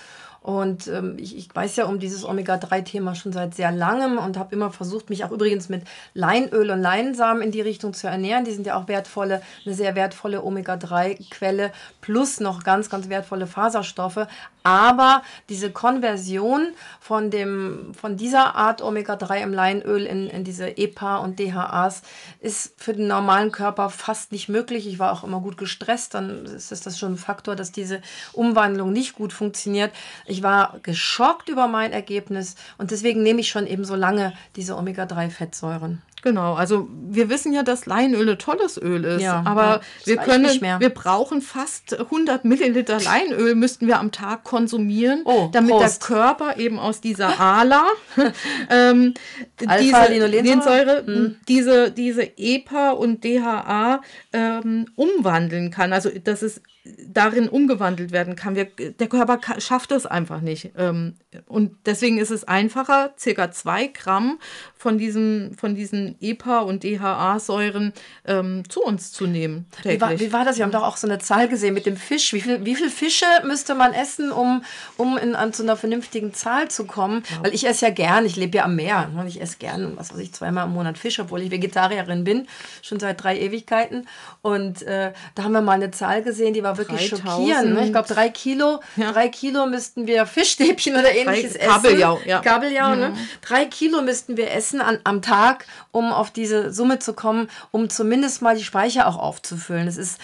Und 0.47 0.87
ähm, 0.87 1.17
ich, 1.19 1.37
ich, 1.37 1.53
weiß 1.53 1.75
ja 1.75 1.87
um 1.87 1.99
dieses 1.99 2.25
Omega-3-Thema 2.25 3.17
schon 3.17 3.33
seit 3.33 3.57
sehr 3.57 3.73
langem 3.73 4.17
und 4.17 4.39
habe 4.39 4.55
immer 4.55 4.71
versucht, 4.71 5.11
mich 5.11 5.25
auch 5.25 5.33
übrigens 5.33 5.69
mit 5.69 5.83
Leinöl 6.15 6.71
und 6.71 6.81
Leinsamen 6.81 7.43
in 7.43 7.51
die 7.51 7.63
Richtung 7.63 7.95
zu 7.95 8.07
ernähren. 8.07 8.45
Die 8.45 8.53
sind 8.53 8.65
ja 8.65 8.77
auch 8.77 8.87
wertvolle, 8.87 9.43
eine 9.65 9.75
sehr 9.75 9.97
wertvolle 9.97 10.45
Omega-3-Quelle 10.45 11.73
plus 12.01 12.39
noch 12.39 12.63
ganz, 12.63 12.89
ganz 12.89 13.09
wertvolle 13.09 13.49
Faserstoffe. 13.49 14.29
Aber 14.63 15.23
diese 15.49 15.71
Konversion 15.71 16.69
von, 16.99 17.31
dem, 17.31 17.93
von 17.95 18.17
dieser 18.17 18.57
Art 18.57 18.83
Omega-3 18.83 19.43
im 19.43 19.53
Leinöl 19.53 20.07
in, 20.07 20.29
in 20.29 20.43
diese 20.43 20.77
EPA 20.77 21.19
und 21.19 21.39
DHAs 21.39 22.03
ist 22.41 22.73
für 22.77 22.93
den 22.93 23.07
normalen 23.07 23.53
Körper 23.53 23.91
fast 23.91 24.33
nicht 24.33 24.49
möglich. 24.49 24.89
Ich 24.89 24.99
war 24.99 25.13
auch 25.13 25.23
immer 25.23 25.41
gut 25.41 25.57
gestresst, 25.57 26.15
dann 26.15 26.47
ist 26.47 26.85
das 26.85 26.99
schon 26.99 27.13
ein 27.13 27.17
Faktor, 27.17 27.55
dass 27.55 27.71
diese 27.71 28.01
Umwandlung 28.33 28.93
nicht 28.93 29.15
gut 29.15 29.33
funktioniert. 29.33 29.93
Ich 30.25 30.36
ich 30.37 30.43
war 30.43 30.79
geschockt 30.83 31.49
über 31.49 31.67
mein 31.67 31.93
Ergebnis 31.93 32.57
und 32.77 32.91
deswegen 32.91 33.23
nehme 33.23 33.41
ich 33.41 33.49
schon 33.49 33.67
eben 33.67 33.87
so 33.87 33.95
lange 33.95 34.35
diese 34.55 34.77
Omega-3-Fettsäuren. 34.77 36.03
Genau, 36.27 36.55
also 36.55 36.89
wir 36.91 37.31
wissen 37.31 37.53
ja, 37.53 37.63
dass 37.63 37.87
Leinöl 37.87 38.31
ein 38.31 38.39
tolles 38.39 38.83
Öl 38.83 39.05
ist, 39.05 39.23
ja, 39.23 39.45
aber 39.47 39.63
ja, 39.63 39.81
wir 40.07 40.17
können, 40.17 40.61
wir 40.81 40.91
brauchen 40.91 41.41
fast 41.41 41.97
100 42.01 42.45
Milliliter 42.45 42.99
Leinöl 43.01 43.55
müssten 43.55 43.87
wir 43.87 44.01
am 44.01 44.11
Tag 44.11 44.43
konsumieren, 44.43 45.23
oh, 45.25 45.49
damit 45.53 45.71
Prost. 45.71 46.03
der 46.03 46.09
Körper 46.09 46.57
eben 46.59 46.81
aus 46.81 47.01
dieser 47.01 47.39
ALA, 47.39 47.85
ähm, 48.71 49.15
diese, 49.61 51.07
hm. 51.07 51.37
diese, 51.47 51.93
diese 51.93 52.23
EPA 52.37 52.91
und 52.91 53.23
DHA 53.23 54.01
ähm, 54.33 54.87
umwandeln 54.97 55.71
kann. 55.71 55.93
Also 55.93 56.11
dass 56.11 56.43
es 56.43 56.61
darin 57.07 57.49
umgewandelt 57.49 58.13
werden 58.13 58.37
kann. 58.37 58.55
Wir, 58.55 58.67
der 58.67 59.09
Körper 59.09 59.41
schafft 59.61 59.93
es 59.93 60.07
einfach 60.07 60.41
nicht. 60.41 60.73
Ähm, 60.77 61.15
und 61.47 61.73
deswegen 61.87 62.19
ist 62.19 62.31
es 62.31 62.45
einfacher, 62.45 63.15
circa 63.19 63.51
zwei 63.51 63.89
Gramm 63.89 64.39
von, 64.87 64.99
diesem, 64.99 65.51
von 65.59 65.75
diesen 65.75 66.17
EPA- 66.21 66.61
und 66.61 66.85
DHA-Säuren 66.85 67.93
ähm, 68.25 68.63
zu 68.69 68.85
uns 68.85 69.11
zu 69.11 69.27
nehmen. 69.27 69.67
Wie 69.83 70.01
war, 70.01 70.21
wie 70.21 70.33
war, 70.33 70.45
das? 70.45 70.59
Wir 70.59 70.65
haben 70.65 70.71
doch 70.71 70.85
auch 70.85 70.97
so 70.97 71.09
eine 71.09 71.19
Zahl 71.19 71.49
gesehen 71.49 71.75
mit 71.75 71.87
dem 71.87 71.97
Fisch. 71.97 72.33
Wie 72.33 72.41
viel, 72.41 72.65
wie 72.65 72.77
viel 72.77 72.89
Fische 72.89 73.27
müsste 73.45 73.75
man 73.75 73.93
essen, 73.93 74.31
um, 74.31 74.63
um 74.97 75.19
in, 75.19 75.35
an 75.35 75.53
zu 75.53 75.65
einer 75.65 75.77
vernünftigen 75.77 76.33
Zahl 76.33 76.69
zu 76.69 76.85
kommen? 76.85 77.25
Ja. 77.29 77.43
Weil 77.43 77.53
ich 77.53 77.67
esse 77.67 77.87
ja 77.87 77.91
gern, 77.91 78.27
ich 78.27 78.37
lebe 78.37 78.59
ja 78.59 78.65
am 78.65 78.77
Meer. 78.77 79.11
Und 79.19 79.27
ich 79.27 79.43
esse 79.43 79.57
gern, 79.59 79.95
was 79.97 80.13
weiß 80.13 80.21
ich, 80.21 80.33
zweimal 80.33 80.67
im 80.67 80.73
Monat 80.75 80.99
Fisch, 80.99 81.19
obwohl 81.19 81.43
ich 81.43 81.51
Vegetarierin 81.51 82.23
bin, 82.23 82.47
schon 82.81 83.01
seit 83.01 83.21
drei 83.21 83.41
Ewigkeiten. 83.41 84.07
Und 84.41 84.83
äh, 84.83 85.13
da 85.35 85.43
haben 85.43 85.51
wir 85.51 85.63
mal 85.63 85.73
eine 85.73 85.91
Zahl 85.91 86.23
gesehen, 86.23 86.55
die 86.55 86.63
war 86.63 86.79
wirklich 86.79 87.11
3000. 87.11 87.29
schockierend. 87.29 87.75
Ne? 87.75 87.87
Ich 87.87 87.91
glaube, 87.91 88.07
drei 88.07 88.29
Kilo, 88.29 88.79
ja. 88.95 89.11
drei 89.11 89.31
Kilo 89.31 89.67
müssten 89.67 90.07
wir 90.07 90.27
Fischstäbchen 90.27 90.95
oder 90.95 91.13
ähnliches 91.13 91.55
drei, 91.55 91.59
essen. 91.59 91.73
Kabeljau, 91.73 92.21
ja. 92.25 92.39
Kabeljau, 92.39 92.91
ne? 92.91 93.09
mhm. 93.09 93.15
ne? 93.15 93.29
Drei 93.43 93.65
Kilo 93.65 94.01
müssten 94.03 94.37
wir 94.37 94.53
essen 94.53 94.76
an, 94.81 94.99
am 95.05 95.23
Tag, 95.23 95.67
um 95.93 96.13
auf 96.13 96.31
diese 96.31 96.73
Summe 96.73 96.99
zu 96.99 97.15
kommen, 97.15 97.49
um 97.71 97.89
zumindest 97.89 98.43
mal 98.43 98.57
die 98.57 98.65
Speicher 98.65 99.07
auch 99.07 99.17
aufzufüllen. 99.17 99.87
Das 99.87 99.97
ist 99.97 100.21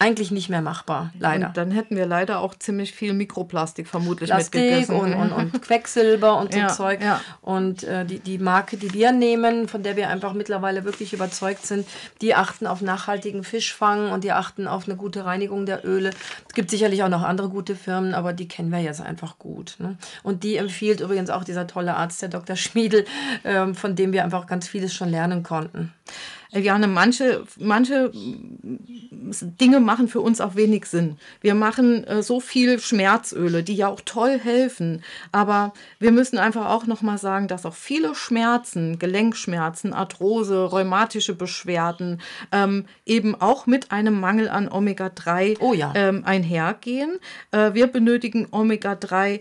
eigentlich 0.00 0.30
nicht 0.30 0.48
mehr 0.48 0.62
machbar, 0.62 1.12
leider. 1.18 1.48
Und 1.48 1.56
dann 1.58 1.70
hätten 1.70 1.94
wir 1.94 2.06
leider 2.06 2.40
auch 2.40 2.54
ziemlich 2.54 2.92
viel 2.92 3.12
Mikroplastik 3.12 3.86
vermutlich 3.86 4.30
Plastik 4.30 4.60
mitgegessen. 4.62 4.96
und, 4.96 5.12
und, 5.12 5.30
und 5.30 5.62
Quecksilber 5.62 6.38
und 6.38 6.54
so 6.54 6.58
Ja, 6.58 6.68
Zeug. 6.68 7.02
ja. 7.02 7.20
Und 7.42 7.84
äh, 7.84 8.06
die, 8.06 8.18
die 8.18 8.38
Marke, 8.38 8.78
die 8.78 8.94
wir 8.94 9.12
nehmen, 9.12 9.68
von 9.68 9.82
der 9.82 9.96
wir 9.96 10.08
einfach 10.08 10.32
mittlerweile 10.32 10.84
wirklich 10.84 11.12
überzeugt 11.12 11.66
sind, 11.66 11.86
die 12.22 12.34
achten 12.34 12.66
auf 12.66 12.80
nachhaltigen 12.80 13.44
Fischfang 13.44 14.10
und 14.10 14.24
die 14.24 14.32
achten 14.32 14.66
auf 14.66 14.86
eine 14.88 14.96
gute 14.96 15.26
Reinigung 15.26 15.66
der 15.66 15.84
Öle. 15.86 16.10
Es 16.48 16.54
gibt 16.54 16.70
sicherlich 16.70 17.02
auch 17.02 17.10
noch 17.10 17.22
andere 17.22 17.50
gute 17.50 17.76
Firmen, 17.76 18.14
aber 18.14 18.32
die 18.32 18.48
kennen 18.48 18.72
wir 18.72 18.80
jetzt 18.80 19.02
einfach 19.02 19.38
gut. 19.38 19.76
Ne? 19.80 19.98
Und 20.22 20.44
die 20.44 20.56
empfiehlt 20.56 21.00
übrigens 21.00 21.28
auch 21.28 21.44
dieser 21.44 21.66
tolle 21.66 21.94
Arzt, 21.94 22.22
der 22.22 22.30
Dr. 22.30 22.56
Schmiedel, 22.56 23.04
ähm, 23.44 23.74
von 23.74 23.96
dem 23.96 24.14
wir 24.14 24.24
einfach 24.24 24.46
ganz 24.46 24.66
vieles 24.66 24.94
schon 24.94 25.10
lernen 25.10 25.42
konnten. 25.42 25.92
Eliane, 26.52 26.88
manche, 26.88 27.44
manche 27.58 28.10
Dinge 28.12 29.80
machen 29.80 30.08
für 30.08 30.20
uns 30.20 30.40
auch 30.40 30.56
wenig 30.56 30.86
Sinn. 30.86 31.16
Wir 31.40 31.54
machen 31.54 32.04
äh, 32.04 32.22
so 32.22 32.40
viel 32.40 32.80
Schmerzöle, 32.80 33.62
die 33.62 33.76
ja 33.76 33.88
auch 33.88 34.00
toll 34.04 34.38
helfen. 34.38 35.02
Aber 35.32 35.72
wir 35.98 36.10
müssen 36.10 36.38
einfach 36.38 36.66
auch 36.66 36.86
nochmal 36.86 37.18
sagen, 37.18 37.46
dass 37.46 37.66
auch 37.66 37.74
viele 37.74 38.14
Schmerzen, 38.14 38.98
Gelenkschmerzen, 38.98 39.92
Arthrose, 39.92 40.64
rheumatische 40.64 41.34
Beschwerden 41.34 42.20
ähm, 42.50 42.86
eben 43.06 43.40
auch 43.40 43.66
mit 43.66 43.92
einem 43.92 44.18
Mangel 44.18 44.48
an 44.48 44.68
Omega-3 44.68 45.58
Oh 45.60 45.72
ja. 45.72 45.92
ähm, 45.94 46.22
einhergehen. 46.24 47.18
Äh, 47.52 47.74
wir 47.74 47.86
benötigen 47.86 48.48
Omega-3 48.50 49.40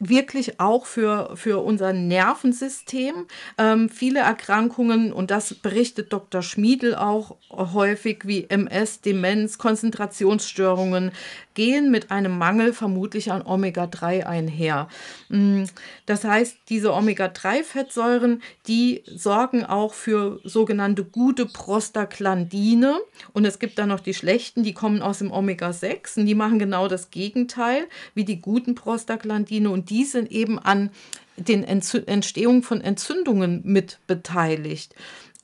wirklich 0.00 0.60
auch 0.60 0.86
für, 0.86 1.36
für 1.36 1.62
unser 1.62 1.92
Nervensystem. 1.92 3.26
Ähm, 3.56 3.88
viele 3.88 4.20
Erkrankungen, 4.20 5.12
und 5.12 5.30
das 5.30 5.54
berichtet 5.54 6.12
Dr. 6.12 6.42
Schmiedel 6.42 6.94
auch 6.94 7.36
häufig, 7.50 8.22
wie 8.24 8.44
MS, 8.48 9.00
Demenz, 9.00 9.58
Konzentrationsstörungen, 9.58 11.12
gehen 11.54 11.90
mit 11.90 12.12
einem 12.12 12.38
Mangel 12.38 12.72
vermutlich 12.72 13.32
an 13.32 13.42
Omega-3 13.42 14.24
einher. 14.24 14.88
Mm, 15.28 15.64
Das 16.06 16.24
heißt, 16.24 16.56
diese 16.68 16.92
Omega-3-Fettsäuren, 16.92 18.42
die 18.68 19.02
sorgen 19.06 19.64
auch 19.64 19.92
für 19.92 20.40
sogenannte 20.44 21.04
gute 21.04 21.46
Prostaglandine. 21.46 23.00
Und 23.32 23.44
es 23.44 23.58
gibt 23.58 23.78
dann 23.78 23.88
noch 23.88 24.00
die 24.00 24.14
schlechten, 24.14 24.62
die 24.62 24.72
kommen 24.72 25.02
aus 25.02 25.18
dem 25.18 25.32
Omega-6 25.32 26.20
und 26.20 26.26
die 26.26 26.36
machen 26.36 26.60
genau 26.60 26.86
das 26.86 27.10
Gegenteil 27.10 27.88
wie 28.14 28.24
die 28.24 28.40
guten 28.40 28.76
Prostaglandine. 28.76 29.68
Und 29.70 29.87
die 29.88 30.04
sind 30.04 30.30
eben 30.30 30.58
an 30.58 30.90
den 31.36 31.64
Entzü 31.64 32.02
Entstehung 32.06 32.62
von 32.62 32.80
Entzündungen 32.80 33.62
mit 33.64 33.98
beteiligt. 34.06 34.94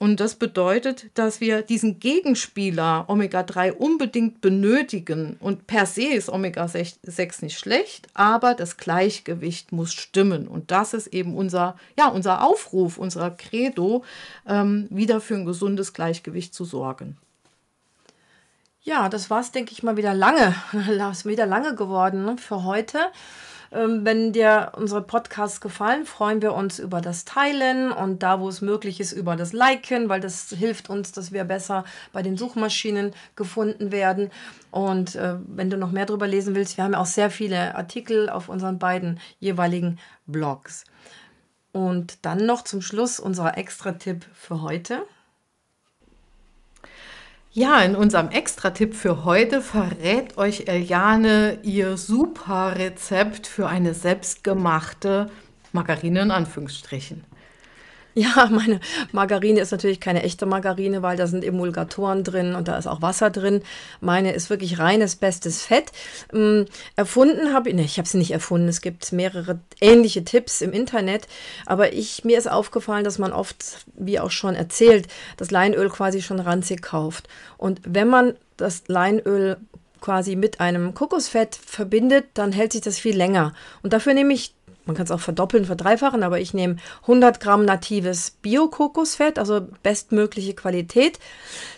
Und 0.01 0.18
das 0.18 0.34
bedeutet, 0.34 1.07
dass 1.14 1.40
wir 1.40 1.62
diesen 1.62 2.01
Gegenspieler 2.01 3.05
Omega-3 3.09 3.72
unbedingt 3.72 4.40
benötigen. 4.40 5.36
Und 5.38 5.68
per 5.68 5.86
se 5.86 6.03
ist 6.03 6.28
Omega-6 6.28 7.42
nicht 7.42 7.59
schlecht, 7.59 8.09
aber 8.12 8.55
das 8.55 8.76
Gleichgewicht 8.76 9.70
muss 9.70 9.92
stimmen. 9.92 10.49
Und 10.49 10.72
das 10.72 10.95
ist 10.95 11.07
eben 11.09 11.36
unser, 11.36 11.76
ja, 11.97 12.09
unser 12.09 12.42
Aufruf, 12.42 12.99
unser 12.99 13.30
Credo, 13.30 14.05
ähm, 14.49 14.88
wieder 14.90 15.20
für 15.20 15.36
ein 15.36 15.45
gesundes 15.45 15.92
Gleichgewicht 15.92 16.55
zu 16.55 16.64
sorgen. 16.64 17.16
Ja, 18.82 19.09
das 19.09 19.30
war's, 19.30 19.53
denke 19.53 19.72
ich 19.72 19.82
mal, 19.82 19.97
wieder 19.97 20.12
lange. 20.12 20.55
Das 20.99 21.18
ist 21.18 21.24
wieder 21.24 21.47
lange 21.47 21.74
geworden 21.76 22.24
ne, 22.24 22.36
für 22.36 22.64
heute. 22.64 22.99
Ähm, 23.75 24.05
Wenn 24.05 24.33
dir 24.33 24.72
unsere 24.77 25.03
Podcasts 25.03 25.61
gefallen, 25.61 26.07
freuen 26.07 26.41
wir 26.41 26.55
uns 26.55 26.79
über 26.79 27.01
das 27.01 27.25
Teilen 27.25 27.91
und 27.91 28.22
da, 28.22 28.39
wo 28.39 28.49
es 28.49 28.61
möglich 28.61 29.01
ist, 29.01 29.12
über 29.12 29.35
das 29.35 29.53
Liken, 29.53 30.09
weil 30.09 30.20
das 30.20 30.51
hilft 30.51 30.89
uns, 30.91 31.11
dass 31.11 31.33
wir 31.33 31.43
besser 31.43 31.85
bei 32.12 32.22
den 32.22 32.37
Suchmaschinen 32.37 33.12
gefunden 33.35 33.91
werden. 33.91 34.31
Und 34.70 35.16
äh, 35.16 35.35
wenn 35.49 35.70
du 35.70 35.77
noch 35.77 35.91
mehr 35.91 36.07
darüber 36.07 36.29
lesen 36.29 36.55
willst, 36.55 36.77
wir 36.77 36.85
haben 36.85 36.93
ja 36.93 37.01
auch 37.01 37.07
sehr 37.07 37.31
viele 37.31 37.75
Artikel 37.75 38.31
auf 38.31 38.49
unseren 38.49 38.79
beiden 38.79 39.18
jeweiligen 39.41 39.99
Blogs. 40.27 40.85
Und 41.72 42.25
dann 42.25 42.47
noch 42.47 42.62
zum 42.62 42.81
Schluss 42.81 43.18
unser 43.18 43.59
Extra-Tipp 43.59 44.25
für 44.35 44.62
heute. 44.62 45.03
Ja, 47.57 47.81
in 47.83 47.95
unserem 47.95 48.31
Extra-Tipp 48.31 48.97
für 48.97 49.25
heute 49.25 49.61
verrät 49.61 50.37
euch 50.39 50.67
Eliane 50.67 51.61
ihr 51.63 51.97
super 51.97 52.75
Rezept 52.77 53.47
für 53.47 53.69
eine 53.69 53.95
selbstgemachte 53.95 55.31
Margarine 55.71 56.23
in 56.23 56.31
Anführungsstrichen. 56.33 57.23
Ja, 58.17 58.49
meine 58.49 58.79
Margarine 59.11 59.61
ist 59.61 59.73
natürlich 59.73 59.99
keine 59.99 60.23
echte 60.23 60.47
Margarine, 60.47 61.03
weil 61.03 61.17
da 61.17 61.27
sind 61.27 61.45
Emulgatoren 61.45 62.23
drin 62.23 62.55
und 62.55 62.69
da 62.69 62.79
ist 62.79 62.87
auch 62.87 63.03
Wasser 63.03 63.31
drin. 63.31 63.62
Meine 64.01 64.33
ist 64.33 64.51
wirklich 64.51 64.79
reines, 64.79 65.17
bestes 65.17 65.62
Fett. 65.62 65.91
Ähm, 66.33 66.67
erfunden 66.95 67.53
habe 67.53 67.71
ich, 67.71 67.75
ne, 67.75 67.83
ich 67.83 67.99
habe 67.99 68.09
sie 68.09 68.19
nicht 68.19 68.31
erfunden. 68.31 68.69
Es 68.69 68.83
gibt 68.83 69.11
mehrere 69.11 69.59
ähnliche 69.81 70.25
Tipps 70.25 70.61
im 70.61 70.73
Internet, 70.73 71.27
aber 71.67 71.93
ich, 71.93 72.25
mir 72.25 72.39
ist 72.39 72.49
aufgefallen, 72.49 73.03
dass 73.03 73.19
man 73.19 73.33
oft, 73.33 73.85
wie 73.95 74.21
auch 74.21 74.31
schon 74.31 74.55
erzählt, 74.55 75.09
das 75.37 75.51
Leinöl 75.51 75.89
quasi 75.89 76.23
schon 76.23 76.39
ranzig 76.39 76.83
kauft. 76.83 77.27
Und 77.59 77.81
wenn 77.85 78.09
man 78.09 78.35
das 78.57 78.85
Leinöl 78.87 79.57
quasi 80.01 80.37
mit 80.37 80.61
einem 80.61 80.95
Kokosfett 80.95 81.57
verbindet, 81.57 82.27
dann 82.35 82.53
hält 82.53 82.73
sich 82.73 82.83
das 82.83 82.99
viel 82.99 83.17
länger. 83.17 83.55
Und 83.83 83.93
dafür 83.93 84.15
nehme 84.15 84.35
ich 84.35 84.54
man 84.87 84.95
kann 84.95 85.05
es 85.05 85.11
auch 85.11 85.20
verdoppeln, 85.20 85.64
verdreifachen, 85.64 86.22
aber 86.22 86.41
ich 86.41 86.55
nehme 86.55 86.76
100 87.03 87.41
Gramm 87.41 87.64
natives 87.64 88.32
Bio-Kokosfett, 88.43 89.39
also 89.39 89.66
bestmögliche 89.82 90.55
Qualität. 90.55 91.18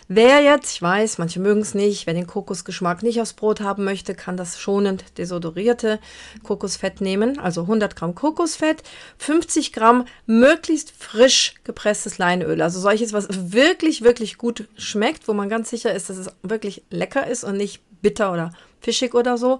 Wer 0.09 0.41
jetzt, 0.41 0.71
ich 0.73 0.81
weiß, 0.81 1.17
manche 1.17 1.39
mögen 1.39 1.61
es 1.61 1.73
nicht, 1.73 2.07
wer 2.07 2.13
den 2.13 2.27
Kokosgeschmack 2.27 3.03
nicht 3.03 3.21
aufs 3.21 3.33
Brot 3.33 3.61
haben 3.61 3.83
möchte, 3.83 4.15
kann 4.15 4.37
das 4.37 4.59
schonend 4.59 5.03
desodorierte 5.17 5.99
Kokosfett 6.43 7.01
nehmen. 7.01 7.39
Also 7.39 7.61
100 7.61 7.95
Gramm 7.95 8.15
Kokosfett, 8.15 8.83
50 9.17 9.73
Gramm 9.73 10.05
möglichst 10.25 10.91
frisch 10.97 11.55
gepresstes 11.63 12.17
Leinöl. 12.17 12.61
Also 12.61 12.79
solches, 12.79 13.13
was 13.13 13.27
wirklich, 13.51 14.01
wirklich 14.01 14.37
gut 14.37 14.67
schmeckt, 14.77 15.27
wo 15.27 15.33
man 15.33 15.49
ganz 15.49 15.69
sicher 15.69 15.93
ist, 15.93 16.09
dass 16.09 16.17
es 16.17 16.29
wirklich 16.41 16.83
lecker 16.89 17.27
ist 17.27 17.43
und 17.43 17.57
nicht 17.57 17.81
bitter 18.01 18.31
oder 18.31 18.51
fischig 18.79 19.13
oder 19.13 19.37
so 19.37 19.59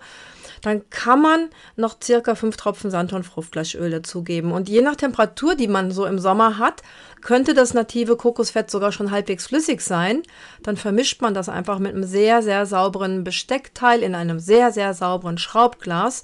dann 0.62 0.90
kann 0.90 1.22
man 1.22 1.50
noch 1.76 1.98
circa 2.02 2.36
fünf 2.36 2.58
Tropfen 2.58 2.92
Sanddorn 2.92 3.24
Fruchtfleischöl 3.24 3.90
dazugeben. 3.92 4.52
Und 4.52 4.70
je 4.70 4.82
nach 4.82 4.96
Temperatur, 4.96 5.56
die 5.56 5.68
man 5.68 5.92
so 5.92 6.06
im 6.06 6.20
Sommer 6.20 6.58
hat, 6.58 6.82
könnte 7.22 7.54
das 7.54 7.74
native 7.74 8.16
Kokosfett 8.16 8.70
sogar 8.70 8.92
schon 8.92 9.12
halbwegs 9.12 9.48
flüssig 9.48 9.82
sein. 9.82 10.24
Dann 10.64 10.78
vermischt 10.78 11.22
man 11.22 11.34
das 11.34 11.50
einfach 11.50 11.80
mit 11.80 11.94
einem 11.94 12.04
sehr, 12.04 12.42
sehr 12.42 12.66
sauberen 12.66 13.24
Besteckteil 13.24 14.04
in 14.04 14.16
einem 14.16 14.40
sehr, 14.40 14.72
sehr 14.72 14.94
sauberen 14.94 15.38
Schraubglas. 15.38 16.24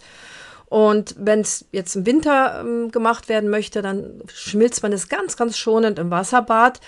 Und 0.74 1.14
wenn 1.20 1.42
es 1.42 1.66
jetzt 1.72 1.96
im 1.96 2.08
Winter 2.08 2.62
ähm, 2.62 2.90
gemacht 2.90 3.30
werden 3.30 3.52
möchte, 3.52 3.84
dann 3.84 4.24
schmilzt 4.34 4.82
man 4.82 4.92
es 4.92 5.08
ganz, 5.08 5.38
ganz 5.38 5.56
schonend 5.56 6.00
im 6.00 6.10
Wasserbad. 6.10 6.80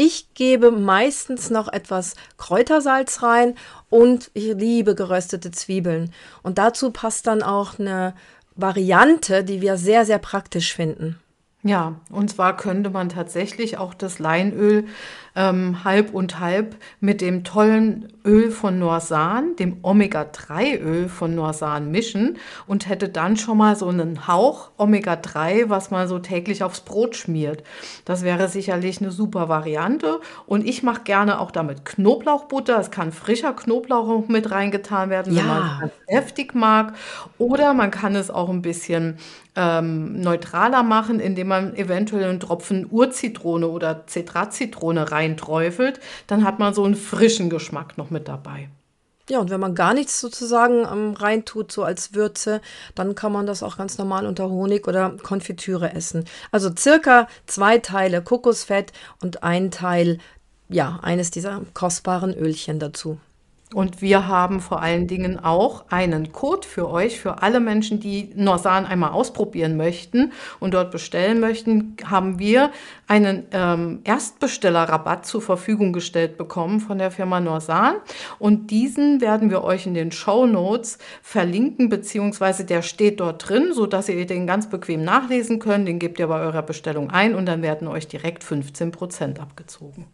Ich 0.00 0.32
gebe 0.34 0.70
meistens 0.70 1.50
noch 1.50 1.66
etwas 1.66 2.14
Kräutersalz 2.36 3.20
rein 3.24 3.56
und 3.90 4.30
ich 4.32 4.54
liebe 4.54 4.94
geröstete 4.94 5.50
Zwiebeln. 5.50 6.12
Und 6.44 6.58
dazu 6.58 6.92
passt 6.92 7.26
dann 7.26 7.42
auch 7.42 7.80
eine 7.80 8.14
Variante, 8.54 9.42
die 9.42 9.60
wir 9.60 9.76
sehr, 9.76 10.04
sehr 10.04 10.18
praktisch 10.18 10.72
finden. 10.72 11.18
Ja, 11.64 11.96
und 12.12 12.30
zwar 12.30 12.56
könnte 12.56 12.90
man 12.90 13.08
tatsächlich 13.08 13.76
auch 13.78 13.92
das 13.92 14.20
Leinöl 14.20 14.86
ähm, 15.38 15.84
halb 15.84 16.12
und 16.12 16.40
halb 16.40 16.74
mit 16.98 17.20
dem 17.20 17.44
tollen 17.44 18.12
Öl 18.24 18.50
von 18.50 18.80
Norsan, 18.80 19.54
dem 19.54 19.76
Omega-3-Öl 19.82 21.08
von 21.08 21.36
Norsan 21.36 21.92
mischen 21.92 22.38
und 22.66 22.88
hätte 22.88 23.08
dann 23.08 23.36
schon 23.36 23.56
mal 23.56 23.76
so 23.76 23.86
einen 23.88 24.26
Hauch 24.26 24.70
Omega-3, 24.78 25.68
was 25.68 25.92
man 25.92 26.08
so 26.08 26.18
täglich 26.18 26.64
aufs 26.64 26.80
Brot 26.80 27.14
schmiert. 27.14 27.62
Das 28.04 28.22
wäre 28.24 28.48
sicherlich 28.48 29.00
eine 29.00 29.12
super 29.12 29.48
Variante. 29.48 30.20
Und 30.46 30.66
ich 30.66 30.82
mache 30.82 31.02
gerne 31.04 31.40
auch 31.40 31.52
damit 31.52 31.84
Knoblauchbutter. 31.84 32.78
Es 32.80 32.90
kann 32.90 33.12
frischer 33.12 33.52
Knoblauch 33.52 34.08
auch 34.08 34.28
mit 34.28 34.50
reingetan 34.50 35.08
werden, 35.08 35.36
wenn 35.36 35.46
Ja. 35.46 35.78
man 35.80 35.90
es 36.08 36.14
heftig 36.14 36.54
mag. 36.54 36.94
Oder 37.38 37.74
man 37.74 37.92
kann 37.92 38.16
es 38.16 38.28
auch 38.30 38.48
ein 38.48 38.62
bisschen 38.62 39.18
ähm, 39.54 40.20
neutraler 40.20 40.82
machen, 40.82 41.18
indem 41.20 41.48
man 41.48 41.74
eventuell 41.76 42.28
einen 42.28 42.40
Tropfen 42.40 42.86
Urzitrone 42.90 43.66
oder 43.68 44.06
Zitratzitrone 44.06 45.10
reinträufelt. 45.28 46.00
Dann 46.26 46.44
hat 46.44 46.58
man 46.58 46.74
so 46.74 46.84
einen 46.84 46.94
frischen 46.94 47.50
Geschmack 47.50 47.98
noch 47.98 48.10
mit 48.10 48.28
dabei. 48.28 48.68
Ja, 49.30 49.40
und 49.40 49.50
wenn 49.50 49.60
man 49.60 49.74
gar 49.74 49.92
nichts 49.92 50.20
sozusagen 50.20 50.86
ähm, 50.90 51.12
reintut, 51.12 51.70
so 51.70 51.84
als 51.84 52.14
Würze, 52.14 52.62
dann 52.94 53.14
kann 53.14 53.30
man 53.30 53.46
das 53.46 53.62
auch 53.62 53.76
ganz 53.76 53.98
normal 53.98 54.26
unter 54.26 54.48
Honig 54.48 54.88
oder 54.88 55.16
Konfitüre 55.22 55.92
essen. 55.92 56.24
Also 56.50 56.70
circa 56.74 57.28
zwei 57.46 57.76
Teile 57.76 58.22
Kokosfett 58.22 58.92
und 59.20 59.42
ein 59.42 59.70
Teil, 59.70 60.18
ja, 60.70 60.98
eines 61.02 61.30
dieser 61.30 61.60
kostbaren 61.74 62.32
Ölchen 62.34 62.78
dazu. 62.78 63.20
Und 63.74 64.00
wir 64.00 64.26
haben 64.26 64.60
vor 64.60 64.80
allen 64.80 65.06
Dingen 65.06 65.38
auch 65.38 65.84
einen 65.90 66.32
Code 66.32 66.66
für 66.66 66.88
euch, 66.88 67.20
für 67.20 67.42
alle 67.42 67.60
Menschen, 67.60 68.00
die 68.00 68.30
Norsan 68.34 68.86
einmal 68.86 69.10
ausprobieren 69.10 69.76
möchten 69.76 70.32
und 70.58 70.72
dort 70.72 70.90
bestellen 70.90 71.38
möchten, 71.38 71.96
haben 72.04 72.38
wir 72.38 72.70
einen 73.06 73.44
ähm, 73.52 74.00
Erstbestellerrabatt 74.04 75.26
zur 75.26 75.42
Verfügung 75.42 75.92
gestellt 75.92 76.38
bekommen 76.38 76.80
von 76.80 76.96
der 76.96 77.10
Firma 77.10 77.40
Norsan. 77.40 77.96
Und 78.38 78.70
diesen 78.70 79.20
werden 79.20 79.50
wir 79.50 79.62
euch 79.62 79.86
in 79.86 79.92
den 79.92 80.12
Show 80.12 80.46
Notes 80.46 80.96
verlinken, 81.20 81.90
beziehungsweise 81.90 82.64
der 82.64 82.80
steht 82.80 83.20
dort 83.20 83.48
drin, 83.50 83.74
sodass 83.74 84.08
ihr 84.08 84.24
den 84.24 84.46
ganz 84.46 84.70
bequem 84.70 85.04
nachlesen 85.04 85.58
könnt. 85.58 85.86
Den 85.86 85.98
gebt 85.98 86.18
ihr 86.18 86.28
bei 86.28 86.40
eurer 86.40 86.62
Bestellung 86.62 87.10
ein 87.10 87.34
und 87.34 87.44
dann 87.44 87.60
werden 87.60 87.86
euch 87.86 88.08
direkt 88.08 88.44
15 88.44 88.92
Prozent 88.92 89.40
abgezogen. 89.40 90.06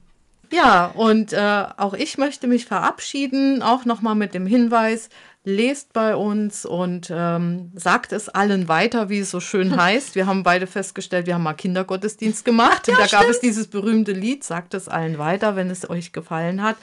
Ja, 0.51 0.87
und 0.87 1.33
äh, 1.33 1.65
auch 1.77 1.95
ich 1.95 2.19
möchte 2.19 2.47
mich 2.47 2.67
verabschieden, 2.67 3.63
auch 3.63 3.85
nochmal 3.85 4.15
mit 4.15 4.35
dem 4.35 4.47
Hinweis, 4.47 5.09
lest 5.47 5.93
bei 5.93 6.17
uns 6.17 6.65
und 6.65 7.13
ähm, 7.15 7.71
sagt 7.75 8.13
es 8.13 8.31
allen 8.31 8.67
weiter, 8.67 9.11
wie 9.11 9.19
es 9.19 9.31
so 9.31 9.41
schön 9.41 9.77
heißt. 9.81 10.15
Wir 10.15 10.27
haben 10.27 10.43
beide 10.43 10.67
festgestellt, 10.67 11.27
wir 11.27 11.35
haben 11.35 11.43
mal 11.43 11.53
Kindergottesdienst 11.53 12.45
gemacht. 12.45 12.89
Ja, 12.89 12.95
und 12.95 13.01
da 13.01 13.07
stimmt. 13.07 13.23
gab 13.23 13.31
es 13.31 13.41
dieses 13.41 13.67
berühmte 13.67 14.13
Lied, 14.13 14.43
sagt 14.43 14.73
es 14.73 14.89
allen 14.89 15.19
weiter, 15.19 15.55
wenn 15.55 15.71
es 15.71 15.89
euch 15.89 16.13
gefallen 16.13 16.63
hat. 16.63 16.77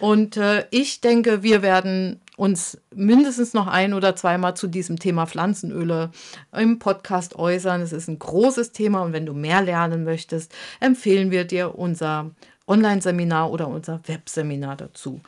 Und 0.00 0.36
äh, 0.36 0.66
ich 0.70 1.00
denke, 1.00 1.44
wir 1.44 1.62
werden 1.62 2.20
uns 2.36 2.80
mindestens 2.94 3.54
noch 3.54 3.68
ein 3.68 3.94
oder 3.94 4.16
zweimal 4.16 4.56
zu 4.56 4.66
diesem 4.66 4.98
Thema 4.98 5.26
Pflanzenöle 5.26 6.10
im 6.56 6.78
Podcast 6.80 7.36
äußern. 7.36 7.80
Es 7.82 7.92
ist 7.92 8.08
ein 8.08 8.18
großes 8.18 8.72
Thema 8.72 9.02
und 9.02 9.12
wenn 9.12 9.26
du 9.26 9.34
mehr 9.34 9.62
lernen 9.62 10.04
möchtest, 10.04 10.52
empfehlen 10.80 11.30
wir 11.30 11.44
dir 11.44 11.76
unser 11.76 12.30
Online-Seminar 12.68 13.50
oder 13.50 13.68
unser 13.68 14.00
Webseminar 14.06 14.76
dazu. 14.76 15.20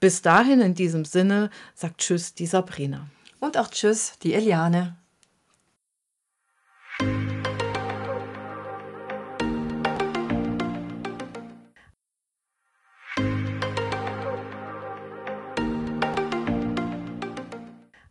Bis 0.00 0.22
dahin 0.22 0.60
in 0.60 0.74
diesem 0.74 1.04
Sinne 1.04 1.50
sagt 1.74 1.98
Tschüss 1.98 2.34
die 2.34 2.46
Sabrina. 2.46 3.06
Und 3.38 3.56
auch 3.56 3.68
Tschüss 3.68 4.18
die 4.22 4.34
Eliane. 4.34 4.96